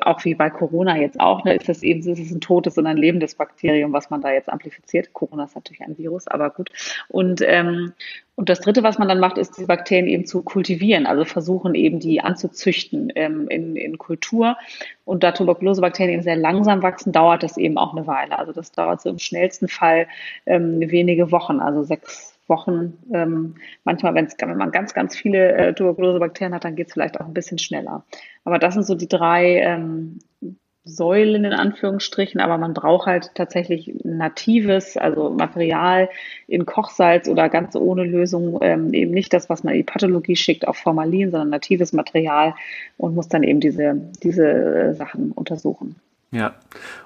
auch 0.03 0.25
wie 0.25 0.35
bei 0.35 0.51
Corona 0.51 0.97
jetzt 0.97 1.21
auch, 1.21 1.45
ne, 1.45 1.55
ist 1.55 1.69
das 1.69 1.85
eben, 1.85 2.01
ist 2.01 2.19
es 2.19 2.33
ein 2.33 2.41
totes 2.41 2.77
und 2.77 2.87
ein 2.87 2.97
lebendes 2.97 3.37
Bakterium, 3.37 3.93
was 3.93 4.11
man 4.11 4.23
da 4.23 4.33
jetzt 4.33 4.49
amplifiziert. 4.49 5.13
Corona 5.13 5.45
ist 5.45 5.55
natürlich 5.55 5.83
ein 5.83 5.97
Virus, 5.97 6.27
aber 6.27 6.51
gut. 6.51 6.71
Und, 7.09 7.43
ähm, 7.43 7.93
und 8.35 8.49
das 8.49 8.61
Dritte, 8.61 8.83
was 8.83 8.99
man 8.99 9.07
dann 9.07 9.21
macht, 9.21 9.39
ist, 9.39 9.57
die 9.57 9.67
Bakterien 9.67 10.09
eben 10.09 10.27
zu 10.27 10.43
kultivieren, 10.43 11.07
also 11.07 11.25
versuchen 11.25 11.77
eben 11.77 12.01
die 12.01 12.21
anzuzüchten 12.21 13.13
ähm, 13.15 13.47
in, 13.49 13.77
in 13.77 13.97
Kultur. 13.97 14.57
Und 15.05 15.23
da 15.23 15.31
Tuberkulosebakterien 15.31 16.15
eben 16.15 16.23
sehr 16.23 16.37
langsam 16.37 16.83
wachsen, 16.83 17.13
dauert 17.13 17.45
das 17.45 17.57
eben 17.57 17.79
auch 17.79 17.97
eine 17.97 18.09
Weile. 18.09 18.37
Also 18.37 18.53
das 18.53 18.73
dauert 18.73 19.01
so 19.01 19.11
im 19.11 19.19
schnellsten 19.21 19.69
Fall 19.69 20.09
ähm, 20.45 20.81
wenige 20.81 21.31
Wochen, 21.31 21.61
also 21.61 21.85
sechs 21.85 22.38
Wochen. 22.49 22.99
Ähm, 23.13 23.55
manchmal, 23.85 24.15
wenn 24.15 24.57
man 24.57 24.71
ganz, 24.71 24.95
ganz 24.95 25.17
viele 25.17 25.53
äh, 25.53 25.75
Tuberkulosebakterien 25.75 26.55
hat, 26.55 26.65
dann 26.65 26.77
geht 26.77 26.89
es 26.89 26.93
vielleicht 26.93 27.21
auch 27.21 27.27
ein 27.27 27.35
bisschen 27.35 27.59
schneller. 27.59 28.05
Aber 28.45 28.59
das 28.59 28.75
sind 28.75 28.87
so 28.87 28.95
die 28.95 29.09
drei 29.09 29.61
ähm, 29.61 30.19
Säulen 30.89 31.45
in 31.45 31.53
Anführungsstrichen, 31.53 32.41
aber 32.41 32.57
man 32.57 32.73
braucht 32.73 33.07
halt 33.07 33.35
tatsächlich 33.35 33.93
natives, 34.05 34.97
also 34.97 35.31
Material 35.31 36.09
in 36.47 36.65
Kochsalz 36.65 37.29
oder 37.29 37.49
ganz 37.51 37.77
ohne 37.77 38.05
Lösung, 38.05 38.59
ähm, 38.63 38.95
eben 38.95 39.11
nicht 39.11 39.33
das, 39.35 39.51
was 39.51 39.65
man 39.65 39.75
in 39.75 39.81
die 39.81 39.85
Pathologie 39.85 40.37
schickt, 40.37 40.67
auf 40.67 40.79
Formalin, 40.79 41.31
sondern 41.31 41.51
natives 41.51 41.93
Material 41.93 42.55
und 42.97 43.15
muss 43.15 43.29
dann 43.29 43.43
eben 43.43 43.61
diese, 43.61 44.01
diese 44.23 44.47
äh, 44.47 44.95
Sachen 44.95 45.33
untersuchen. 45.33 45.97
Ja. 46.31 46.53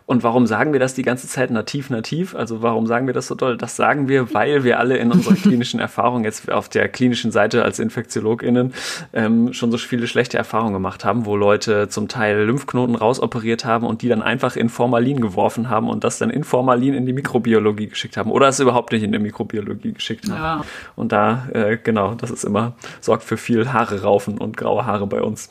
Und 0.04 0.24
warum 0.24 0.48
sagen 0.48 0.72
wir 0.72 0.80
das 0.80 0.94
die 0.94 1.02
ganze 1.02 1.28
Zeit 1.28 1.52
nativ, 1.52 1.88
nativ? 1.88 2.34
Also 2.34 2.60
warum 2.60 2.88
sagen 2.88 3.06
wir 3.06 3.14
das 3.14 3.28
so 3.28 3.36
toll? 3.36 3.56
Das 3.56 3.76
sagen 3.76 4.08
wir, 4.08 4.34
weil 4.34 4.64
wir 4.64 4.80
alle 4.80 4.96
in 4.96 5.12
unserer 5.12 5.34
klinischen 5.42 5.78
Erfahrung 5.78 6.24
jetzt 6.24 6.50
auf 6.50 6.68
der 6.68 6.88
klinischen 6.88 7.30
Seite 7.30 7.62
als 7.62 7.78
InfektiologInnen 7.78 8.74
ähm, 9.12 9.52
schon 9.52 9.70
so 9.70 9.78
viele 9.78 10.08
schlechte 10.08 10.36
Erfahrungen 10.36 10.72
gemacht 10.72 11.04
haben, 11.04 11.24
wo 11.24 11.36
Leute 11.36 11.88
zum 11.88 12.08
Teil 12.08 12.44
Lymphknoten 12.44 12.96
rausoperiert 12.96 13.64
haben 13.64 13.86
und 13.86 14.02
die 14.02 14.08
dann 14.08 14.22
einfach 14.22 14.56
in 14.56 14.68
Formalin 14.68 15.20
geworfen 15.20 15.70
haben 15.70 15.88
und 15.88 16.02
das 16.02 16.18
dann 16.18 16.30
in 16.30 16.42
Formalin 16.42 16.94
in 16.94 17.06
die 17.06 17.12
Mikrobiologie 17.12 17.86
geschickt 17.86 18.16
haben 18.16 18.30
oder 18.30 18.48
es 18.48 18.58
überhaupt 18.58 18.92
nicht 18.92 19.04
in 19.04 19.12
die 19.12 19.20
Mikrobiologie 19.20 19.92
geschickt 19.92 20.28
haben. 20.28 20.42
Ja. 20.42 20.64
Und 20.96 21.12
da, 21.12 21.46
äh, 21.52 21.78
genau, 21.82 22.14
das 22.16 22.32
ist 22.32 22.42
immer, 22.42 22.74
sorgt 23.00 23.22
für 23.22 23.36
viel 23.36 23.72
Haare 23.72 24.02
raufen 24.02 24.38
und 24.38 24.56
graue 24.56 24.84
Haare 24.84 25.06
bei 25.06 25.22
uns. 25.22 25.48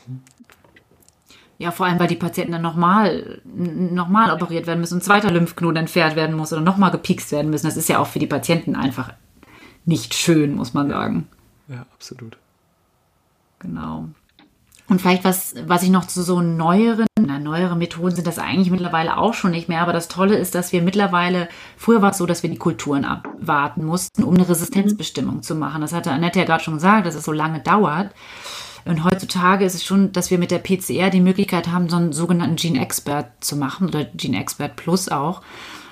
Ja, 1.61 1.69
vor 1.69 1.85
allem, 1.85 1.99
weil 1.99 2.07
die 2.07 2.15
Patienten 2.15 2.53
dann 2.53 2.63
nochmal 2.63 3.39
nochmal 3.45 4.31
operiert 4.31 4.65
werden 4.65 4.79
müssen, 4.79 4.97
ein 4.97 5.01
zweiter 5.01 5.29
Lymphknoten 5.29 5.77
entfernt 5.77 6.15
werden 6.15 6.35
muss 6.35 6.51
oder 6.51 6.61
nochmal 6.61 6.89
gepikst 6.89 7.31
werden 7.31 7.51
müssen. 7.51 7.67
Das 7.67 7.77
ist 7.77 7.87
ja 7.87 7.99
auch 7.99 8.07
für 8.07 8.17
die 8.17 8.25
Patienten 8.25 8.75
einfach 8.75 9.13
nicht 9.85 10.15
schön, 10.15 10.55
muss 10.55 10.73
man 10.73 10.89
sagen. 10.89 11.27
Ja, 11.67 11.85
absolut. 11.93 12.37
Genau. 13.59 14.09
Und 14.87 14.99
vielleicht 14.99 15.23
was, 15.23 15.53
was 15.67 15.83
ich 15.83 15.91
noch 15.91 16.05
zu 16.05 16.23
so 16.23 16.41
neueren, 16.41 17.05
na, 17.19 17.37
neuere 17.37 17.75
Methoden 17.75 18.15
sind 18.15 18.25
das 18.25 18.39
eigentlich 18.39 18.71
mittlerweile 18.71 19.17
auch 19.17 19.35
schon 19.35 19.51
nicht 19.51 19.69
mehr, 19.69 19.81
aber 19.81 19.93
das 19.93 20.07
Tolle 20.07 20.35
ist, 20.35 20.55
dass 20.55 20.73
wir 20.73 20.81
mittlerweile, 20.81 21.47
früher 21.77 22.01
war 22.01 22.09
es 22.09 22.17
so, 22.17 22.25
dass 22.25 22.41
wir 22.41 22.49
die 22.49 22.57
Kulturen 22.57 23.05
abwarten 23.05 23.85
mussten, 23.85 24.23
um 24.23 24.33
eine 24.33 24.49
Resistenzbestimmung 24.49 25.43
zu 25.43 25.53
machen. 25.53 25.81
Das 25.81 25.93
hatte 25.93 26.11
Annette 26.11 26.39
ja 26.39 26.45
gerade 26.45 26.63
schon 26.63 26.73
gesagt, 26.73 27.05
dass 27.05 27.15
es 27.15 27.23
so 27.23 27.31
lange 27.31 27.59
dauert. 27.59 28.09
Und 28.85 29.03
heutzutage 29.03 29.65
ist 29.65 29.75
es 29.75 29.83
schon, 29.83 30.11
dass 30.11 30.31
wir 30.31 30.37
mit 30.37 30.51
der 30.51 30.59
PCR 30.59 31.09
die 31.09 31.21
Möglichkeit 31.21 31.67
haben, 31.67 31.89
so 31.89 31.97
einen 31.97 32.13
sogenannten 32.13 32.55
Gene 32.55 32.81
Expert 32.81 33.43
zu 33.43 33.55
machen 33.55 33.87
oder 33.87 34.05
Gene 34.05 34.39
Expert 34.39 34.75
Plus 34.75 35.09
auch. 35.09 35.41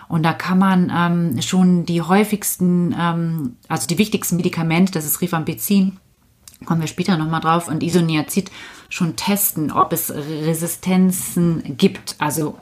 Und 0.07 0.23
da 0.23 0.33
kann 0.33 0.57
man 0.57 0.91
ähm, 0.93 1.41
schon 1.41 1.85
die 1.85 2.01
häufigsten, 2.01 2.95
ähm, 2.99 3.57
also 3.67 3.87
die 3.87 3.99
wichtigsten 3.99 4.37
Medikamente, 4.37 4.91
das 4.91 5.05
ist 5.05 5.21
Rifampicin, 5.21 5.97
kommen 6.65 6.81
wir 6.81 6.87
später 6.87 7.15
nochmal 7.15 7.41
drauf, 7.41 7.67
und 7.67 7.83
Isoniazid 7.83 8.49
schon 8.89 9.15
testen, 9.15 9.71
ob 9.71 9.93
es 9.93 10.11
Resistenzen 10.11 11.77
gibt, 11.77 12.15
also 12.17 12.57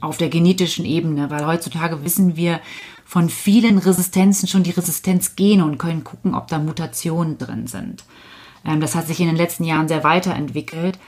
auf 0.00 0.16
der 0.16 0.28
genetischen 0.28 0.84
Ebene, 0.84 1.30
weil 1.30 1.46
heutzutage 1.46 2.04
wissen 2.04 2.36
wir 2.36 2.60
von 3.04 3.30
vielen 3.30 3.78
Resistenzen 3.78 4.48
schon 4.48 4.64
die 4.64 4.70
Resistenzgene 4.70 5.64
und 5.64 5.78
können 5.78 6.04
gucken, 6.04 6.34
ob 6.34 6.48
da 6.48 6.58
Mutationen 6.58 7.38
drin 7.38 7.66
sind. 7.66 8.04
Ähm, 8.68 8.80
das 8.80 8.94
hat 8.94 9.06
sich 9.06 9.20
in 9.20 9.26
den 9.26 9.36
letzten 9.36 9.64
Jahren 9.64 9.88
sehr 9.88 10.04
weiterentwickelt. 10.04 10.98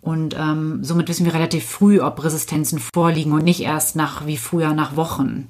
Und 0.00 0.36
ähm, 0.38 0.84
somit 0.84 1.08
wissen 1.08 1.24
wir 1.24 1.32
relativ 1.32 1.64
früh, 1.64 2.00
ob 2.00 2.22
Resistenzen 2.22 2.78
vorliegen 2.78 3.32
und 3.32 3.44
nicht 3.44 3.62
erst 3.62 3.96
nach 3.96 4.26
wie 4.26 4.36
früher 4.36 4.74
nach 4.74 4.96
Wochen. 4.96 5.48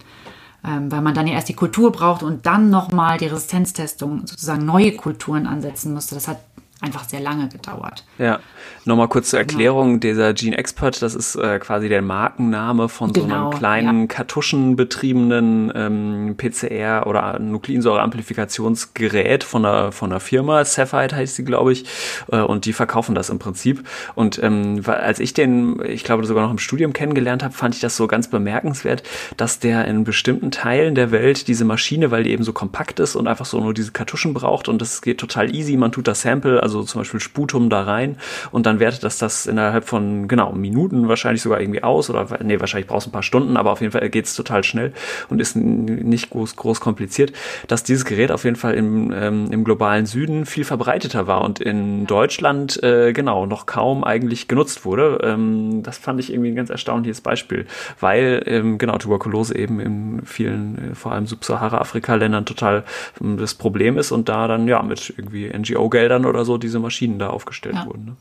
Ähm, 0.64 0.92
weil 0.92 1.02
man 1.02 1.14
dann 1.14 1.26
ja 1.26 1.34
erst 1.34 1.48
die 1.48 1.54
Kultur 1.54 1.90
braucht 1.90 2.22
und 2.22 2.46
dann 2.46 2.70
nochmal 2.70 3.18
die 3.18 3.26
Resistenztestung, 3.26 4.26
sozusagen 4.26 4.64
neue 4.64 4.92
Kulturen 4.92 5.46
ansetzen 5.46 5.92
musste. 5.92 6.14
Das 6.14 6.28
hat 6.28 6.38
einfach 6.84 7.04
sehr 7.04 7.20
lange 7.20 7.48
gedauert. 7.48 8.04
Ja, 8.18 8.40
nochmal 8.84 9.08
kurz 9.08 9.30
zur 9.30 9.38
Erklärung, 9.38 10.00
dieser 10.00 10.34
Gene 10.34 10.58
Expert, 10.58 11.00
das 11.02 11.14
ist 11.14 11.36
äh, 11.36 11.58
quasi 11.58 11.88
der 11.88 12.02
Markenname 12.02 12.88
von 12.88 13.12
genau, 13.12 13.26
so 13.26 13.32
einem 13.32 13.44
genau, 13.44 13.58
kleinen 13.58 14.00
ja. 14.02 14.06
kartuschenbetriebenen 14.06 15.72
ähm, 15.74 16.34
PCR 16.36 17.06
oder 17.06 17.38
Nukleinsäure-Amplifikationsgerät 17.38 19.44
von 19.44 19.64
einer, 19.64 19.92
von 19.92 20.12
einer 20.12 20.20
Firma, 20.20 20.62
Cephite 20.64 21.16
heißt 21.16 21.36
sie, 21.36 21.44
glaube 21.44 21.72
ich, 21.72 21.86
äh, 22.30 22.40
und 22.40 22.66
die 22.66 22.74
verkaufen 22.74 23.14
das 23.14 23.30
im 23.30 23.38
Prinzip. 23.38 23.88
Und 24.14 24.42
ähm, 24.42 24.82
als 24.86 25.20
ich 25.20 25.32
den, 25.32 25.80
ich 25.86 26.04
glaube 26.04 26.26
sogar 26.26 26.44
noch 26.44 26.50
im 26.50 26.58
Studium 26.58 26.92
kennengelernt 26.92 27.42
habe, 27.42 27.54
fand 27.54 27.74
ich 27.74 27.80
das 27.80 27.96
so 27.96 28.06
ganz 28.06 28.28
bemerkenswert, 28.28 29.02
dass 29.36 29.58
der 29.58 29.86
in 29.86 30.04
bestimmten 30.04 30.50
Teilen 30.50 30.94
der 30.94 31.10
Welt 31.10 31.48
diese 31.48 31.64
Maschine, 31.64 32.10
weil 32.10 32.24
die 32.24 32.30
eben 32.30 32.44
so 32.44 32.52
kompakt 32.52 33.00
ist 33.00 33.16
und 33.16 33.26
einfach 33.26 33.46
so 33.46 33.58
nur 33.60 33.72
diese 33.72 33.92
Kartuschen 33.92 34.34
braucht 34.34 34.68
und 34.68 34.82
das 34.82 35.00
geht 35.00 35.18
total 35.18 35.54
easy, 35.54 35.76
man 35.76 35.92
tut 35.92 36.06
das 36.06 36.22
Sample, 36.22 36.62
also 36.62 36.73
zum 36.82 37.00
Beispiel 37.00 37.20
Sputum 37.20 37.70
da 37.70 37.82
rein 37.82 38.16
und 38.50 38.66
dann 38.66 38.80
wertet 38.80 39.04
das 39.04 39.18
das 39.18 39.46
innerhalb 39.46 39.84
von, 39.84 40.28
genau, 40.28 40.52
Minuten 40.52 41.08
wahrscheinlich 41.08 41.42
sogar 41.42 41.60
irgendwie 41.60 41.82
aus 41.82 42.10
oder, 42.10 42.26
nee, 42.42 42.60
wahrscheinlich 42.60 42.86
brauchst 42.86 43.06
du 43.06 43.10
ein 43.10 43.12
paar 43.12 43.22
Stunden, 43.22 43.56
aber 43.56 43.72
auf 43.72 43.80
jeden 43.80 43.92
Fall 43.92 44.08
geht 44.10 44.26
es 44.26 44.34
total 44.34 44.64
schnell 44.64 44.92
und 45.28 45.40
ist 45.40 45.56
nicht 45.56 46.30
groß, 46.30 46.56
groß 46.56 46.80
kompliziert, 46.80 47.32
dass 47.68 47.82
dieses 47.84 48.04
Gerät 48.04 48.32
auf 48.32 48.44
jeden 48.44 48.56
Fall 48.56 48.74
im, 48.74 49.12
ähm, 49.12 49.48
im 49.50 49.64
globalen 49.64 50.06
Süden 50.06 50.46
viel 50.46 50.64
verbreiteter 50.64 51.26
war 51.26 51.42
und 51.42 51.60
in 51.60 52.06
Deutschland, 52.06 52.82
äh, 52.82 53.12
genau, 53.12 53.46
noch 53.46 53.66
kaum 53.66 54.04
eigentlich 54.04 54.48
genutzt 54.48 54.84
wurde. 54.84 55.18
Ähm, 55.22 55.82
das 55.82 55.98
fand 55.98 56.20
ich 56.20 56.32
irgendwie 56.32 56.50
ein 56.50 56.56
ganz 56.56 56.70
erstaunliches 56.70 57.20
Beispiel, 57.20 57.66
weil, 58.00 58.42
ähm, 58.46 58.78
genau, 58.78 58.98
Tuberkulose 58.98 59.56
eben 59.56 59.80
in 59.80 60.22
vielen, 60.24 60.92
äh, 60.92 60.94
vor 60.94 61.12
allem 61.12 61.26
Subsahara-Afrika-Ländern 61.26 62.46
total 62.46 62.84
ähm, 63.20 63.36
das 63.36 63.54
Problem 63.54 63.98
ist 63.98 64.12
und 64.12 64.28
da 64.28 64.48
dann, 64.48 64.68
ja, 64.68 64.82
mit 64.82 65.12
irgendwie 65.16 65.48
NGO-Geldern 65.48 66.26
oder 66.26 66.44
so 66.44 66.53
diese 66.58 66.78
Maschinen 66.78 67.18
da 67.18 67.28
aufgestellt 67.28 67.76
ja. 67.76 67.86
wurden. 67.86 68.04
Ne? 68.04 68.16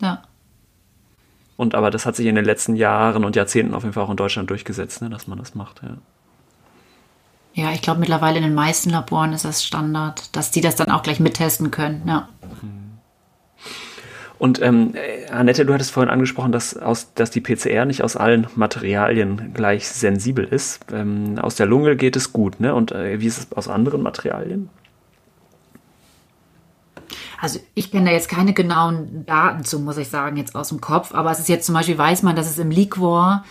Ja. 0.00 0.06
ja. 0.06 0.22
Und 1.56 1.74
aber 1.74 1.90
das 1.90 2.06
hat 2.06 2.16
sich 2.16 2.26
in 2.26 2.34
den 2.34 2.44
letzten 2.44 2.74
Jahren 2.74 3.24
und 3.24 3.36
Jahrzehnten 3.36 3.74
auf 3.74 3.82
jeden 3.82 3.92
Fall 3.92 4.04
auch 4.04 4.10
in 4.10 4.16
Deutschland 4.16 4.48
durchgesetzt, 4.48 5.02
ne, 5.02 5.10
dass 5.10 5.26
man 5.26 5.38
das 5.38 5.54
macht, 5.54 5.82
ja. 5.82 5.98
Ja, 7.52 7.72
ich 7.72 7.82
glaube 7.82 7.98
mittlerweile 7.98 8.36
in 8.36 8.44
den 8.44 8.54
meisten 8.54 8.90
Laboren 8.90 9.32
ist 9.32 9.44
das 9.44 9.64
Standard, 9.64 10.34
dass 10.36 10.52
die 10.52 10.60
das 10.60 10.76
dann 10.76 10.90
auch 10.90 11.02
gleich 11.02 11.20
mittesten 11.20 11.70
können, 11.70 12.02
ja. 12.06 12.28
Mhm. 12.62 12.80
Und 14.40 14.62
ähm, 14.62 14.94
Annette, 15.30 15.66
du 15.66 15.74
hattest 15.74 15.90
vorhin 15.90 16.08
angesprochen, 16.08 16.50
dass, 16.50 16.74
aus, 16.74 17.12
dass 17.12 17.30
die 17.30 17.42
PCR 17.42 17.84
nicht 17.84 18.02
aus 18.02 18.16
allen 18.16 18.46
Materialien 18.54 19.52
gleich 19.52 19.86
sensibel 19.86 20.46
ist. 20.46 20.80
Ähm, 20.90 21.38
aus 21.38 21.56
der 21.56 21.66
Lunge 21.66 21.94
geht 21.94 22.16
es 22.16 22.32
gut, 22.32 22.58
ne? 22.58 22.74
Und 22.74 22.90
äh, 22.90 23.20
wie 23.20 23.26
ist 23.26 23.36
es 23.36 23.52
aus 23.52 23.68
anderen 23.68 24.00
Materialien? 24.00 24.70
Also 27.40 27.58
ich 27.74 27.90
kenne 27.90 28.06
da 28.06 28.12
jetzt 28.12 28.28
keine 28.28 28.52
genauen 28.52 29.24
Daten 29.24 29.64
zu, 29.64 29.80
muss 29.80 29.96
ich 29.96 30.08
sagen, 30.08 30.36
jetzt 30.36 30.54
aus 30.54 30.68
dem 30.68 30.80
Kopf. 30.80 31.14
Aber 31.14 31.30
es 31.30 31.38
ist 31.38 31.48
jetzt 31.48 31.64
zum 31.64 31.74
Beispiel, 31.74 31.96
weiß 31.96 32.22
man, 32.22 32.36
dass 32.36 32.50
es 32.50 32.58
im 32.58 32.70
Liquor, 32.70 33.44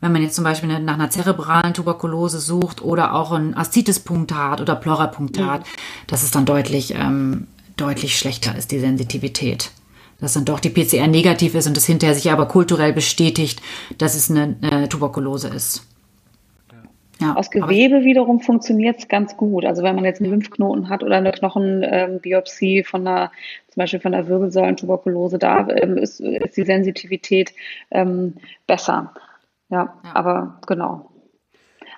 wenn 0.00 0.12
man 0.12 0.22
jetzt 0.22 0.34
zum 0.34 0.44
Beispiel 0.44 0.80
nach 0.80 0.94
einer 0.94 1.10
zerebralen 1.10 1.72
Tuberkulose 1.72 2.40
sucht 2.40 2.82
oder 2.82 3.14
auch 3.14 3.30
ein 3.30 3.56
Ascites-Punktat 3.56 4.60
oder 4.60 4.74
Pleura-Punktat, 4.74 5.60
ja. 5.60 5.72
dass 6.08 6.24
es 6.24 6.32
dann 6.32 6.44
deutlich, 6.44 6.94
ähm, 6.94 7.46
deutlich 7.76 8.18
schlechter 8.18 8.56
ist, 8.56 8.72
die 8.72 8.80
Sensitivität. 8.80 9.70
Dass 10.18 10.32
dann 10.32 10.44
doch 10.44 10.60
die 10.60 10.70
PCR 10.70 11.06
negativ 11.06 11.54
ist 11.54 11.66
und 11.66 11.76
es 11.76 11.86
hinterher 11.86 12.16
sich 12.16 12.32
aber 12.32 12.46
kulturell 12.46 12.92
bestätigt, 12.92 13.62
dass 13.98 14.14
es 14.16 14.30
eine, 14.30 14.56
eine 14.60 14.88
Tuberkulose 14.88 15.48
ist. 15.48 15.86
Ja, 17.20 17.34
Aus 17.34 17.50
Gewebe 17.50 18.04
wiederum 18.04 18.40
funktioniert 18.40 18.98
es 18.98 19.08
ganz 19.08 19.36
gut. 19.36 19.64
Also 19.64 19.82
wenn 19.82 19.94
man 19.94 20.04
jetzt 20.04 20.20
einen 20.20 20.30
Lymphknoten 20.30 20.88
hat 20.88 21.02
oder 21.02 21.16
eine 21.16 21.32
Knochenbiopsie 21.32 22.78
ähm, 22.78 22.84
von 22.84 23.06
einer, 23.06 23.32
zum 23.68 23.80
Beispiel 23.80 24.00
von 24.00 24.12
der 24.12 24.28
Wirbelsäulentuberkulose, 24.28 25.38
da 25.38 25.66
ähm, 25.68 25.96
ist, 25.96 26.20
ist, 26.20 26.56
die 26.56 26.64
Sensitivität 26.64 27.54
ähm, 27.90 28.34
besser. 28.66 29.14
Ja, 29.70 29.94
ja, 30.04 30.10
aber 30.14 30.60
genau. 30.66 31.10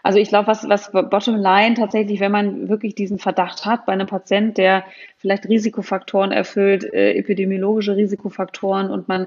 Also 0.03 0.19
ich 0.19 0.29
glaube, 0.29 0.49
was, 0.49 0.69
was 0.69 0.91
bottom 0.93 1.37
line 1.37 1.75
tatsächlich, 1.75 2.21
wenn 2.21 2.33
man 2.33 2.69
wirklich 2.69 2.95
diesen 2.95 3.19
Verdacht 3.19 3.65
hat 3.65 3.87
bei 3.87 3.93
einem 3.93 4.07
Patient, 4.07 4.57
der 4.57 4.85
vielleicht 5.17 5.49
Risikofaktoren 5.49 6.33
erfüllt, 6.33 6.85
äh, 6.85 7.15
epidemiologische 7.15 7.97
Risikofaktoren 7.97 8.91
und 8.91 9.09
man 9.09 9.27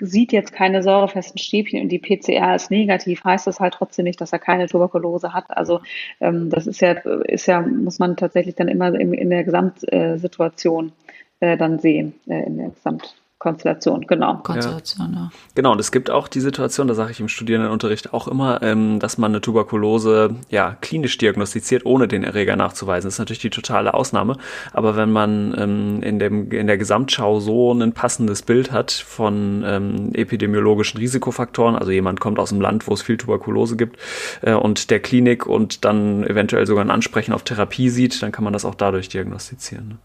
sieht 0.00 0.32
jetzt 0.32 0.52
keine 0.52 0.82
säurefesten 0.82 1.38
Stäbchen 1.38 1.82
und 1.82 1.88
die 1.88 1.98
PCR 1.98 2.54
ist 2.54 2.70
negativ, 2.70 3.24
heißt 3.24 3.46
das 3.46 3.60
halt 3.60 3.74
trotzdem 3.74 4.04
nicht, 4.04 4.20
dass 4.20 4.32
er 4.32 4.38
keine 4.38 4.66
Tuberkulose 4.66 5.32
hat. 5.32 5.44
Also 5.48 5.80
ähm, 6.20 6.50
das 6.50 6.66
ist 6.66 6.80
ja, 6.80 6.92
ist 6.92 7.46
ja, 7.46 7.60
muss 7.60 7.98
man 7.98 8.16
tatsächlich 8.16 8.54
dann 8.54 8.68
immer 8.68 8.94
in, 8.94 9.12
in 9.12 9.30
der 9.30 9.44
Gesamtsituation 9.44 10.92
äh, 11.40 11.56
dann 11.56 11.78
sehen, 11.78 12.14
äh, 12.26 12.46
in 12.46 12.58
der 12.58 12.70
Gesamt 12.70 13.17
Konstellation, 13.38 14.00
genau. 14.08 14.38
Konstellation, 14.38 15.12
ja. 15.12 15.18
ja. 15.20 15.30
Genau, 15.54 15.70
und 15.70 15.78
es 15.78 15.92
gibt 15.92 16.10
auch 16.10 16.26
die 16.26 16.40
Situation, 16.40 16.88
da 16.88 16.94
sage 16.94 17.12
ich 17.12 17.20
im 17.20 17.28
Studierendenunterricht 17.28 18.12
auch 18.12 18.26
immer, 18.26 18.62
ähm, 18.62 18.98
dass 18.98 19.16
man 19.16 19.30
eine 19.30 19.40
Tuberkulose 19.40 20.34
ja 20.50 20.76
klinisch 20.80 21.18
diagnostiziert, 21.18 21.86
ohne 21.86 22.08
den 22.08 22.24
Erreger 22.24 22.56
nachzuweisen. 22.56 23.06
Das 23.06 23.14
ist 23.14 23.18
natürlich 23.20 23.38
die 23.38 23.50
totale 23.50 23.94
Ausnahme. 23.94 24.38
Aber 24.72 24.96
wenn 24.96 25.12
man 25.12 25.54
ähm, 25.56 26.02
in, 26.02 26.18
dem, 26.18 26.50
in 26.50 26.66
der 26.66 26.78
Gesamtschau 26.78 27.38
so 27.38 27.72
ein 27.72 27.92
passendes 27.92 28.42
Bild 28.42 28.72
hat 28.72 28.90
von 28.90 29.62
ähm, 29.64 30.10
epidemiologischen 30.14 30.98
Risikofaktoren, 30.98 31.76
also 31.76 31.92
jemand 31.92 32.18
kommt 32.18 32.40
aus 32.40 32.50
einem 32.50 32.60
Land, 32.60 32.88
wo 32.88 32.94
es 32.94 33.02
viel 33.02 33.18
Tuberkulose 33.18 33.76
gibt 33.76 33.98
äh, 34.42 34.54
und 34.54 34.90
der 34.90 34.98
Klinik 34.98 35.46
und 35.46 35.84
dann 35.84 36.24
eventuell 36.24 36.66
sogar 36.66 36.84
ein 36.84 36.90
Ansprechen 36.90 37.32
auf 37.32 37.44
Therapie 37.44 37.88
sieht, 37.88 38.20
dann 38.20 38.32
kann 38.32 38.42
man 38.42 38.52
das 38.52 38.64
auch 38.64 38.74
dadurch 38.74 39.08
diagnostizieren. 39.08 39.88
Ne? 39.90 39.98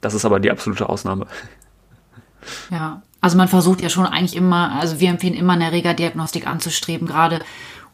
Das 0.00 0.12
ist 0.12 0.24
aber 0.24 0.40
die 0.40 0.50
absolute 0.50 0.88
Ausnahme. 0.88 1.26
Ja, 2.70 3.02
also 3.20 3.36
man 3.36 3.48
versucht 3.48 3.80
ja 3.80 3.88
schon 3.88 4.06
eigentlich 4.06 4.36
immer, 4.36 4.72
also 4.72 5.00
wir 5.00 5.10
empfehlen 5.10 5.34
immer 5.34 5.54
eine 5.54 5.64
Erregerdiagnostik 5.64 6.46
anzustreben, 6.46 7.06
gerade 7.06 7.40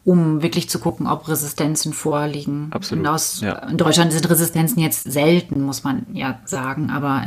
um 0.05 0.41
wirklich 0.41 0.69
zu 0.69 0.79
gucken, 0.79 1.07
ob 1.07 1.27
Resistenzen 1.27 1.93
vorliegen. 1.93 2.67
Absolut. 2.71 3.07
Aus, 3.07 3.41
ja. 3.41 3.53
In 3.67 3.77
Deutschland 3.77 4.11
sind 4.11 4.29
Resistenzen 4.29 4.79
jetzt 4.79 5.11
selten, 5.11 5.61
muss 5.61 5.83
man 5.83 6.05
ja 6.13 6.39
sagen, 6.45 6.89
aber 6.89 7.23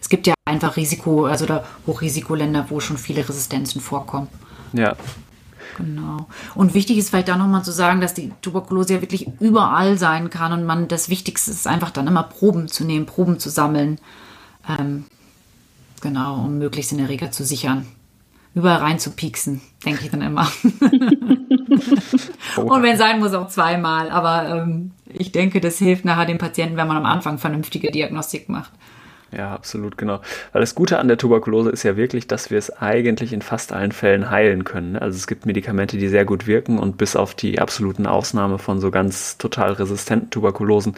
es 0.00 0.08
gibt 0.08 0.26
ja 0.26 0.34
einfach 0.44 0.76
Risiko, 0.76 1.26
also 1.26 1.46
da 1.46 1.64
Hochrisikoländer, 1.86 2.66
wo 2.68 2.80
schon 2.80 2.98
viele 2.98 3.28
Resistenzen 3.28 3.80
vorkommen. 3.80 4.28
Ja. 4.72 4.96
Genau. 5.76 6.28
Und 6.54 6.74
wichtig 6.74 6.98
ist 6.98 7.10
vielleicht 7.10 7.28
da 7.28 7.36
nochmal 7.36 7.64
zu 7.64 7.72
sagen, 7.72 8.00
dass 8.00 8.14
die 8.14 8.32
Tuberkulose 8.42 8.94
ja 8.94 9.00
wirklich 9.00 9.28
überall 9.40 9.98
sein 9.98 10.30
kann 10.30 10.52
und 10.52 10.64
man 10.64 10.88
das 10.88 11.08
Wichtigste 11.08 11.50
ist 11.50 11.66
einfach 11.66 11.90
dann 11.90 12.06
immer 12.06 12.22
Proben 12.22 12.68
zu 12.68 12.84
nehmen, 12.84 13.06
Proben 13.06 13.38
zu 13.38 13.50
sammeln. 13.50 13.98
Ähm, 14.68 15.04
Genau, 16.00 16.44
um 16.44 16.58
möglichst 16.58 16.92
den 16.92 17.00
Erreger 17.00 17.30
zu 17.30 17.44
sichern. 17.44 17.86
Überall 18.54 18.78
rein 18.78 18.98
zu 18.98 19.12
pieksen, 19.12 19.60
denke 19.84 20.04
ich 20.04 20.10
dann 20.10 20.22
immer. 20.22 20.50
Und 22.56 22.82
wenn 22.82 22.96
sein 22.96 23.20
muss, 23.20 23.32
auch 23.32 23.46
zweimal. 23.48 24.10
Aber 24.10 24.48
ähm, 24.48 24.90
ich 25.06 25.30
denke, 25.30 25.60
das 25.60 25.78
hilft 25.78 26.04
nachher 26.04 26.26
dem 26.26 26.38
Patienten, 26.38 26.76
wenn 26.76 26.88
man 26.88 26.96
am 26.96 27.06
Anfang 27.06 27.38
vernünftige 27.38 27.92
Diagnostik 27.92 28.48
macht. 28.48 28.72
Ja, 29.32 29.54
absolut, 29.54 29.96
genau. 29.96 30.20
Weil 30.52 30.60
das 30.60 30.74
Gute 30.74 30.98
an 30.98 31.06
der 31.06 31.16
Tuberkulose 31.16 31.70
ist 31.70 31.84
ja 31.84 31.96
wirklich, 31.96 32.26
dass 32.26 32.50
wir 32.50 32.58
es 32.58 32.70
eigentlich 32.70 33.32
in 33.32 33.42
fast 33.42 33.72
allen 33.72 33.92
Fällen 33.92 34.28
heilen 34.28 34.64
können. 34.64 34.96
Also 34.96 35.16
es 35.16 35.28
gibt 35.28 35.46
Medikamente, 35.46 35.98
die 35.98 36.08
sehr 36.08 36.24
gut 36.24 36.48
wirken 36.48 36.78
und 36.78 36.98
bis 36.98 37.14
auf 37.14 37.34
die 37.34 37.60
absoluten 37.60 38.06
Ausnahme 38.06 38.58
von 38.58 38.80
so 38.80 38.90
ganz 38.90 39.38
total 39.38 39.72
resistenten 39.72 40.30
Tuberkulosen 40.30 40.96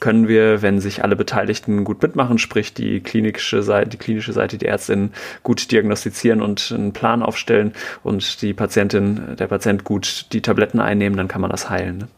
können 0.00 0.28
wir, 0.28 0.62
wenn 0.62 0.80
sich 0.80 1.04
alle 1.04 1.14
Beteiligten 1.14 1.84
gut 1.84 2.02
mitmachen, 2.02 2.38
sprich 2.38 2.72
die 2.72 3.00
klinische 3.00 3.62
Seite, 3.62 3.90
die 3.90 3.98
klinische 3.98 4.32
Seite, 4.32 4.56
die 4.56 4.66
Ärztin 4.66 5.12
gut 5.42 5.70
diagnostizieren 5.70 6.40
und 6.40 6.72
einen 6.74 6.94
Plan 6.94 7.22
aufstellen 7.22 7.74
und 8.02 8.40
die 8.40 8.54
Patientin, 8.54 9.36
der 9.38 9.48
Patient 9.48 9.84
gut 9.84 10.26
die 10.32 10.40
Tabletten 10.40 10.80
einnehmen, 10.80 11.18
dann 11.18 11.28
kann 11.28 11.42
man 11.42 11.50
das 11.50 11.68
heilen. 11.68 11.98
Ne? 11.98 12.08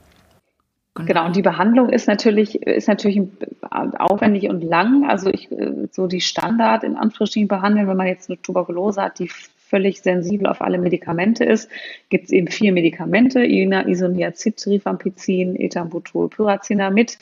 Genau, 1.05 1.27
und 1.27 1.37
die 1.37 1.43
Behandlung 1.43 1.91
ist 1.91 2.09
natürlich, 2.09 2.63
ist 2.63 2.89
natürlich 2.89 3.21
aufwendig 3.99 4.49
und 4.49 4.63
lang. 4.63 5.09
Also 5.09 5.29
ich, 5.29 5.49
so 5.91 6.07
die 6.07 6.21
Standard 6.21 6.85
in 6.85 6.97
Anführungsstrichen 6.97 7.49
behandeln, 7.49 7.89
wenn 7.89 7.97
man 7.97 8.07
jetzt 8.07 8.31
eine 8.31 8.41
Tuberkulose 8.41 9.03
hat, 9.03 9.19
die 9.19 9.29
völlig 9.69 10.01
sensibel 10.01 10.47
auf 10.47 10.63
alle 10.63 10.79
Medikamente 10.79 11.45
ist, 11.45 11.69
gibt 12.09 12.27
es 12.27 12.31
eben 12.31 12.47
vier 12.49 12.73
Medikamente, 12.73 13.45
Isoniazid, 13.45 14.65
Rifampicin, 14.67 15.57
Ethambutol, 15.57 16.29
Pyrazinamid, 16.29 17.19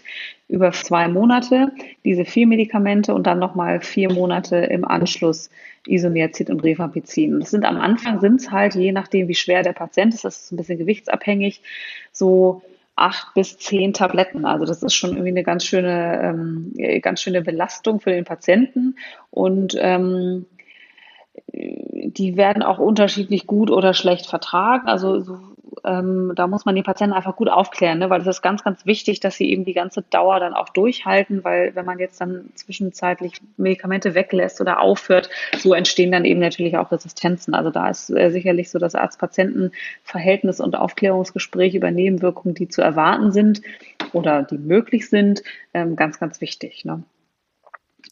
über 0.49 0.73
zwei 0.73 1.09
Monate, 1.09 1.73
diese 2.05 2.25
vier 2.27 2.47
Medikamente 2.47 3.15
und 3.15 3.27
dann 3.27 3.39
nochmal 3.39 3.81
vier 3.81 4.13
Monate 4.13 4.57
im 4.57 4.85
Anschluss 4.85 5.49
Isoniazid 5.87 6.51
und 6.51 6.63
Rifampicin. 6.63 7.41
Das 7.41 7.51
sind 7.51 7.65
am 7.65 7.79
Anfang 7.79 8.21
sind 8.21 8.41
es 8.41 8.51
halt, 8.51 8.75
je 8.75 8.93
nachdem 8.93 9.29
wie 9.29 9.35
schwer 9.35 9.63
der 9.63 9.73
Patient 9.73 10.13
ist, 10.13 10.25
das 10.25 10.45
ist 10.45 10.53
ein 10.53 10.57
bisschen 10.57 10.79
gewichtsabhängig, 10.79 11.63
so 12.13 12.63
acht 12.97 13.35
bis 13.35 13.59
zehn 13.59 13.93
Tabletten. 13.93 14.45
Also 14.45 14.65
das 14.65 14.83
ist 14.83 14.95
schon 14.95 15.11
irgendwie 15.11 15.31
eine 15.31 15.43
ganz 15.43 15.65
schöne, 15.65 16.21
ähm, 16.23 17.01
ganz 17.03 17.21
schöne 17.21 17.43
Belastung 17.43 18.01
für 18.01 18.11
den 18.11 18.25
Patienten. 18.25 18.97
Und 19.31 19.77
ähm, 19.79 20.47
die 21.53 22.37
werden 22.37 22.63
auch 22.63 22.79
unterschiedlich 22.79 23.47
gut 23.47 23.71
oder 23.71 23.95
schlecht 23.95 24.27
vertragen. 24.27 24.87
Also 24.89 25.21
so, 25.21 25.39
ähm, 25.85 26.33
da 26.35 26.47
muss 26.47 26.65
man 26.65 26.75
die 26.75 26.83
Patienten 26.83 27.15
einfach 27.15 27.37
gut 27.37 27.49
aufklären, 27.49 27.99
ne? 27.99 28.11
weil 28.11 28.21
es 28.21 28.27
ist 28.27 28.43
ganz, 28.43 28.63
ganz 28.63 28.87
wichtig, 28.87 29.21
dass 29.21 29.37
sie 29.37 29.51
eben 29.51 29.65
die 29.65 29.73
ganze 29.73 30.03
Dauer 30.03 30.41
dann 30.41 30.55
auch 30.55 30.69
durchhalten, 30.69 31.45
weil 31.45 31.75
wenn 31.75 31.85
man 31.85 31.99
jetzt 31.99 32.21
dann 32.21 32.51
zwischenzeitlich 32.55 33.41
Medikamente 33.57 34.15
weglässt 34.15 34.61
oder 34.61 34.81
aufhört, 34.81 35.31
so 35.59 35.75
entstehen 35.75 36.13
dann 36.13 36.25
eben 36.25 36.41
natürlich 36.41 36.77
auch 36.77 36.93
Resistenzen. 36.93 37.55
Also 37.55 37.71
da 37.71 37.89
ist 37.89 38.11
äh, 38.11 38.31
sicherlich 38.31 38.71
so 38.71 38.79
das 38.79 38.95
Arzt-Patienten-Verhältnis 38.95 40.61
und 40.61 40.77
Aufklärungsgespräch 40.77 41.75
über 41.75 41.91
Nebenwirkungen, 41.91 42.55
die 42.55 42.69
zu 42.69 42.83
erwarten 42.83 43.33
sind 43.33 43.63
oder 44.13 44.43
die 44.43 44.59
möglich 44.59 45.09
sind, 45.09 45.43
ähm, 45.73 45.97
ganz, 45.97 46.19
ganz 46.21 46.41
wichtig. 46.41 46.85
Ne? 46.85 47.03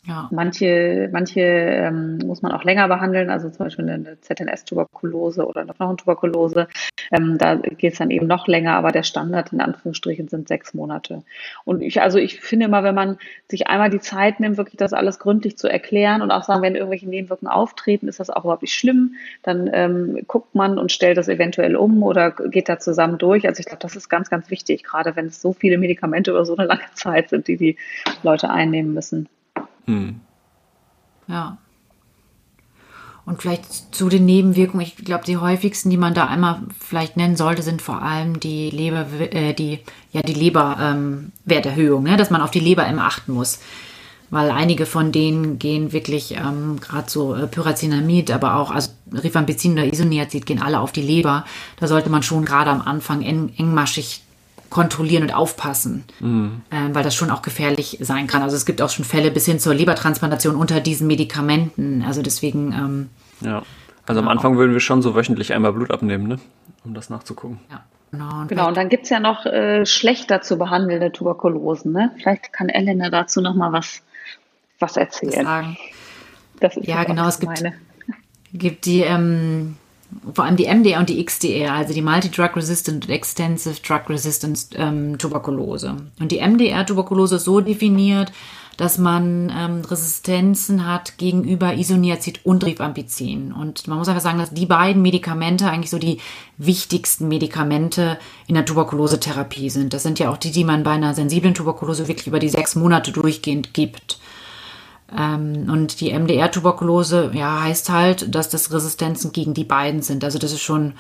Ja. 0.04 0.28
Manche, 0.32 1.08
manche 1.12 1.40
ähm, 1.40 2.18
muss 2.26 2.42
man 2.42 2.50
auch 2.50 2.64
länger 2.64 2.88
behandeln, 2.88 3.30
also 3.30 3.50
zum 3.50 3.66
Beispiel 3.66 3.88
eine 3.88 4.20
ZNS-Tuberkulose 4.20 5.46
oder 5.46 5.60
eine 5.60 5.74
Knochentuberkulose. 5.74 6.66
Ähm, 7.12 7.38
da 7.38 7.54
geht 7.54 7.92
es 7.92 7.98
dann 7.98 8.10
eben 8.10 8.26
noch 8.26 8.48
länger, 8.48 8.74
aber 8.74 8.90
der 8.90 9.04
Standard 9.04 9.52
in 9.52 9.60
Anführungsstrichen 9.60 10.26
sind 10.26 10.48
sechs 10.48 10.74
Monate. 10.74 11.22
Und 11.64 11.82
ich, 11.82 12.02
also 12.02 12.18
ich 12.18 12.40
finde 12.40 12.66
immer, 12.66 12.82
wenn 12.82 12.96
man 12.96 13.16
sich 13.48 13.68
einmal 13.68 13.90
die 13.90 14.00
Zeit 14.00 14.40
nimmt, 14.40 14.56
wirklich 14.56 14.76
das 14.76 14.92
alles 14.92 15.20
gründlich 15.20 15.56
zu 15.56 15.68
erklären 15.68 16.20
und 16.20 16.32
auch 16.32 16.42
sagen, 16.42 16.62
wenn 16.62 16.74
irgendwelche 16.74 17.08
Nebenwirkungen 17.08 17.52
auftreten, 17.52 18.08
ist 18.08 18.18
das 18.18 18.28
auch 18.28 18.42
überhaupt 18.42 18.62
nicht 18.62 18.74
schlimm, 18.74 19.14
dann 19.44 19.70
ähm, 19.72 20.18
guckt 20.26 20.56
man 20.56 20.78
und 20.78 20.90
stellt 20.90 21.16
das 21.16 21.28
eventuell 21.28 21.76
um 21.76 22.02
oder 22.02 22.32
geht 22.32 22.68
da 22.68 22.80
zusammen 22.80 23.18
durch. 23.18 23.46
Also 23.46 23.60
ich 23.60 23.66
glaube, 23.66 23.82
das 23.82 23.94
ist 23.94 24.08
ganz, 24.08 24.30
ganz 24.30 24.50
wichtig, 24.50 24.82
gerade 24.82 25.14
wenn 25.14 25.26
es 25.26 25.40
so 25.40 25.52
viele 25.52 25.78
Medikamente 25.78 26.32
über 26.32 26.44
so 26.44 26.56
eine 26.56 26.66
lange 26.66 26.90
Zeit 26.94 27.28
sind, 27.28 27.46
die 27.46 27.56
die 27.56 27.76
Leute 28.24 28.50
einnehmen 28.50 28.94
müssen. 28.94 29.28
Hm. 29.86 30.20
Ja. 31.26 31.58
Und 33.24 33.40
vielleicht 33.40 33.94
zu 33.94 34.08
den 34.08 34.24
Nebenwirkungen, 34.24 34.84
ich 34.84 34.96
glaube, 34.96 35.24
die 35.24 35.36
häufigsten, 35.36 35.90
die 35.90 35.96
man 35.96 36.12
da 36.12 36.26
einmal 36.26 36.62
vielleicht 36.80 37.16
nennen 37.16 37.36
sollte, 37.36 37.62
sind 37.62 37.80
vor 37.80 38.02
allem 38.02 38.40
die 38.40 38.70
Leber, 38.70 39.06
äh, 39.20 39.54
die, 39.54 39.78
ja, 40.10 40.22
die 40.22 40.34
Leberwerterhöhung, 40.34 42.04
ähm, 42.04 42.10
ne? 42.10 42.16
dass 42.16 42.30
man 42.30 42.42
auf 42.42 42.50
die 42.50 42.60
Leber 42.60 42.86
immer 42.86 43.04
achten 43.04 43.32
muss. 43.32 43.60
Weil 44.30 44.50
einige 44.50 44.86
von 44.86 45.12
denen 45.12 45.58
gehen 45.58 45.92
wirklich, 45.92 46.34
ähm, 46.34 46.80
gerade 46.80 47.08
so 47.08 47.34
äh, 47.34 47.46
Pyrazinamid, 47.46 48.32
aber 48.32 48.56
auch, 48.56 48.72
also 48.72 48.90
Rifampicin 49.12 49.74
oder 49.74 49.92
Isoniazid 49.92 50.44
gehen 50.46 50.60
alle 50.60 50.80
auf 50.80 50.90
die 50.90 51.02
Leber. 51.02 51.44
Da 51.76 51.86
sollte 51.86 52.10
man 52.10 52.24
schon 52.24 52.44
gerade 52.44 52.70
am 52.70 52.80
Anfang 52.80 53.22
eng, 53.22 53.52
engmaschig 53.56 54.21
kontrollieren 54.72 55.22
und 55.22 55.34
aufpassen, 55.34 56.04
mhm. 56.18 56.62
ähm, 56.70 56.94
weil 56.94 57.04
das 57.04 57.14
schon 57.14 57.30
auch 57.30 57.42
gefährlich 57.42 57.98
sein 58.00 58.26
kann. 58.26 58.42
Also 58.42 58.56
es 58.56 58.66
gibt 58.66 58.82
auch 58.82 58.90
schon 58.90 59.04
Fälle 59.04 59.30
bis 59.30 59.46
hin 59.46 59.58
zur 59.58 59.74
Lebertransplantation 59.74 60.56
unter 60.56 60.80
diesen 60.80 61.06
Medikamenten. 61.06 62.02
Also 62.02 62.22
deswegen. 62.22 62.72
Ähm, 62.72 63.10
ja, 63.40 63.62
also 64.06 64.20
am 64.20 64.28
Anfang 64.28 64.56
würden 64.56 64.72
wir 64.72 64.80
schon 64.80 65.02
so 65.02 65.14
wöchentlich 65.14 65.52
einmal 65.52 65.72
Blut 65.72 65.90
abnehmen, 65.90 66.26
ne? 66.26 66.38
um 66.84 66.94
das 66.94 67.10
nachzugucken. 67.10 67.60
Ja. 67.70 67.84
Genau, 68.10 68.40
und, 68.40 68.48
genau, 68.48 68.68
und 68.68 68.76
dann 68.76 68.90
gibt 68.90 69.04
es 69.04 69.10
ja 69.10 69.20
noch 69.20 69.46
äh, 69.46 69.86
schlechter 69.86 70.42
zu 70.42 70.58
behandelnde 70.58 71.12
Tuberkulosen. 71.12 71.92
Ne? 71.92 72.10
Vielleicht 72.18 72.52
kann 72.52 72.68
Elena 72.68 73.08
dazu 73.08 73.40
noch 73.40 73.54
mal 73.54 73.72
was, 73.72 74.02
was 74.78 74.98
erzählen. 74.98 75.46
Sagen. 75.46 75.76
ja, 76.82 77.04
genau, 77.04 77.26
es 77.26 77.40
gibt, 77.40 77.64
gibt 78.52 78.84
die 78.84 79.00
ähm, 79.00 79.76
vor 80.34 80.44
allem 80.44 80.56
die 80.56 80.66
MDR 80.66 81.00
und 81.00 81.08
die 81.08 81.24
XDR, 81.24 81.74
also 81.74 81.94
die 81.94 82.02
Multi-Drug 82.02 82.56
Resistant 82.56 83.04
und 83.04 83.10
Extensive 83.10 83.80
Drug 83.82 84.08
Resistant 84.08 84.68
ähm, 84.74 85.18
Tuberkulose. 85.18 85.96
Und 86.20 86.32
die 86.32 86.40
MDR-Tuberkulose 86.40 87.36
ist 87.36 87.44
so 87.44 87.60
definiert, 87.60 88.32
dass 88.76 88.98
man 88.98 89.52
ähm, 89.56 89.82
Resistenzen 89.84 90.86
hat 90.86 91.18
gegenüber 91.18 91.74
Isoniazid 91.74 92.40
und 92.44 92.64
Rifampicin. 92.64 93.52
Und 93.52 93.86
man 93.86 93.98
muss 93.98 94.08
einfach 94.08 94.22
sagen, 94.22 94.38
dass 94.38 94.52
die 94.52 94.66
beiden 94.66 95.02
Medikamente 95.02 95.68
eigentlich 95.68 95.90
so 95.90 95.98
die 95.98 96.18
wichtigsten 96.56 97.28
Medikamente 97.28 98.18
in 98.46 98.54
der 98.54 98.64
Tuberkulosetherapie 98.64 99.70
sind. 99.70 99.92
Das 99.92 100.02
sind 100.02 100.18
ja 100.18 100.30
auch 100.30 100.36
die, 100.36 100.50
die 100.50 100.64
man 100.64 100.84
bei 100.84 100.92
einer 100.92 101.14
sensiblen 101.14 101.54
Tuberkulose 101.54 102.08
wirklich 102.08 102.26
über 102.26 102.38
die 102.38 102.48
sechs 102.48 102.74
Monate 102.74 103.12
durchgehend 103.12 103.74
gibt. 103.74 104.18
Ähm, 105.16 105.68
und 105.70 106.00
die 106.00 106.12
MDR-Tuberkulose, 106.12 107.30
ja, 107.34 107.62
heißt 107.62 107.90
halt, 107.90 108.34
dass 108.34 108.48
das 108.48 108.72
Resistenzen 108.72 109.32
gegen 109.32 109.54
die 109.54 109.64
beiden 109.64 110.02
sind. 110.02 110.24
Also 110.24 110.38
das 110.38 110.52
ist 110.52 110.62
schon, 110.62 110.94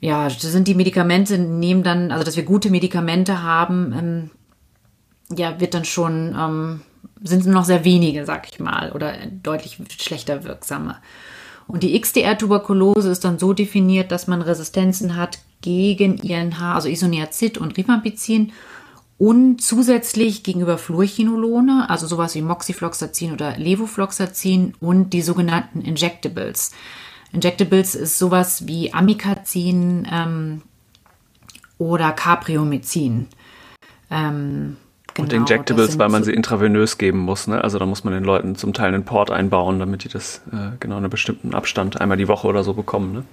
ja, 0.00 0.24
das 0.24 0.42
sind 0.42 0.68
die 0.68 0.74
Medikamente, 0.74 1.38
nehmen 1.38 1.82
dann, 1.82 2.10
also 2.10 2.24
dass 2.24 2.36
wir 2.36 2.44
gute 2.44 2.70
Medikamente 2.70 3.42
haben, 3.42 3.94
ähm, 3.96 4.30
ja, 5.36 5.60
wird 5.60 5.74
dann 5.74 5.84
schon, 5.84 6.36
ähm, 6.38 6.80
sind 7.22 7.46
noch 7.46 7.64
sehr 7.64 7.84
wenige, 7.84 8.26
sag 8.26 8.48
ich 8.50 8.60
mal, 8.60 8.92
oder 8.92 9.14
deutlich 9.42 9.78
schlechter 9.98 10.44
wirksame. 10.44 10.96
Und 11.66 11.82
die 11.82 11.98
XDR-Tuberkulose 11.98 13.10
ist 13.10 13.24
dann 13.24 13.38
so 13.38 13.52
definiert, 13.52 14.12
dass 14.12 14.26
man 14.26 14.42
Resistenzen 14.42 15.16
hat 15.16 15.38
gegen 15.60 16.18
INH, 16.18 16.74
also 16.74 16.88
Isoniazid 16.88 17.56
und 17.56 17.76
Rifampicin 17.76 18.52
und 19.22 19.62
zusätzlich 19.62 20.42
gegenüber 20.42 20.78
Fluorchinolone, 20.78 21.88
also 21.88 22.08
sowas 22.08 22.34
wie 22.34 22.42
Moxifloxacin 22.42 23.32
oder 23.32 23.56
Levofloxacin 23.56 24.74
und 24.80 25.10
die 25.10 25.22
sogenannten 25.22 25.80
Injectables. 25.80 26.72
Injectables 27.32 27.94
ist 27.94 28.18
sowas 28.18 28.66
wie 28.66 28.92
Amikazin 28.92 30.08
ähm, 30.10 30.62
oder 31.78 32.10
Capriomycin. 32.10 33.28
Ähm, 34.10 34.76
genau, 35.14 35.24
und 35.24 35.32
Injectables, 35.32 36.00
weil 36.00 36.08
man 36.08 36.24
sie 36.24 36.32
intravenös 36.32 36.98
geben 36.98 37.20
muss. 37.20 37.46
Ne? 37.46 37.62
Also 37.62 37.78
da 37.78 37.86
muss 37.86 38.02
man 38.02 38.14
den 38.14 38.24
Leuten 38.24 38.56
zum 38.56 38.72
Teil 38.72 38.92
einen 38.92 39.04
Port 39.04 39.30
einbauen, 39.30 39.78
damit 39.78 40.02
die 40.02 40.08
das 40.08 40.42
äh, 40.50 40.72
genau 40.80 40.96
in 40.96 41.04
einem 41.04 41.10
bestimmten 41.10 41.54
Abstand 41.54 42.00
einmal 42.00 42.16
die 42.16 42.26
Woche 42.26 42.48
oder 42.48 42.64
so 42.64 42.74
bekommen. 42.74 43.12
Ne? 43.12 43.24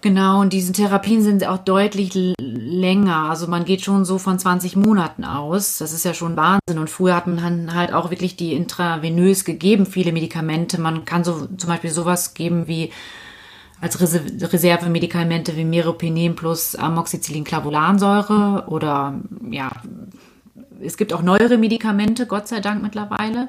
Genau, 0.00 0.40
und 0.40 0.52
diese 0.52 0.72
Therapien 0.72 1.22
sind 1.22 1.44
auch 1.44 1.58
deutlich 1.58 2.12
länger. 2.38 3.30
Also 3.30 3.48
man 3.48 3.64
geht 3.64 3.82
schon 3.82 4.04
so 4.04 4.18
von 4.18 4.38
20 4.38 4.76
Monaten 4.76 5.24
aus. 5.24 5.78
Das 5.78 5.92
ist 5.92 6.04
ja 6.04 6.14
schon 6.14 6.36
Wahnsinn. 6.36 6.78
Und 6.78 6.88
früher 6.88 7.16
hat 7.16 7.26
man 7.26 7.74
halt 7.74 7.92
auch 7.92 8.10
wirklich 8.10 8.36
die 8.36 8.52
intravenös 8.52 9.44
gegeben, 9.44 9.86
viele 9.86 10.12
Medikamente. 10.12 10.80
Man 10.80 11.04
kann 11.04 11.24
so 11.24 11.46
zum 11.46 11.68
Beispiel 11.68 11.90
sowas 11.90 12.34
geben 12.34 12.68
wie 12.68 12.92
als 13.80 14.00
Reservemedikamente 14.00 15.56
wie 15.56 15.64
Meropenem 15.64 16.36
plus 16.36 16.76
Amoxicillin-Clavulansäure 16.76 18.68
oder 18.68 19.20
ja, 19.50 19.70
es 20.80 20.96
gibt 20.96 21.12
auch 21.12 21.22
neuere 21.22 21.58
Medikamente, 21.58 22.26
Gott 22.26 22.48
sei 22.48 22.60
Dank 22.60 22.82
mittlerweile. 22.82 23.48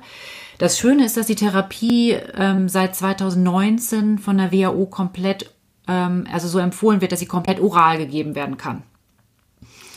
Das 0.58 0.78
Schöne 0.78 1.06
ist, 1.06 1.16
dass 1.18 1.28
die 1.28 1.36
Therapie 1.36 2.18
ähm, 2.36 2.70
seit 2.70 2.95
2019 2.95 4.20
von 4.20 4.38
der 4.38 4.52
WHO 4.52 4.88
komplett 4.88 5.52
also 5.92 6.48
so 6.48 6.60
empfohlen 6.60 7.02
wird, 7.02 7.12
dass 7.12 7.20
sie 7.20 7.26
komplett 7.26 7.60
oral 7.60 7.98
gegeben 7.98 8.36
werden 8.36 8.58
kann. 8.58 8.84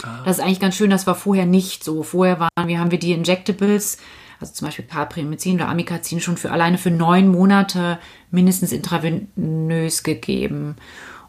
Ah. 0.03 0.23
Das 0.25 0.39
ist 0.39 0.45
eigentlich 0.45 0.61
ganz 0.61 0.77
schön, 0.77 0.91
das 0.91 1.07
war 1.07 1.15
vorher 1.15 1.47
nicht 1.47 1.85
so. 1.85 2.03
Vorher 2.03 2.41
waren 2.41 2.69
wir, 2.69 2.79
haben 2.79 2.91
wir 2.91 2.99
die 2.99 3.13
Injectables, 3.13 3.99
also 4.41 4.53
zum 4.53 4.67
Beispiel 4.67 4.85
Caprimycin 4.85 5.57
oder 5.57 5.69
Amikazin 5.69 6.21
schon 6.21 6.37
für 6.37 6.51
alleine 6.51 6.79
für 6.79 6.91
neun 6.91 7.29
Monate 7.29 7.99
mindestens 8.31 8.73
intravenös 8.73 10.03
gegeben. 10.03 10.77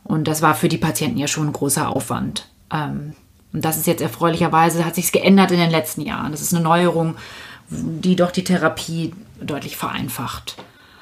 Und 0.03 0.27
das 0.27 0.41
war 0.41 0.55
für 0.55 0.69
die 0.69 0.77
Patienten 0.77 1.17
ja 1.17 1.27
schon 1.27 1.47
ein 1.47 1.53
großer 1.53 1.89
Aufwand. 1.89 2.49
Ähm, 2.71 3.13
und 3.53 3.63
das 3.63 3.77
ist 3.77 3.87
jetzt 3.87 4.01
erfreulicherweise, 4.01 4.85
hat 4.85 4.95
sich 4.95 5.11
geändert 5.11 5.51
in 5.51 5.59
den 5.59 5.69
letzten 5.69 6.01
Jahren. 6.01 6.31
Das 6.31 6.41
ist 6.41 6.53
eine 6.53 6.63
Neuerung, 6.63 7.15
die 7.69 8.15
doch 8.15 8.31
die 8.31 8.43
Therapie 8.43 9.13
deutlich 9.39 9.77
vereinfacht. 9.77 10.57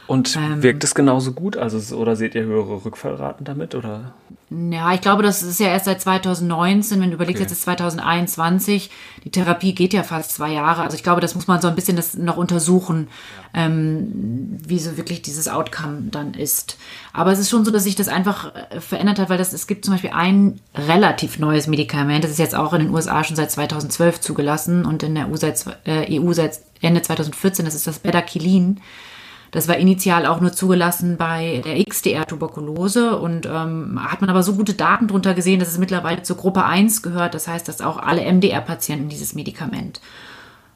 Und 0.08 0.36
ähm, 0.36 0.62
wirkt 0.62 0.84
es 0.84 0.96
genauso 0.96 1.32
gut? 1.32 1.56
Also, 1.58 1.96
oder 1.96 2.16
seht 2.16 2.36
ihr 2.36 2.44
höhere 2.44 2.84
Rückfallraten 2.84 3.46
damit? 3.46 3.76
Oder? 3.76 4.14
Ja, 4.50 4.94
ich 4.94 5.00
glaube, 5.00 5.24
das 5.24 5.44
ist 5.44 5.62
ja 5.62 5.68
erst 5.68 5.86
seit 5.86 6.02
2019. 6.02 7.00
Wenn 7.00 7.10
du 7.10 7.16
überlegst, 7.16 7.40
okay. 7.40 7.44
jetzt 7.44 7.54
ist 7.54 7.62
2021. 7.62 8.92
Die 9.24 9.30
Therapie 9.30 9.74
geht 9.74 9.94
ja 9.94 10.04
fast 10.04 10.34
zwei 10.34 10.52
Jahre. 10.52 10.82
Also 10.82 10.98
ich 10.98 11.04
glaube, 11.04 11.22
das 11.22 11.36
muss 11.36 11.48
man 11.48 11.62
so 11.62 11.70
ein 11.70 11.76
bisschen 11.76 11.96
das 11.96 12.16
noch 12.16 12.36
untersuchen, 12.36 13.08
ja. 13.54 13.66
ähm, 13.66 14.58
wie 14.66 14.80
so 14.80 14.98
wirklich 14.98 15.22
dieses 15.22 15.48
Outcome 15.48 16.10
dann 16.12 16.34
ist. 16.34 16.78
Aber 17.14 17.32
es 17.32 17.40
ist 17.40 17.50
schon 17.50 17.64
so, 17.64 17.72
dass 17.72 17.86
sich 17.86 17.96
das 17.96 18.10
einfach 18.10 18.54
äh, 18.54 18.82
verändert 18.82 19.20
hat, 19.20 19.30
weil 19.30 19.38
das, 19.38 19.54
es 19.54 19.68
gibt 19.68 19.86
zum 19.86 19.94
Beispiel 19.94 20.12
ein 20.14 20.60
relativ 20.76 21.40
neues 21.40 21.68
Medikament. 21.68 22.26
Das 22.26 22.32
ist 22.32 22.40
jetzt 22.40 22.56
auch 22.56 22.74
in 22.74 22.82
den 22.82 22.94
USA 22.94 23.24
schon 23.24 23.38
seit 23.38 23.52
2012 23.52 24.20
zugelassen 24.20 24.86
und 24.86 25.04
in 25.04 25.16
der 25.16 25.30
EU 25.30 25.38
seit, 25.38 25.64
äh, 25.86 26.20
EU 26.20 26.34
seit 26.34 26.60
Ende 26.82 27.02
2014. 27.02 27.64
Das 27.64 27.76
ist 27.76 27.88
das 27.88 28.00
Bedakilin. 28.00 28.82
Das 29.52 29.68
war 29.68 29.76
initial 29.76 30.26
auch 30.26 30.40
nur 30.40 30.54
zugelassen 30.54 31.18
bei 31.18 31.62
der 31.66 31.84
XDR-Tuberkulose 31.84 33.18
und 33.18 33.46
ähm, 33.46 34.00
hat 34.02 34.22
man 34.22 34.30
aber 34.30 34.44
so 34.44 34.56
gute 34.56 34.74
Daten 34.74 35.10
drunter 35.10 35.34
gesehen, 35.34 35.60
dass 35.60 35.68
es 35.68 35.78
mittlerweile 35.78 36.24
zur 36.24 36.38
Gruppe 36.38 36.64
1 36.64 37.02
gehört. 37.02 37.34
Das 37.34 37.50
heißt, 37.50 37.68
dass 37.68 37.82
auch 37.82 37.98
alle 37.98 38.22
MDR-Patienten 38.32 39.10
dieses 39.10 39.36
Medikament 39.36 40.00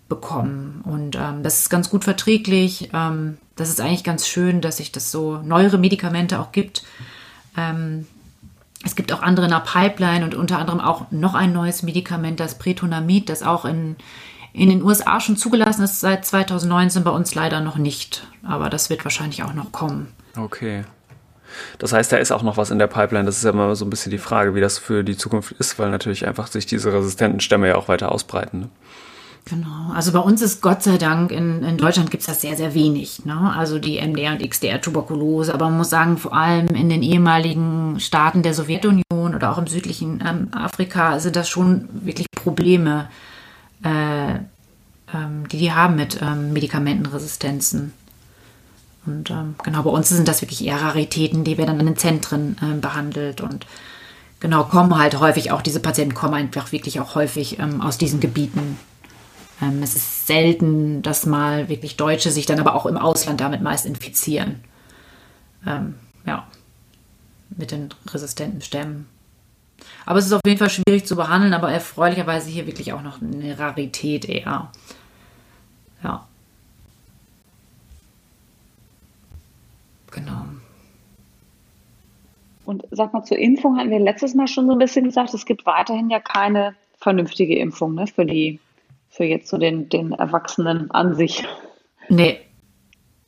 bekommen. 0.09 0.82
Und 0.84 1.15
ähm, 1.15 1.41
das 1.41 1.61
ist 1.61 1.69
ganz 1.69 1.89
gut 1.89 2.03
verträglich. 2.03 2.89
Ähm, 2.93 3.38
das 3.55 3.69
ist 3.69 3.80
eigentlich 3.80 4.03
ganz 4.03 4.28
schön, 4.28 4.59
dass 4.59 4.78
sich 4.78 4.91
das 4.91 5.09
so 5.09 5.38
neuere 5.38 5.78
Medikamente 5.78 6.39
auch 6.39 6.51
gibt. 6.51 6.84
Ähm, 7.55 8.05
es 8.84 8.95
gibt 8.95 9.13
auch 9.13 9.21
andere 9.21 9.45
in 9.45 9.51
der 9.51 9.61
Pipeline 9.61 10.26
und 10.26 10.36
unter 10.36 10.59
anderem 10.59 10.80
auch 10.80 11.09
noch 11.11 11.34
ein 11.34 11.53
neues 11.53 11.82
Medikament, 11.82 12.39
das 12.39 12.59
Pretonamid, 12.59 13.30
das 13.30 13.41
auch 13.41 13.65
in, 13.65 13.95
in 14.55 14.69
den 14.69 14.83
USA 14.83 15.19
schon 15.19 15.37
zugelassen 15.37 15.83
ist 15.83 15.99
seit 15.99 16.25
2019, 16.25 17.03
bei 17.03 17.11
uns 17.11 17.35
leider 17.35 17.59
noch 17.59 17.77
nicht. 17.77 18.25
Aber 18.43 18.69
das 18.69 18.89
wird 18.89 19.03
wahrscheinlich 19.03 19.43
auch 19.43 19.53
noch 19.53 19.71
kommen. 19.71 20.07
Okay. 20.37 20.85
Das 21.77 21.93
heißt, 21.93 22.11
da 22.11 22.17
ist 22.17 22.31
auch 22.31 22.43
noch 22.43 22.57
was 22.57 22.71
in 22.71 22.79
der 22.79 22.87
Pipeline. 22.87 23.25
Das 23.25 23.37
ist 23.37 23.43
ja 23.43 23.51
immer 23.51 23.75
so 23.75 23.85
ein 23.85 23.89
bisschen 23.89 24.11
die 24.11 24.17
Frage, 24.17 24.55
wie 24.55 24.61
das 24.61 24.77
für 24.77 25.03
die 25.03 25.17
Zukunft 25.17 25.51
ist, 25.53 25.77
weil 25.77 25.89
natürlich 25.89 26.27
einfach 26.27 26.47
sich 26.47 26.65
diese 26.65 26.91
resistenten 26.91 27.39
Stämme 27.39 27.67
ja 27.67 27.75
auch 27.75 27.87
weiter 27.87 28.11
ausbreiten. 28.11 28.61
Ne? 28.61 28.69
Genau. 29.45 29.93
Also 29.93 30.11
bei 30.11 30.19
uns 30.19 30.41
ist 30.41 30.61
Gott 30.61 30.81
sei 30.81 30.97
Dank, 30.97 31.31
in, 31.31 31.63
in 31.63 31.77
Deutschland 31.77 32.09
gibt 32.09 32.21
es 32.21 32.27
das 32.27 32.41
sehr, 32.41 32.55
sehr 32.55 32.73
wenig. 32.73 33.25
Ne? 33.25 33.53
Also 33.55 33.77
die 33.77 34.01
MDR 34.01 34.31
und 34.31 34.41
XDR-Tuberkulose. 34.41 35.53
Aber 35.53 35.65
man 35.65 35.77
muss 35.77 35.89
sagen, 35.89 36.17
vor 36.17 36.33
allem 36.33 36.67
in 36.69 36.89
den 36.89 37.03
ehemaligen 37.03 37.99
Staaten 37.99 38.41
der 38.41 38.53
Sowjetunion 38.53 39.35
oder 39.35 39.51
auch 39.51 39.57
im 39.57 39.67
südlichen 39.67 40.23
ähm, 40.25 40.47
Afrika 40.51 41.19
sind 41.19 41.35
das 41.35 41.47
schon 41.47 41.87
wirklich 41.91 42.27
Probleme 42.31 43.09
äh, 43.86 44.39
ähm, 45.13 45.47
die 45.49 45.59
die 45.59 45.71
haben 45.71 45.95
mit 45.95 46.19
ähm, 46.21 46.51
Medikamentenresistenzen. 46.53 47.93
Und 49.05 49.29
ähm, 49.29 49.55
genau, 49.63 49.83
bei 49.83 49.91
uns 49.91 50.09
sind 50.09 50.27
das 50.27 50.41
wirklich 50.41 50.65
eher 50.65 50.81
Raritäten, 50.81 51.43
die 51.43 51.57
werden 51.57 51.67
dann 51.67 51.79
in 51.79 51.86
den 51.86 51.97
Zentren 51.97 52.57
äh, 52.61 52.79
behandelt 52.79 53.39
und 53.39 53.67
genau, 54.39 54.63
kommen 54.63 54.97
halt 54.97 55.19
häufig 55.19 55.51
auch, 55.51 55.61
diese 55.61 55.79
Patienten 55.79 56.15
kommen 56.15 56.33
einfach 56.33 56.71
wirklich 56.71 56.99
auch 56.99 57.13
häufig 57.13 57.59
ähm, 57.59 57.81
aus 57.81 57.99
diesen 57.99 58.19
Gebieten. 58.19 58.79
Ähm, 59.61 59.83
es 59.83 59.95
ist 59.95 60.25
selten, 60.25 61.03
dass 61.03 61.27
mal 61.27 61.69
wirklich 61.69 61.97
Deutsche 61.97 62.31
sich 62.31 62.47
dann 62.47 62.59
aber 62.59 62.73
auch 62.73 62.88
im 62.88 62.97
Ausland 62.97 63.39
damit 63.39 63.61
meist 63.61 63.86
infizieren. 63.86 64.61
Ja, 66.27 66.45
mit 67.49 67.71
den 67.71 67.89
resistenten 68.07 68.61
Stämmen. 68.61 69.07
Aber 70.05 70.19
es 70.19 70.25
ist 70.25 70.33
auf 70.33 70.41
jeden 70.45 70.59
Fall 70.59 70.69
schwierig 70.69 71.05
zu 71.05 71.15
behandeln, 71.15 71.53
aber 71.53 71.71
erfreulicherweise 71.71 72.49
hier 72.49 72.67
wirklich 72.67 72.93
auch 72.93 73.01
noch 73.01 73.21
eine 73.21 73.57
Rarität 73.57 74.25
eher. 74.25 74.71
Ja. 76.03 76.27
Genau. 80.11 80.45
Und 82.65 82.83
sag 82.91 83.13
mal, 83.13 83.23
zur 83.23 83.37
Impfung 83.37 83.77
hatten 83.77 83.89
wir 83.89 83.99
letztes 83.99 84.33
Mal 84.33 84.47
schon 84.47 84.67
so 84.67 84.73
ein 84.73 84.79
bisschen 84.79 85.05
gesagt, 85.05 85.33
es 85.33 85.45
gibt 85.45 85.65
weiterhin 85.65 86.09
ja 86.09 86.19
keine 86.19 86.75
vernünftige 86.97 87.57
Impfung 87.57 87.93
ne, 87.93 88.07
für 88.07 88.25
die, 88.25 88.59
für 89.09 89.25
jetzt 89.25 89.49
so 89.49 89.57
den, 89.57 89.89
den 89.89 90.13
Erwachsenen 90.13 90.89
an 90.91 91.15
sich. 91.15 91.43
Nee, 92.09 92.39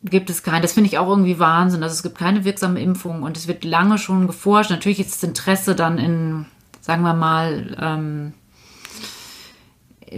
gibt 0.04 0.30
es 0.30 0.44
keine. 0.44 0.62
Das 0.62 0.74
finde 0.74 0.90
ich 0.90 0.98
auch 0.98 1.10
irgendwie 1.10 1.40
Wahnsinn. 1.40 1.84
Also 1.84 1.94
es 1.94 2.04
gibt 2.04 2.18
keine 2.18 2.46
wirksame 2.46 2.80
Impfung 2.80 3.24
und 3.24 3.38
es 3.38 3.48
wird 3.48 3.64
lange 3.64 3.98
schon 3.98 4.28
geforscht. 4.28 4.72
Natürlich 4.72 5.00
ist 5.00 5.12
das 5.12 5.24
Interesse 5.24 5.76
dann 5.76 5.98
in, 5.98 6.46
sagen 6.88 7.04
wir 7.04 7.14
mal, 7.14 7.76
ähm, 7.82 8.34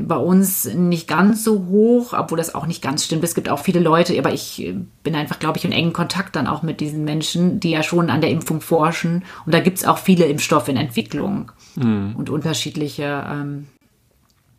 bei 0.04 0.18
uns 0.18 0.66
nicht 0.66 1.08
ganz 1.08 1.44
so 1.44 1.66
hoch, 1.66 2.14
obwohl 2.14 2.38
das 2.38 2.54
auch 2.54 2.68
nicht 2.68 2.84
ganz 2.84 3.06
stimmt. 3.06 3.24
Es 3.24 3.34
gibt 3.34 3.50
auch 3.50 3.58
viele 3.58 3.80
Leute, 3.80 4.16
aber 4.20 4.32
ich 4.32 4.72
bin 5.02 5.16
einfach, 5.16 5.40
glaube 5.40 5.58
ich, 5.58 5.66
in 5.66 5.72
engen 5.72 5.94
Kontakt 5.94 6.36
dann 6.36 6.46
auch 6.46 6.62
mit 6.62 6.80
diesen 6.80 7.06
Menschen, 7.06 7.60
die 7.60 7.72
ja 7.72 7.82
schon 7.82 8.12
an 8.12 8.22
der 8.22 8.30
Impfung 8.30 8.62
forschen. 8.62 9.24
Und 9.48 9.56
da 9.56 9.62
gibt 9.62 9.80
es 9.80 9.86
auch 9.86 9.98
viele 9.98 10.26
Impfstoffe 10.26 10.68
in 10.68 10.78
Entwicklung 10.78 11.52
mhm. 11.76 12.14
und 12.16 12.30
unterschiedliche 12.30 13.26
ähm, 13.28 13.66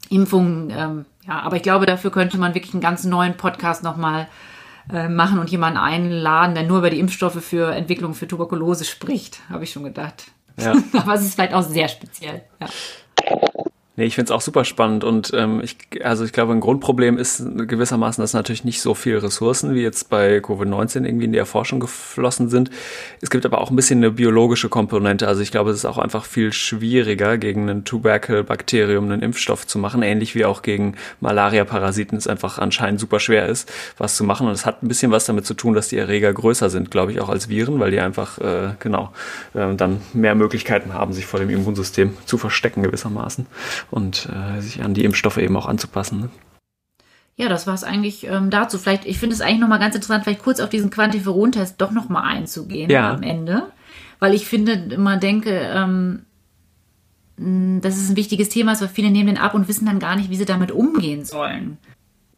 Impfungen. 0.08 0.72
Ähm, 0.76 1.04
ja, 1.28 1.38
aber 1.42 1.54
ich 1.54 1.62
glaube, 1.62 1.86
dafür 1.86 2.10
könnte 2.10 2.38
man 2.38 2.56
wirklich 2.56 2.74
einen 2.74 2.82
ganz 2.82 3.04
neuen 3.04 3.36
Podcast 3.36 3.84
nochmal 3.84 4.26
äh, 4.92 5.08
machen 5.08 5.38
und 5.38 5.48
jemanden 5.48 5.78
einladen, 5.78 6.56
der 6.56 6.64
nur 6.64 6.78
über 6.78 6.90
die 6.90 6.98
Impfstoffe 6.98 7.40
für 7.40 7.72
Entwicklung 7.72 8.14
für 8.14 8.26
Tuberkulose 8.26 8.84
spricht, 8.84 9.42
habe 9.48 9.62
ich 9.62 9.70
schon 9.70 9.84
gedacht. 9.84 10.32
Ja. 10.64 10.74
aber 11.00 11.14
es 11.14 11.22
ist 11.22 11.34
vielleicht 11.34 11.54
auch 11.54 11.62
sehr 11.62 11.88
speziell. 11.88 12.42
Ja. 12.60 12.66
Nee, 14.00 14.06
ich 14.06 14.14
finde 14.14 14.32
es 14.32 14.34
auch 14.34 14.40
super 14.40 14.64
spannend 14.64 15.04
und 15.04 15.30
ähm, 15.34 15.60
ich, 15.62 15.76
also 16.02 16.24
ich 16.24 16.32
glaube, 16.32 16.54
ein 16.54 16.60
Grundproblem 16.60 17.18
ist 17.18 17.44
gewissermaßen, 17.44 18.22
dass 18.22 18.32
natürlich 18.32 18.64
nicht 18.64 18.80
so 18.80 18.94
viel 18.94 19.18
Ressourcen 19.18 19.74
wie 19.74 19.82
jetzt 19.82 20.08
bei 20.08 20.38
Covid-19 20.38 21.04
irgendwie 21.04 21.26
in 21.26 21.32
die 21.32 21.38
Erforschung 21.38 21.80
geflossen 21.80 22.48
sind. 22.48 22.70
Es 23.20 23.28
gibt 23.28 23.44
aber 23.44 23.60
auch 23.60 23.68
ein 23.68 23.76
bisschen 23.76 23.98
eine 23.98 24.10
biologische 24.10 24.70
Komponente. 24.70 25.28
Also 25.28 25.42
ich 25.42 25.50
glaube, 25.50 25.68
es 25.68 25.76
ist 25.76 25.84
auch 25.84 25.98
einfach 25.98 26.24
viel 26.24 26.50
schwieriger, 26.54 27.36
gegen 27.36 27.68
ein 27.68 27.84
Tuberkel-Bakterium 27.84 29.04
einen 29.04 29.20
Impfstoff 29.20 29.66
zu 29.66 29.78
machen, 29.78 30.00
ähnlich 30.02 30.34
wie 30.34 30.46
auch 30.46 30.62
gegen 30.62 30.94
Malaria-Parasiten 31.20 32.16
es 32.16 32.26
einfach 32.26 32.56
anscheinend 32.56 33.00
super 33.00 33.20
schwer 33.20 33.48
ist, 33.48 33.70
was 33.98 34.16
zu 34.16 34.24
machen. 34.24 34.46
Und 34.46 34.54
es 34.54 34.64
hat 34.64 34.82
ein 34.82 34.88
bisschen 34.88 35.10
was 35.10 35.26
damit 35.26 35.44
zu 35.44 35.52
tun, 35.52 35.74
dass 35.74 35.88
die 35.88 35.98
Erreger 35.98 36.32
größer 36.32 36.70
sind, 36.70 36.90
glaube 36.90 37.12
ich, 37.12 37.20
auch 37.20 37.28
als 37.28 37.50
Viren, 37.50 37.78
weil 37.80 37.90
die 37.90 38.00
einfach, 38.00 38.38
äh, 38.38 38.70
genau, 38.78 39.12
äh, 39.52 39.74
dann 39.74 40.00
mehr 40.14 40.34
Möglichkeiten 40.34 40.94
haben, 40.94 41.12
sich 41.12 41.26
vor 41.26 41.38
dem 41.38 41.50
Immunsystem 41.50 42.16
zu 42.24 42.38
verstecken 42.38 42.82
gewissermaßen 42.82 43.46
und 43.90 44.28
äh, 44.28 44.60
sich 44.60 44.82
an 44.82 44.94
die 44.94 45.04
Impfstoffe 45.04 45.38
eben 45.38 45.56
auch 45.56 45.66
anzupassen. 45.66 46.20
Ne? 46.20 46.30
Ja, 47.36 47.48
das 47.48 47.66
war 47.66 47.74
es 47.74 47.84
eigentlich 47.84 48.26
ähm, 48.26 48.50
dazu. 48.50 48.78
Vielleicht, 48.78 49.06
ich 49.06 49.18
finde 49.18 49.34
es 49.34 49.40
eigentlich 49.40 49.60
nochmal 49.60 49.78
ganz 49.78 49.94
interessant, 49.94 50.24
vielleicht 50.24 50.42
kurz 50.42 50.60
auf 50.60 50.68
diesen 50.68 50.90
Quantiferon-Test 50.90 51.80
doch 51.80 51.90
nochmal 51.90 52.24
einzugehen 52.24 52.90
ja. 52.90 53.12
am 53.12 53.22
Ende. 53.22 53.68
Weil 54.18 54.34
ich 54.34 54.46
finde, 54.46 54.72
immer 54.72 55.16
denke, 55.16 55.50
ähm, 55.50 56.26
das 57.36 57.96
ist 57.96 58.10
ein 58.10 58.16
wichtiges 58.16 58.50
Thema, 58.50 58.78
weil 58.78 58.88
viele 58.88 59.10
nehmen 59.10 59.28
den 59.28 59.38
ab 59.38 59.54
und 59.54 59.66
wissen 59.68 59.86
dann 59.86 59.98
gar 59.98 60.16
nicht, 60.16 60.28
wie 60.28 60.36
sie 60.36 60.44
damit 60.44 60.70
umgehen 60.70 61.24
sollen. 61.24 61.78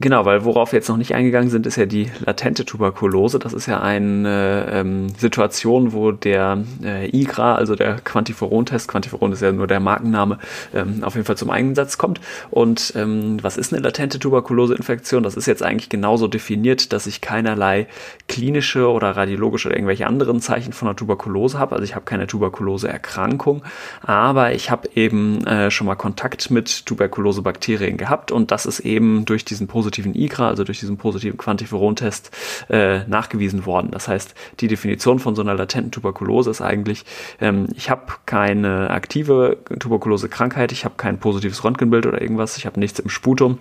Genau, 0.02 0.24
weil 0.24 0.44
worauf 0.44 0.72
wir 0.72 0.80
jetzt 0.80 0.88
noch 0.88 0.96
nicht 0.96 1.14
eingegangen 1.14 1.48
sind, 1.48 1.64
ist 1.64 1.76
ja 1.76 1.86
die 1.86 2.10
latente 2.26 2.64
Tuberkulose. 2.64 3.38
Das 3.38 3.52
ist 3.52 3.66
ja 3.66 3.80
eine 3.80 4.66
ähm, 4.68 5.10
Situation, 5.16 5.92
wo 5.92 6.10
der 6.10 6.58
äh, 6.82 7.08
IGRA, 7.16 7.54
also 7.54 7.76
der 7.76 8.00
Quantiferon-Test, 8.00 8.88
Quantiferon 8.88 9.30
ist 9.30 9.42
ja 9.42 9.52
nur 9.52 9.68
der 9.68 9.78
Markenname, 9.78 10.38
ähm, 10.74 11.04
auf 11.04 11.14
jeden 11.14 11.24
Fall 11.24 11.36
zum 11.36 11.50
Einsatz 11.50 11.98
kommt. 11.98 12.20
Und 12.50 12.94
ähm, 12.96 13.36
was 13.42 13.56
ist 13.56 13.72
eine 13.72 13.80
latente 13.80 14.18
Tuberkulose-Infektion? 14.18 15.22
Das 15.22 15.36
ist 15.36 15.46
jetzt 15.46 15.62
eigentlich 15.62 15.88
genauso 15.88 16.26
definiert, 16.26 16.92
dass 16.92 17.06
ich 17.06 17.20
keinerlei 17.20 17.86
klinische 18.26 18.90
oder 18.90 19.12
radiologische 19.12 19.68
oder 19.68 19.76
irgendwelche 19.76 20.08
anderen 20.08 20.40
Zeichen 20.40 20.72
von 20.72 20.88
der 20.88 20.96
Tuberkulose 20.96 21.60
habe. 21.60 21.76
Also 21.76 21.84
ich 21.84 21.94
habe 21.94 22.04
keine 22.06 22.26
Tuberkulose-Erkrankung, 22.26 23.62
aber 24.00 24.52
ich 24.52 24.68
habe 24.68 24.88
eben 24.96 25.46
äh, 25.46 25.70
schon 25.70 25.86
mal 25.86 25.94
Kontakt 25.94 26.50
mit 26.50 26.86
Tuberkulose-Bakterien 26.86 27.98
gehabt 27.98 28.32
und 28.32 28.50
das 28.50 28.66
ist 28.66 28.80
eben 28.80 29.26
durch 29.26 29.44
diesen 29.44 29.68
positiven 29.68 29.91
positiven 29.92 30.14
IGRA, 30.14 30.48
also 30.48 30.64
durch 30.64 30.80
diesen 30.80 30.96
positiven 30.96 31.36
Quantiferon-Test, 31.36 32.30
äh, 32.70 33.04
nachgewiesen 33.06 33.66
worden. 33.66 33.90
Das 33.90 34.08
heißt, 34.08 34.34
die 34.60 34.68
Definition 34.68 35.18
von 35.18 35.34
so 35.34 35.42
einer 35.42 35.54
latenten 35.54 35.92
Tuberkulose 35.92 36.50
ist 36.50 36.62
eigentlich, 36.62 37.04
ähm, 37.40 37.68
ich 37.76 37.90
habe 37.90 38.12
keine 38.24 38.88
aktive 38.90 39.58
Tuberkulose-Krankheit, 39.78 40.72
ich 40.72 40.86
habe 40.86 40.94
kein 40.96 41.18
positives 41.18 41.62
Röntgenbild 41.62 42.06
oder 42.06 42.22
irgendwas, 42.22 42.56
ich 42.56 42.64
habe 42.64 42.80
nichts 42.80 42.98
im 42.98 43.10
Sputum, 43.10 43.58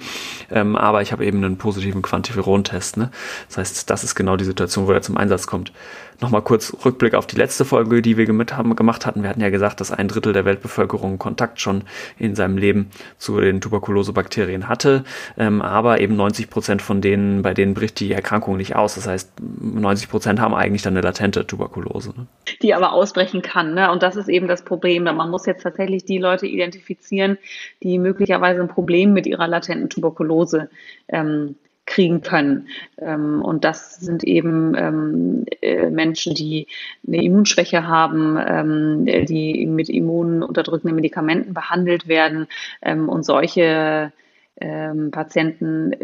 ähm, 0.49 0.77
aber 0.77 1.01
ich 1.01 1.11
habe 1.11 1.25
eben 1.25 1.43
einen 1.43 1.57
positiven 1.57 2.01
Quantiferon-Test. 2.01 2.95
Ne? 2.95 3.11
Das 3.49 3.57
heißt, 3.57 3.89
das 3.89 4.03
ist 4.05 4.15
genau 4.15 4.37
die 4.37 4.45
Situation, 4.45 4.87
wo 4.87 4.93
er 4.93 5.01
zum 5.01 5.17
Einsatz 5.17 5.47
kommt. 5.47 5.73
Nochmal 6.21 6.43
kurz 6.43 6.77
Rückblick 6.85 7.15
auf 7.15 7.25
die 7.25 7.35
letzte 7.35 7.65
Folge, 7.65 8.03
die 8.03 8.15
wir 8.15 8.27
haben, 8.55 8.75
gemacht 8.75 9.07
hatten. 9.07 9.23
Wir 9.23 9.29
hatten 9.31 9.41
ja 9.41 9.49
gesagt, 9.49 9.81
dass 9.81 9.91
ein 9.91 10.07
Drittel 10.07 10.33
der 10.33 10.45
Weltbevölkerung 10.45 11.17
Kontakt 11.17 11.59
schon 11.59 11.83
in 12.19 12.35
seinem 12.35 12.57
Leben 12.57 12.91
zu 13.17 13.41
den 13.41 13.59
Tuberkulosebakterien 13.59 14.69
hatte, 14.69 15.03
ähm, 15.35 15.63
aber 15.63 15.99
eben 15.99 16.15
90 16.21 16.49
Prozent 16.49 16.81
von 16.81 17.01
denen, 17.01 17.41
bei 17.41 17.53
denen 17.53 17.73
bricht 17.73 17.99
die 17.99 18.11
Erkrankung 18.11 18.57
nicht 18.57 18.75
aus. 18.75 18.95
Das 18.95 19.07
heißt, 19.07 19.33
90 19.41 20.09
Prozent 20.09 20.39
haben 20.39 20.53
eigentlich 20.53 20.83
dann 20.83 20.93
eine 20.93 21.01
latente 21.01 21.45
Tuberkulose. 21.47 22.09
Ne? 22.09 22.27
Die 22.61 22.75
aber 22.75 22.93
ausbrechen 22.93 23.41
kann. 23.41 23.73
Ne? 23.73 23.91
Und 23.91 24.03
das 24.03 24.15
ist 24.15 24.29
eben 24.29 24.47
das 24.47 24.63
Problem. 24.63 25.03
Man 25.03 25.31
muss 25.31 25.45
jetzt 25.47 25.63
tatsächlich 25.63 26.05
die 26.05 26.19
Leute 26.19 26.45
identifizieren, 26.45 27.37
die 27.81 27.97
möglicherweise 27.97 28.61
ein 28.61 28.67
Problem 28.67 29.13
mit 29.13 29.25
ihrer 29.25 29.47
latenten 29.47 29.89
Tuberkulose 29.89 30.69
ähm, 31.07 31.55
kriegen 31.87 32.21
können. 32.21 32.67
Ähm, 32.99 33.41
und 33.41 33.63
das 33.63 33.95
sind 33.95 34.23
eben 34.23 34.75
ähm, 34.77 35.45
äh, 35.61 35.89
Menschen, 35.89 36.35
die 36.35 36.67
eine 37.07 37.23
Immunschwäche 37.23 37.87
haben, 37.87 38.37
ähm, 38.39 39.25
die 39.25 39.65
mit 39.65 39.89
immununterdrückenden 39.89 40.95
Medikamenten 40.95 41.53
behandelt 41.53 42.07
werden 42.07 42.47
und 42.81 43.25
solche 43.25 44.11
ähm, 44.59 45.11
Patienten, 45.11 45.95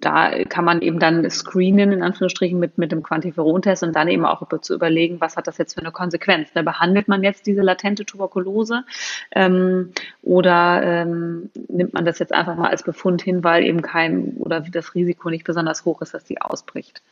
da 0.00 0.44
kann 0.44 0.64
man 0.64 0.82
eben 0.82 0.98
dann 0.98 1.28
screenen, 1.30 1.92
in 1.92 2.02
Anführungsstrichen, 2.02 2.58
mit, 2.58 2.78
mit 2.78 2.92
dem 2.92 3.02
Quantiferon-Test 3.02 3.82
und 3.82 3.96
dann 3.96 4.08
eben 4.08 4.24
auch 4.24 4.46
zu 4.60 4.74
überlegen, 4.74 5.20
was 5.20 5.36
hat 5.36 5.46
das 5.46 5.58
jetzt 5.58 5.74
für 5.74 5.80
eine 5.80 5.90
Konsequenz. 5.90 6.52
Da 6.52 6.62
behandelt 6.62 7.08
man 7.08 7.22
jetzt 7.22 7.46
diese 7.46 7.62
latente 7.62 8.04
Tuberkulose 8.04 8.84
ähm, 9.32 9.92
oder 10.22 10.82
ähm, 10.82 11.50
nimmt 11.68 11.94
man 11.94 12.04
das 12.04 12.18
jetzt 12.18 12.32
einfach 12.32 12.56
mal 12.56 12.70
als 12.70 12.82
Befund 12.82 13.22
hin, 13.22 13.42
weil 13.42 13.64
eben 13.64 13.82
kein 13.82 14.36
oder 14.38 14.60
das 14.60 14.94
Risiko 14.94 15.30
nicht 15.30 15.44
besonders 15.44 15.84
hoch 15.84 16.02
ist, 16.02 16.14
dass 16.14 16.24
die 16.24 16.40
ausbricht. 16.40 17.02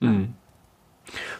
Mhm. 0.00 0.34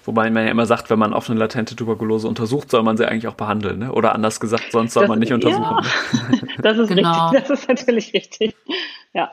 Wobei 0.04 0.30
man 0.30 0.44
ja 0.44 0.50
immer 0.50 0.66
sagt, 0.66 0.90
wenn 0.90 0.98
man 0.98 1.12
auf 1.12 1.28
eine 1.30 1.38
latente 1.38 1.76
Tuberkulose 1.76 2.28
untersucht, 2.28 2.70
soll 2.70 2.82
man 2.82 2.96
sie 2.96 3.06
eigentlich 3.06 3.28
auch 3.28 3.34
behandeln. 3.34 3.78
Ne? 3.78 3.92
Oder 3.92 4.14
anders 4.14 4.40
gesagt, 4.40 4.72
sonst 4.72 4.94
soll 4.94 5.04
das, 5.04 5.08
man 5.08 5.18
nicht 5.18 5.32
untersuchen. 5.32 5.62
Ja, 5.62 5.80
ne? 6.30 6.48
das 6.58 6.78
ist 6.78 6.88
genau. 6.88 7.28
richtig. 7.28 7.48
Das 7.48 7.60
ist 7.60 7.68
natürlich 7.68 8.12
richtig. 8.12 8.54
Ja. 9.12 9.32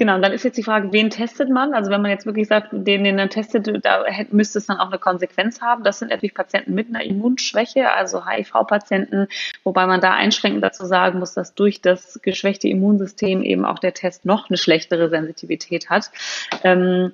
Genau, 0.00 0.14
und 0.14 0.22
dann 0.22 0.32
ist 0.32 0.44
jetzt 0.44 0.56
die 0.56 0.62
Frage, 0.62 0.94
wen 0.94 1.10
testet 1.10 1.50
man? 1.50 1.74
Also 1.74 1.90
wenn 1.90 2.00
man 2.00 2.10
jetzt 2.10 2.24
wirklich 2.24 2.48
sagt, 2.48 2.68
den, 2.72 3.04
den 3.04 3.18
dann 3.18 3.28
testet, 3.28 3.84
da 3.84 4.02
müsste 4.30 4.58
es 4.58 4.64
dann 4.64 4.78
auch 4.78 4.86
eine 4.86 4.98
Konsequenz 4.98 5.60
haben. 5.60 5.84
Das 5.84 5.98
sind 5.98 6.08
natürlich 6.08 6.32
Patienten 6.32 6.72
mit 6.72 6.88
einer 6.88 7.04
Immunschwäche, 7.04 7.90
also 7.90 8.26
HIV-Patienten, 8.26 9.28
wobei 9.62 9.84
man 9.84 10.00
da 10.00 10.14
einschränkend 10.14 10.64
dazu 10.64 10.86
sagen 10.86 11.18
muss, 11.18 11.34
dass 11.34 11.54
durch 11.54 11.82
das 11.82 12.18
geschwächte 12.22 12.66
Immunsystem 12.66 13.42
eben 13.42 13.66
auch 13.66 13.78
der 13.78 13.92
Test 13.92 14.24
noch 14.24 14.48
eine 14.48 14.56
schlechtere 14.56 15.10
Sensitivität 15.10 15.90
hat. 15.90 16.10
Ähm, 16.64 17.12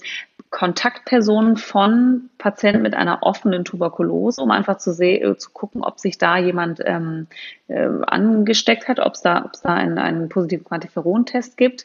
Kontaktpersonen 0.57 1.59
von 1.59 2.31
Patienten 2.39 2.81
mit 2.81 2.95
einer 2.95 3.23
offenen 3.23 3.67
Tuberkulose, 3.67 4.41
um 4.41 4.51
einfach 4.51 4.79
zu, 4.79 4.95
sehen, 4.95 5.39
zu 5.39 5.51
gucken, 5.51 5.85
ob 5.85 6.01
sich 6.01 6.17
da 6.17 6.39
jemand 6.39 6.81
ähm, 6.83 7.27
äh, 7.69 7.87
angesteckt 8.07 8.89
hat, 8.89 8.99
ob 8.99 9.13
es 9.13 9.21
da, 9.21 9.45
ob's 9.45 9.61
da 9.61 9.75
einen, 9.75 9.99
einen 9.99 10.31
positiven 10.31 10.65
Quantiferon-Test 10.65 11.59
gibt. 11.59 11.85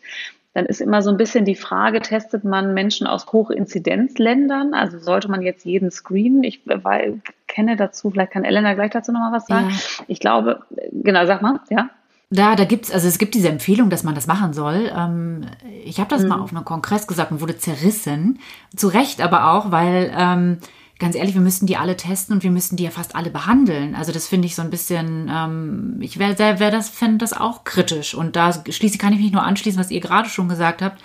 Dann 0.54 0.68
ist 0.68 0.80
immer 0.80 1.02
so 1.02 1.10
ein 1.10 1.18
bisschen 1.18 1.44
die 1.44 1.56
Frage, 1.56 2.00
testet 2.00 2.46
man 2.46 2.74
Menschen 2.74 3.08
aus 3.08 3.26
Hochinzidenzländern? 3.34 4.74
Also 4.74 5.00
sollte 5.00 5.30
man 5.30 5.42
jetzt 5.42 5.66
jeden 5.66 5.92
screenen? 5.92 6.42
Ich 6.46 6.62
weil, 6.64 7.20
kenne 7.50 7.76
dazu, 7.76 8.10
vielleicht 8.10 8.32
kann 8.32 8.46
Elena 8.46 8.74
gleich 8.74 8.92
dazu 8.92 9.12
nochmal 9.12 9.34
was 9.34 9.48
sagen. 9.48 9.70
Ja. 9.70 10.06
Ich 10.08 10.22
glaube, 10.22 10.62
genau, 10.94 11.26
sag 11.26 11.42
mal, 11.42 11.60
ja. 11.70 11.90
Da, 12.34 12.56
da 12.56 12.64
gibt's, 12.64 12.92
also 12.92 13.10
es 13.10 13.18
gibt 13.18 13.36
diese 13.36 13.50
Empfehlung, 13.50 13.90
dass 13.90 14.04
man 14.04 14.16
das 14.16 14.26
machen 14.26 14.54
soll. 14.54 14.90
Ähm, 14.96 15.46
ich 15.84 16.00
habe 16.00 16.10
das 16.10 16.24
mhm. 16.24 16.30
mal 16.30 16.40
auf 16.40 16.56
einem 16.56 16.64
Kongress 16.64 17.06
gesagt 17.06 17.32
und 17.32 17.42
wurde 17.42 17.58
zerrissen. 17.58 18.40
Zu 18.74 18.88
Recht 18.88 19.22
aber 19.22 19.52
auch, 19.52 19.70
weil 19.70 20.14
ähm, 20.18 20.58
ganz 20.98 21.16
ehrlich, 21.16 21.34
wir 21.34 21.42
müssten 21.42 21.66
die 21.66 21.76
alle 21.76 21.98
testen 21.98 22.36
und 22.36 22.44
wir 22.44 22.52
müssten 22.52 22.78
die 22.78 22.86
ja 22.86 22.90
fast 22.90 23.18
alle 23.18 23.32
behandeln. 23.32 23.96
Also 23.96 24.14
das 24.14 24.28
finde 24.28 24.46
ich 24.46 24.56
so 24.56 24.62
ein 24.62 24.70
bisschen, 24.70 25.30
ähm, 25.30 25.98
ich 26.00 26.20
wäre 26.20 26.40
wär 26.40 26.72
das, 26.72 26.90
fände 26.90 27.18
das 27.18 27.34
auch 27.34 27.66
kritisch. 27.66 28.14
Und 28.14 28.38
da 28.38 28.54
schließlich 28.54 29.00
kann 29.00 29.12
ich 29.12 29.20
mich 29.20 29.34
nur 29.34 29.44
anschließen, 29.44 29.80
was 29.80 29.92
ihr 29.92 30.00
gerade 30.00 30.30
schon 30.30 30.48
gesagt 30.48 30.82
habt. 30.82 31.02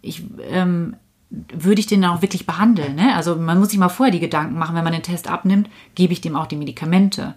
Ich 0.00 0.24
ähm, 0.50 0.96
würde 1.28 1.80
ich 1.80 1.86
den 1.86 2.04
auch 2.04 2.22
wirklich 2.22 2.46
behandeln. 2.46 2.94
Ne? 2.94 3.14
Also 3.14 3.36
man 3.36 3.58
muss 3.58 3.70
sich 3.70 3.78
mal 3.78 3.88
vorher 3.90 4.12
die 4.12 4.20
Gedanken 4.20 4.58
machen, 4.58 4.74
wenn 4.74 4.84
man 4.84 4.92
den 4.92 5.02
Test 5.02 5.28
abnimmt, 5.28 5.68
gebe 5.94 6.14
ich 6.14 6.22
dem 6.22 6.36
auch 6.36 6.46
die 6.46 6.56
Medikamente. 6.56 7.34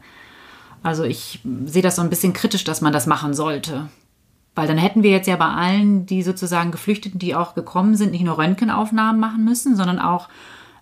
Also 0.84 1.04
ich 1.04 1.40
sehe 1.66 1.82
das 1.82 1.96
so 1.98 2.02
ein 2.02 2.10
bisschen 2.10 2.34
kritisch, 2.34 2.64
dass 2.64 2.82
man 2.82 2.94
das 2.94 3.06
machen 3.06 3.34
sollte. 3.34 3.90
Weil 4.56 4.68
dann 4.68 4.78
hätten 4.78 5.04
wir 5.04 5.12
jetzt 5.12 5.28
ja 5.28 5.36
bei 5.36 5.48
allen, 5.48 6.06
die 6.06 6.24
sozusagen 6.24 6.72
Geflüchteten, 6.72 7.20
die 7.20 7.36
auch 7.36 7.54
gekommen 7.54 7.96
sind, 7.96 8.12
nicht 8.12 8.24
nur 8.24 8.38
Röntgenaufnahmen 8.38 9.20
machen 9.20 9.46
müssen, 9.46 9.76
sondern 9.76 10.00
auch 10.00 10.28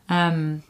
ähm, 0.10 0.64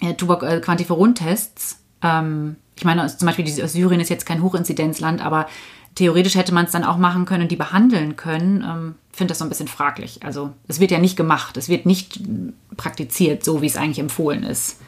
äh, 0.00 0.14
Quantiferon-Tests. 0.14 1.78
Ähm, 2.02 2.56
ich 2.76 2.84
meine, 2.84 3.06
zum 3.06 3.26
Beispiel 3.26 3.46
Syrien 3.46 4.00
ist 4.00 4.08
jetzt 4.08 4.26
kein 4.26 4.42
Hochinzidenzland, 4.42 5.24
aber 5.24 5.46
theoretisch 5.94 6.34
hätte 6.34 6.54
man 6.54 6.66
es 6.66 6.72
dann 6.72 6.84
auch 6.84 6.96
machen 6.96 7.24
können 7.24 7.44
und 7.44 7.52
die 7.52 7.56
behandeln 7.56 8.16
können. 8.16 8.62
Ähm, 8.62 8.94
finde 9.12 9.32
das 9.32 9.38
so 9.38 9.44
ein 9.44 9.48
bisschen 9.48 9.68
fraglich. 9.68 10.20
Also 10.24 10.52
es 10.68 10.80
wird 10.80 10.90
ja 10.90 10.98
nicht 10.98 11.16
gemacht, 11.16 11.56
es 11.56 11.68
wird 11.68 11.86
nicht 11.86 12.20
praktiziert, 12.76 13.44
so 13.44 13.62
wie 13.62 13.66
es 13.66 13.76
eigentlich 13.76 13.98
empfohlen 13.98 14.42
ist. 14.42 14.78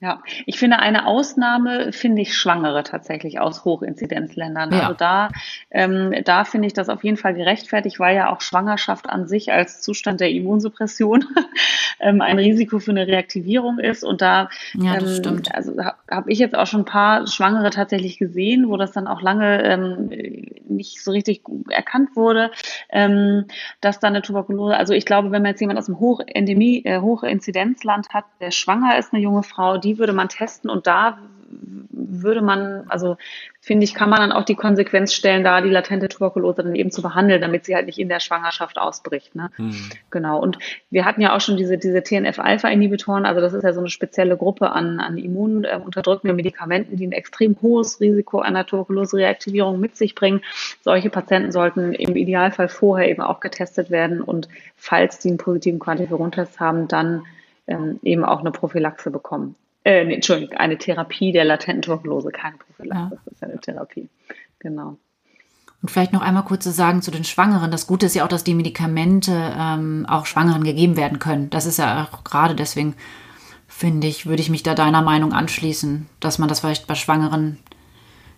Ja, 0.00 0.22
ich 0.46 0.58
finde 0.58 0.78
eine 0.78 1.06
Ausnahme 1.06 1.92
finde 1.92 2.22
ich 2.22 2.34
Schwangere 2.34 2.82
tatsächlich 2.82 3.38
aus 3.38 3.64
Hochinzidenzländern. 3.64 4.72
Ja. 4.72 4.80
Also 4.80 4.94
da 4.94 5.28
Ähm, 5.72 6.14
da 6.24 6.44
finde 6.44 6.66
ich 6.66 6.72
das 6.72 6.88
auf 6.88 7.04
jeden 7.04 7.16
Fall 7.16 7.34
gerechtfertigt, 7.34 8.00
weil 8.00 8.16
ja 8.16 8.32
auch 8.32 8.40
Schwangerschaft 8.40 9.08
an 9.08 9.28
sich 9.28 9.52
als 9.52 9.80
Zustand 9.80 10.20
der 10.20 10.30
Immunsuppression 10.30 11.24
ähm, 12.00 12.20
ein 12.20 12.38
Risiko 12.38 12.80
für 12.80 12.90
eine 12.90 13.06
Reaktivierung 13.06 13.78
ist. 13.78 14.02
Und 14.02 14.20
da 14.20 14.48
ja, 14.74 14.98
ähm, 14.98 15.42
also 15.52 15.76
habe 15.78 15.96
hab 16.10 16.28
ich 16.28 16.38
jetzt 16.38 16.56
auch 16.56 16.66
schon 16.66 16.80
ein 16.80 16.86
paar 16.86 17.26
Schwangere 17.26 17.70
tatsächlich 17.70 18.18
gesehen, 18.18 18.68
wo 18.68 18.76
das 18.76 18.92
dann 18.92 19.06
auch 19.06 19.22
lange 19.22 19.62
ähm, 19.62 20.10
nicht 20.68 21.02
so 21.02 21.12
richtig 21.12 21.42
erkannt 21.68 22.16
wurde, 22.16 22.50
ähm, 22.90 23.46
dass 23.80 24.00
da 24.00 24.08
eine 24.08 24.22
Tuberkulose, 24.22 24.76
also 24.76 24.92
ich 24.92 25.04
glaube, 25.04 25.30
wenn 25.30 25.42
man 25.42 25.52
jetzt 25.52 25.60
jemand 25.60 25.78
aus 25.78 25.86
dem 25.86 26.00
Hochendemie, 26.00 26.82
äh, 26.84 27.00
Hochinzidenzland 27.00 28.08
hat, 28.10 28.24
der 28.40 28.50
schwanger 28.50 28.98
ist, 28.98 29.12
eine 29.12 29.22
junge 29.22 29.42
Frau, 29.42 29.78
die 29.78 29.89
würde 29.98 30.12
man 30.12 30.28
testen 30.28 30.70
und 30.70 30.86
da 30.86 31.18
würde 31.50 32.42
man, 32.42 32.84
also 32.88 33.16
finde 33.60 33.84
ich, 33.84 33.94
kann 33.94 34.08
man 34.08 34.20
dann 34.20 34.32
auch 34.32 34.44
die 34.44 34.54
Konsequenz 34.54 35.12
stellen, 35.12 35.44
da 35.44 35.60
die 35.60 35.70
latente 35.70 36.08
Tuberkulose 36.08 36.62
dann 36.62 36.74
eben 36.74 36.90
zu 36.90 37.02
behandeln, 37.02 37.40
damit 37.40 37.64
sie 37.64 37.74
halt 37.74 37.86
nicht 37.86 37.98
in 37.98 38.08
der 38.08 38.20
Schwangerschaft 38.20 38.78
ausbricht. 38.78 39.34
Ne? 39.34 39.50
Hm. 39.56 39.74
Genau. 40.10 40.38
Und 40.40 40.58
wir 40.90 41.04
hatten 41.04 41.20
ja 41.20 41.34
auch 41.34 41.40
schon 41.40 41.56
diese, 41.56 41.76
diese 41.78 42.02
TNF-Alpha-Inhibitoren, 42.02 43.26
also 43.26 43.40
das 43.40 43.52
ist 43.52 43.64
ja 43.64 43.72
so 43.72 43.80
eine 43.80 43.90
spezielle 43.90 44.36
Gruppe 44.36 44.70
an, 44.70 45.00
an 45.00 45.18
immununterdrückenden 45.18 46.36
Medikamenten, 46.36 46.96
die 46.96 47.06
ein 47.06 47.12
extrem 47.12 47.56
hohes 47.60 48.00
Risiko 48.00 48.40
einer 48.40 48.66
Tuberkulose-Reaktivierung 48.66 49.80
mit 49.80 49.96
sich 49.96 50.14
bringen. 50.14 50.42
Solche 50.82 51.10
Patienten 51.10 51.52
sollten 51.52 51.92
im 51.92 52.16
Idealfall 52.16 52.68
vorher 52.68 53.08
eben 53.08 53.22
auch 53.22 53.40
getestet 53.40 53.90
werden 53.90 54.20
und 54.20 54.48
falls 54.76 55.18
die 55.18 55.28
einen 55.28 55.38
positiven 55.38 55.80
Quantiferon-Test 55.80 56.60
haben, 56.60 56.88
dann 56.88 57.24
ähm, 57.66 58.00
eben 58.02 58.24
auch 58.24 58.40
eine 58.40 58.52
Prophylaxe 58.52 59.10
bekommen. 59.10 59.54
Äh, 59.84 60.04
nee, 60.04 60.14
Entschuldigung, 60.14 60.56
eine 60.56 60.76
Therapie 60.76 61.32
der 61.32 61.44
latenten 61.44 61.82
Tuberkulose, 61.82 62.30
keine 62.30 62.58
Prophylaxe, 62.58 63.14
ja. 63.14 63.20
das 63.24 63.34
ist 63.34 63.42
eine 63.42 63.60
Therapie. 63.60 64.08
Genau. 64.58 64.98
Und 65.82 65.90
vielleicht 65.90 66.12
noch 66.12 66.20
einmal 66.20 66.44
kurz 66.44 66.64
zu 66.64 66.72
sagen 66.72 67.00
zu 67.00 67.10
den 67.10 67.24
Schwangeren. 67.24 67.70
Das 67.70 67.86
Gute 67.86 68.06
ist 68.06 68.14
ja 68.14 68.24
auch, 68.24 68.28
dass 68.28 68.44
die 68.44 68.54
Medikamente 68.54 69.54
ähm, 69.56 70.04
auch 70.06 70.26
Schwangeren 70.26 70.62
gegeben 70.62 70.96
werden 70.96 71.18
können. 71.18 71.48
Das 71.48 71.64
ist 71.64 71.78
ja 71.78 72.06
auch 72.12 72.22
gerade 72.24 72.54
deswegen, 72.54 72.94
finde 73.66 74.06
ich, 74.06 74.26
würde 74.26 74.42
ich 74.42 74.50
mich 74.50 74.62
da 74.62 74.74
deiner 74.74 75.00
Meinung 75.00 75.32
anschließen, 75.32 76.06
dass 76.20 76.38
man 76.38 76.50
das 76.50 76.60
vielleicht 76.60 76.86
bei 76.86 76.94
Schwangeren 76.94 77.58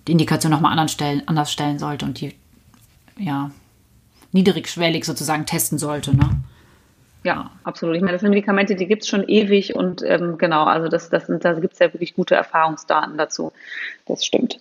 die 0.06 0.12
Indikation 0.12 0.52
nochmal 0.52 0.72
anders 0.72 0.92
stellen, 0.92 1.22
anders 1.26 1.52
stellen 1.52 1.80
sollte 1.80 2.04
und 2.04 2.20
die, 2.20 2.34
ja, 3.18 3.50
niedrigschwellig 4.30 5.04
sozusagen 5.04 5.46
testen 5.46 5.78
sollte. 5.78 6.16
Ne? 6.16 6.42
Ja, 7.24 7.50
absolut. 7.62 7.94
Ich 7.96 8.02
meine, 8.02 8.12
das 8.12 8.20
sind 8.20 8.30
Medikamente, 8.30 8.74
die 8.74 8.86
gibt 8.86 9.02
es 9.02 9.08
schon 9.08 9.28
ewig 9.28 9.76
und 9.76 10.02
ähm, 10.04 10.38
genau, 10.38 10.64
also 10.64 10.88
das, 10.88 11.08
das 11.08 11.26
sind, 11.26 11.44
da 11.44 11.52
gibt 11.54 11.74
es 11.74 11.78
ja 11.78 11.92
wirklich 11.92 12.14
gute 12.14 12.34
Erfahrungsdaten 12.34 13.16
dazu. 13.16 13.52
Das 14.06 14.24
stimmt. 14.24 14.58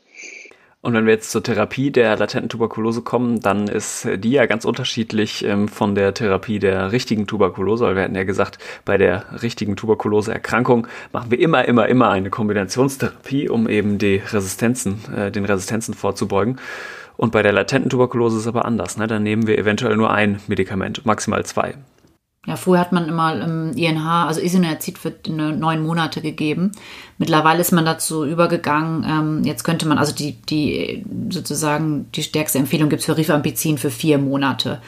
Und 0.83 0.95
wenn 0.95 1.05
wir 1.05 1.13
jetzt 1.13 1.29
zur 1.29 1.43
Therapie 1.43 1.91
der 1.91 2.17
latenten 2.17 2.49
Tuberkulose 2.49 3.03
kommen, 3.03 3.39
dann 3.39 3.67
ist 3.67 4.07
die 4.15 4.31
ja 4.31 4.47
ganz 4.47 4.65
unterschiedlich 4.65 5.45
ähm, 5.45 5.67
von 5.67 5.93
der 5.93 6.15
Therapie 6.15 6.57
der 6.57 6.91
richtigen 6.91 7.27
Tuberkulose. 7.27 7.85
Weil 7.85 7.95
wir 7.95 8.03
hatten 8.03 8.15
ja 8.15 8.23
gesagt, 8.23 8.57
bei 8.83 8.97
der 8.97 9.43
richtigen 9.43 9.75
Tuberkuloseerkrankung 9.75 10.87
machen 11.11 11.29
wir 11.29 11.39
immer, 11.39 11.65
immer, 11.65 11.87
immer 11.87 12.09
eine 12.09 12.31
Kombinationstherapie, 12.31 13.47
um 13.47 13.69
eben 13.69 13.99
die 13.99 14.23
Resistenzen, 14.25 15.01
äh, 15.15 15.31
den 15.31 15.45
Resistenzen 15.45 15.93
vorzubeugen. 15.93 16.59
Und 17.15 17.31
bei 17.31 17.43
der 17.43 17.53
latenten 17.53 17.91
Tuberkulose 17.91 18.37
ist 18.37 18.43
es 18.43 18.47
aber 18.47 18.65
anders. 18.65 18.97
Ne? 18.97 19.05
Dann 19.05 19.21
nehmen 19.21 19.45
wir 19.45 19.59
eventuell 19.59 19.95
nur 19.95 20.09
ein 20.09 20.39
Medikament, 20.47 21.05
maximal 21.05 21.45
zwei. 21.45 21.75
Ja, 22.47 22.55
früher 22.55 22.79
hat 22.79 22.91
man 22.91 23.07
immer 23.07 23.39
im 23.39 23.73
INH, 23.73 24.25
also 24.27 24.41
Isoniazid 24.41 24.97
für 24.97 25.13
neun 25.29 25.83
Monate 25.83 26.21
gegeben. 26.21 26.71
Mittlerweile 27.19 27.61
ist 27.61 27.71
man 27.71 27.85
dazu 27.85 28.25
übergegangen, 28.25 29.05
ähm, 29.07 29.43
jetzt 29.43 29.63
könnte 29.63 29.87
man, 29.87 29.99
also 29.99 30.11
die, 30.11 30.33
die 30.41 31.05
sozusagen 31.29 32.11
die 32.13 32.23
stärkste 32.23 32.57
Empfehlung 32.57 32.89
gibt 32.89 33.01
es 33.01 33.05
für 33.05 33.15
Rifampicin 33.17 33.77
für 33.77 33.91
vier 33.91 34.17
Monate. 34.17 34.81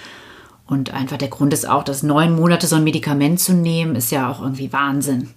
Und 0.66 0.96
einfach 0.96 1.18
der 1.18 1.28
Grund 1.28 1.54
ist 1.54 1.70
auch, 1.70 1.84
dass 1.84 2.02
neun 2.02 2.36
Monate 2.36 2.66
so 2.66 2.78
ein 2.78 2.84
Medikament 2.84 3.40
zu 3.40 3.54
nehmen, 3.54 3.96
ist 3.96 4.12
ja 4.12 4.32
auch 4.32 4.42
irgendwie 4.42 4.74
Wahnsinn, 4.74 5.30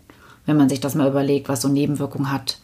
wenn 0.47 0.57
man 0.57 0.71
sich 0.71 0.81
das 0.81 0.95
mal 0.95 1.09
überlegt, 1.09 1.51
was 1.51 1.61
so 1.61 1.69
Nebenwirkungen 1.69 2.33
hat. 2.33 2.61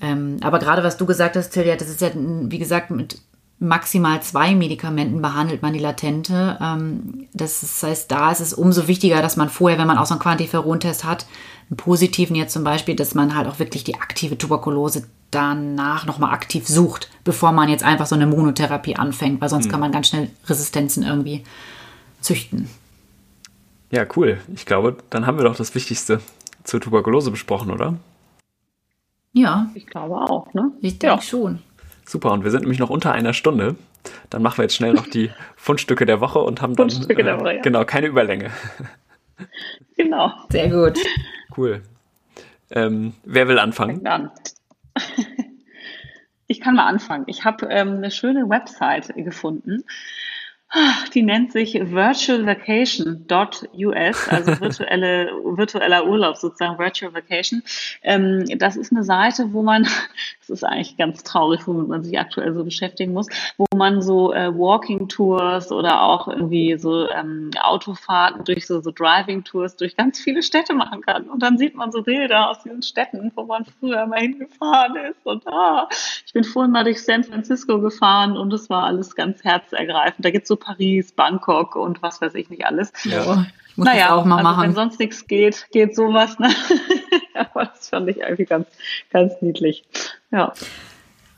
Ähm, 0.00 0.36
aber 0.42 0.60
gerade 0.60 0.84
was 0.84 0.96
du 0.96 1.06
gesagt 1.06 1.34
hast, 1.34 1.50
Tilja, 1.50 1.74
das 1.74 1.88
ist 1.88 2.00
ja, 2.00 2.10
wie 2.14 2.58
gesagt, 2.58 2.92
mit 2.92 3.18
maximal 3.58 4.22
zwei 4.22 4.54
Medikamenten 4.54 5.22
behandelt 5.22 5.62
man 5.62 5.72
die 5.72 5.78
Latente. 5.78 6.58
Ähm, 6.60 7.26
das 7.32 7.82
heißt, 7.82 8.10
da 8.10 8.30
ist 8.30 8.40
es 8.40 8.52
umso 8.52 8.88
wichtiger, 8.88 9.22
dass 9.22 9.36
man 9.36 9.48
vorher, 9.48 9.78
wenn 9.78 9.86
man 9.86 9.98
auch 9.98 10.06
so 10.06 10.14
einen 10.14 10.22
Quantiferon-Test 10.22 11.04
hat, 11.04 11.26
einen 11.70 11.76
positiven 11.76 12.36
jetzt 12.36 12.52
zum 12.52 12.64
Beispiel, 12.64 12.94
dass 12.94 13.14
man 13.14 13.34
halt 13.34 13.48
auch 13.48 13.58
wirklich 13.58 13.84
die 13.84 13.96
aktive 13.96 14.38
Tuberkulose 14.38 15.06
danach 15.30 16.06
nochmal 16.06 16.32
aktiv 16.32 16.68
sucht, 16.68 17.10
bevor 17.24 17.52
man 17.52 17.68
jetzt 17.68 17.82
einfach 17.82 18.06
so 18.06 18.14
eine 18.14 18.26
Monotherapie 18.26 18.96
anfängt, 18.96 19.40
weil 19.40 19.48
sonst 19.48 19.66
mhm. 19.66 19.70
kann 19.70 19.80
man 19.80 19.92
ganz 19.92 20.08
schnell 20.08 20.30
Resistenzen 20.46 21.02
irgendwie 21.02 21.42
züchten. 22.20 22.68
Ja, 23.90 24.06
cool. 24.16 24.40
Ich 24.54 24.66
glaube, 24.66 24.96
dann 25.10 25.26
haben 25.26 25.38
wir 25.38 25.44
doch 25.44 25.56
das 25.56 25.74
Wichtigste 25.74 26.20
zur 26.64 26.80
Tuberkulose 26.80 27.30
besprochen, 27.30 27.70
oder? 27.70 27.94
Ja. 29.32 29.70
Ich 29.74 29.86
glaube 29.86 30.16
auch, 30.16 30.52
ne? 30.54 30.72
Ich 30.80 30.98
denke 30.98 31.16
ja. 31.16 31.22
schon. 31.22 31.60
Super, 32.06 32.32
und 32.32 32.44
wir 32.44 32.50
sind 32.50 32.60
nämlich 32.60 32.78
noch 32.78 32.90
unter 32.90 33.12
einer 33.12 33.32
Stunde. 33.32 33.76
Dann 34.30 34.42
machen 34.42 34.58
wir 34.58 34.64
jetzt 34.64 34.76
schnell 34.76 34.94
noch 34.94 35.06
die 35.06 35.30
Fundstücke 35.56 36.06
der 36.06 36.20
Woche 36.20 36.38
und 36.38 36.62
haben 36.62 36.76
dann 36.76 36.88
Fundstücke 36.88 37.24
der 37.24 37.40
Woche, 37.40 37.56
ja. 37.56 37.62
genau 37.62 37.84
keine 37.84 38.06
Überlänge. 38.06 38.50
Genau. 39.96 40.32
Sehr 40.50 40.70
gut. 40.70 40.98
Cool. 41.56 41.82
Ähm, 42.70 43.14
wer 43.24 43.48
will 43.48 43.58
anfangen? 43.58 44.06
An. 44.06 44.30
Ich 46.48 46.60
kann 46.60 46.76
mal 46.76 46.86
anfangen. 46.86 47.24
Ich 47.26 47.44
habe 47.44 47.66
ähm, 47.70 47.96
eine 47.96 48.12
schöne 48.12 48.48
Website 48.48 49.12
gefunden. 49.16 49.82
Die 51.14 51.22
nennt 51.22 51.52
sich 51.52 51.74
virtualvacation.us, 51.74 54.28
also 54.28 54.50
virtuelle, 54.60 55.30
virtueller 55.44 56.06
Urlaub 56.06 56.36
sozusagen, 56.36 56.78
Virtual 56.78 57.14
Vacation. 57.14 57.62
Ähm, 58.02 58.44
das 58.58 58.76
ist 58.76 58.92
eine 58.92 59.04
Seite, 59.04 59.52
wo 59.52 59.62
man, 59.62 59.88
das 60.48 60.62
ist 60.62 60.64
eigentlich 60.64 60.96
ganz 60.96 61.22
traurig, 61.24 61.66
womit 61.66 61.88
man 61.88 62.04
sich 62.04 62.18
aktuell 62.18 62.54
so 62.54 62.64
beschäftigen 62.64 63.12
muss, 63.12 63.26
wo 63.56 63.66
man 63.74 64.00
so 64.00 64.32
äh, 64.32 64.56
Walking 64.56 65.08
Tours 65.08 65.72
oder 65.72 66.02
auch 66.02 66.28
irgendwie 66.28 66.78
so 66.78 67.08
ähm, 67.10 67.50
Autofahrten 67.60 68.44
durch 68.44 68.66
so, 68.66 68.80
so 68.80 68.90
Driving 68.90 69.42
Tours 69.44 69.76
durch 69.76 69.96
ganz 69.96 70.20
viele 70.20 70.42
Städte 70.42 70.74
machen 70.74 71.00
kann. 71.00 71.24
Und 71.24 71.42
dann 71.42 71.58
sieht 71.58 71.74
man 71.74 71.90
so 71.90 72.02
Bilder 72.02 72.50
aus 72.50 72.62
diesen 72.62 72.82
Städten, 72.82 73.32
wo 73.34 73.44
man 73.44 73.64
früher 73.80 74.06
mal 74.06 74.20
hingefahren 74.20 74.96
ist. 75.10 75.26
Und 75.26 75.46
ah, 75.48 75.88
ich 76.24 76.32
bin 76.32 76.44
vorhin 76.44 76.72
mal 76.72 76.84
durch 76.84 77.02
San 77.02 77.24
Francisco 77.24 77.80
gefahren 77.80 78.36
und 78.36 78.52
es 78.52 78.70
war 78.70 78.84
alles 78.84 79.14
ganz 79.16 79.42
herzergreifend. 79.42 80.24
Da 80.24 80.30
gibt's 80.30 80.48
so 80.48 80.56
Paris, 80.56 81.12
Bangkok 81.12 81.74
und 81.76 82.02
was 82.02 82.20
weiß 82.20 82.34
ich 82.34 82.50
nicht 82.50 82.64
alles. 82.64 82.92
Ja. 83.04 83.46
Muss 83.76 83.86
naja, 83.86 84.14
auch 84.14 84.24
mal 84.24 84.38
also 84.38 84.48
machen. 84.48 84.62
wenn 84.64 84.74
sonst 84.74 84.98
nichts 84.98 85.26
geht, 85.26 85.66
geht 85.70 85.94
sowas. 85.94 86.38
Ne? 86.38 86.48
Aber 87.34 87.66
das 87.66 87.88
fand 87.88 88.08
ich 88.08 88.18
irgendwie 88.18 88.44
ganz, 88.44 88.66
ganz 89.12 89.34
niedlich. 89.40 89.84
Ja. 90.30 90.52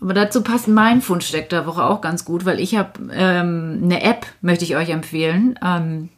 Aber 0.01 0.15
dazu 0.15 0.43
passt 0.43 0.69
mein 0.69 1.01
Fundsteck 1.01 1.49
der 1.49 1.67
Woche 1.67 1.85
auch 1.85 2.01
ganz 2.01 2.25
gut, 2.25 2.45
weil 2.45 2.61
ich 2.61 2.77
habe 2.77 3.11
ähm, 3.13 3.81
eine 3.83 4.03
App, 4.03 4.27
möchte 4.41 4.65
ich 4.65 4.77
euch 4.77 4.91
empfehlen. 4.91 5.59
Ähm, 5.65 6.11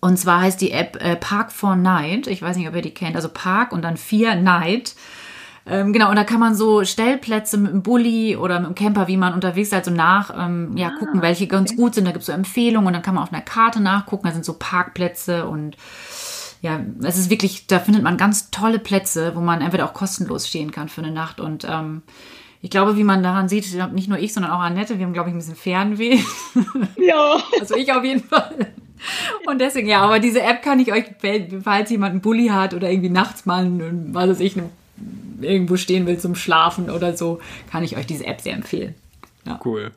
und 0.00 0.16
zwar 0.16 0.42
heißt 0.42 0.60
die 0.60 0.70
App 0.70 1.02
äh, 1.02 1.16
Park 1.16 1.50
for 1.50 1.74
Night. 1.74 2.28
Ich 2.28 2.40
weiß 2.40 2.56
nicht, 2.56 2.68
ob 2.68 2.76
ihr 2.76 2.82
die 2.82 2.94
kennt. 2.94 3.16
Also 3.16 3.28
Park 3.28 3.72
und 3.72 3.82
dann 3.82 3.96
4 3.96 4.36
Night. 4.36 4.94
Ähm, 5.70 5.92
genau, 5.92 6.08
und 6.08 6.16
da 6.16 6.24
kann 6.24 6.40
man 6.40 6.54
so 6.54 6.84
Stellplätze 6.84 7.58
mit 7.58 7.72
dem 7.72 7.82
Bulli 7.82 8.36
oder 8.36 8.58
mit 8.58 8.68
dem 8.68 8.74
Camper, 8.74 9.06
wie 9.06 9.18
man 9.18 9.34
unterwegs 9.34 9.68
ist, 9.68 9.74
also 9.74 9.90
nach, 9.90 10.32
ähm, 10.36 10.76
ja, 10.76 10.88
ah, 10.88 10.98
gucken, 10.98 11.20
welche 11.20 11.46
ganz 11.46 11.72
okay. 11.72 11.80
gut 11.80 11.94
sind. 11.94 12.06
Da 12.06 12.12
gibt 12.12 12.22
es 12.22 12.26
so 12.26 12.32
Empfehlungen 12.32 12.86
und 12.86 12.92
dann 12.94 13.02
kann 13.02 13.14
man 13.14 13.24
auf 13.24 13.32
einer 13.32 13.42
Karte 13.42 13.80
nachgucken. 13.80 14.26
Da 14.26 14.32
sind 14.32 14.44
so 14.44 14.54
Parkplätze 14.54 15.46
und 15.46 15.76
ja, 16.62 16.80
es 17.02 17.18
ist 17.18 17.30
wirklich, 17.30 17.66
da 17.66 17.78
findet 17.78 18.02
man 18.02 18.16
ganz 18.16 18.50
tolle 18.50 18.78
Plätze, 18.78 19.36
wo 19.36 19.40
man 19.40 19.60
entweder 19.60 19.84
auch 19.84 19.92
kostenlos 19.92 20.48
stehen 20.48 20.70
kann 20.70 20.88
für 20.88 21.02
eine 21.02 21.12
Nacht. 21.12 21.38
Und 21.38 21.66
ähm, 21.68 22.02
ich 22.62 22.70
glaube, 22.70 22.96
wie 22.96 23.04
man 23.04 23.22
daran 23.22 23.48
sieht, 23.48 23.66
nicht 23.92 24.08
nur 24.08 24.18
ich, 24.18 24.32
sondern 24.32 24.52
auch 24.52 24.60
Annette, 24.60 24.98
wir 24.98 25.06
haben, 25.06 25.12
glaube 25.12 25.28
ich, 25.28 25.34
ein 25.34 25.38
bisschen 25.38 25.56
Fernweh. 25.56 26.18
Ja. 26.96 27.38
also 27.60 27.76
ich 27.76 27.92
auf 27.92 28.04
jeden 28.04 28.24
Fall. 28.24 28.72
Und 29.46 29.60
deswegen, 29.60 29.88
ja, 29.88 30.00
aber 30.00 30.18
diese 30.18 30.42
App 30.42 30.62
kann 30.62 30.80
ich 30.80 30.92
euch, 30.92 31.04
falls 31.62 31.90
jemand 31.90 32.12
einen 32.12 32.20
Bulli 32.20 32.48
hat 32.48 32.74
oder 32.74 32.90
irgendwie 32.90 33.10
nachts 33.10 33.46
mal, 33.46 33.70
was 34.12 34.30
weiß 34.30 34.40
ich, 34.40 34.56
einen 34.56 34.70
irgendwo 35.40 35.76
stehen 35.76 36.06
will 36.06 36.18
zum 36.18 36.34
Schlafen 36.34 36.90
oder 36.90 37.16
so, 37.16 37.40
kann 37.70 37.84
ich 37.84 37.96
euch 37.96 38.06
diese 38.06 38.26
App 38.26 38.40
sehr 38.40 38.54
empfehlen. 38.54 38.94
Ja. 39.44 39.60
Cool. 39.64 39.92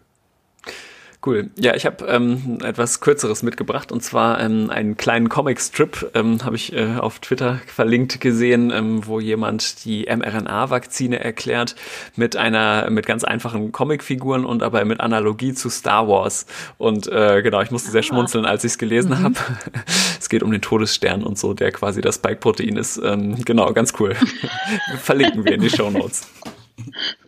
Cool. 1.23 1.51
Ja, 1.55 1.75
ich 1.75 1.85
habe 1.85 2.03
ähm, 2.05 2.57
etwas 2.63 2.99
Kürzeres 2.99 3.43
mitgebracht 3.43 3.91
und 3.91 4.01
zwar 4.01 4.39
ähm, 4.39 4.71
einen 4.71 4.97
kleinen 4.97 5.29
Comic-Strip 5.29 6.11
ähm, 6.15 6.43
habe 6.43 6.55
ich 6.55 6.73
äh, 6.73 6.95
auf 6.95 7.19
Twitter 7.19 7.61
verlinkt 7.67 8.19
gesehen, 8.21 8.71
ähm, 8.71 9.05
wo 9.05 9.19
jemand 9.19 9.85
die 9.85 10.07
mRNA-Vakzine 10.07 11.23
erklärt 11.23 11.75
mit 12.15 12.37
einer 12.37 12.89
mit 12.89 13.05
ganz 13.05 13.23
einfachen 13.23 13.71
Comicfiguren 13.71 14.45
und 14.45 14.63
aber 14.63 14.83
mit 14.83 14.99
Analogie 14.99 15.53
zu 15.53 15.69
Star 15.69 16.07
Wars. 16.07 16.47
Und 16.79 17.05
äh, 17.07 17.43
genau, 17.43 17.61
ich 17.61 17.69
musste 17.69 17.91
sehr 17.91 17.99
ah. 17.99 18.03
schmunzeln, 18.03 18.45
als 18.45 18.63
ich 18.63 18.71
es 18.71 18.77
gelesen 18.79 19.11
mhm. 19.11 19.23
habe. 19.23 19.35
es 20.19 20.27
geht 20.27 20.41
um 20.41 20.51
den 20.51 20.61
Todesstern 20.61 21.23
und 21.23 21.37
so, 21.37 21.53
der 21.53 21.71
quasi 21.71 22.01
das 22.01 22.15
Spike-Protein 22.15 22.77
ist. 22.77 22.97
Ähm, 22.97 23.45
genau, 23.45 23.71
ganz 23.73 23.93
cool. 23.99 24.15
Verlinken 24.97 25.45
wir 25.45 25.53
in 25.53 25.61
die 25.61 25.69
Show 25.69 25.91
Notes. 25.91 26.27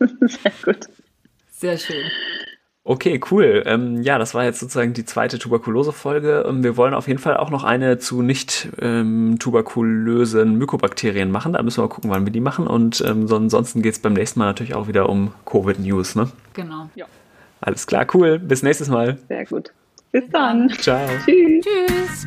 Sehr 0.00 0.52
gut. 0.64 0.88
Sehr 1.52 1.78
schön. 1.78 2.10
Okay, 2.86 3.18
cool. 3.30 3.62
Ähm, 3.64 4.02
ja, 4.02 4.18
das 4.18 4.34
war 4.34 4.44
jetzt 4.44 4.60
sozusagen 4.60 4.92
die 4.92 5.06
zweite 5.06 5.38
Tuberkulose-Folge. 5.38 6.44
Ähm, 6.46 6.62
wir 6.62 6.76
wollen 6.76 6.92
auf 6.92 7.08
jeden 7.08 7.18
Fall 7.18 7.38
auch 7.38 7.48
noch 7.48 7.64
eine 7.64 7.98
zu 7.98 8.20
nicht 8.20 8.68
ähm, 8.78 9.38
tuberkulösen 9.38 10.58
Mykobakterien 10.58 11.30
machen. 11.30 11.54
Da 11.54 11.62
müssen 11.62 11.78
wir 11.78 11.84
mal 11.84 11.94
gucken, 11.94 12.10
wann 12.10 12.26
wir 12.26 12.32
die 12.32 12.40
machen. 12.40 12.66
Und 12.66 13.02
ähm, 13.06 13.26
so, 13.26 13.36
ansonsten 13.36 13.80
geht 13.80 13.94
es 13.94 13.98
beim 14.00 14.12
nächsten 14.12 14.38
Mal 14.38 14.46
natürlich 14.46 14.74
auch 14.74 14.86
wieder 14.86 15.08
um 15.08 15.32
Covid-News, 15.46 16.14
ne? 16.14 16.28
Genau. 16.52 16.90
Ja. 16.94 17.06
Alles 17.62 17.86
klar, 17.86 18.06
cool. 18.12 18.38
Bis 18.38 18.62
nächstes 18.62 18.90
Mal. 18.90 19.16
Sehr 19.28 19.46
gut. 19.46 19.72
Bis 20.12 20.24
dann. 20.30 20.68
Ciao. 20.78 21.08
Tschüss. 21.24 21.64
Tschüss. 21.64 22.26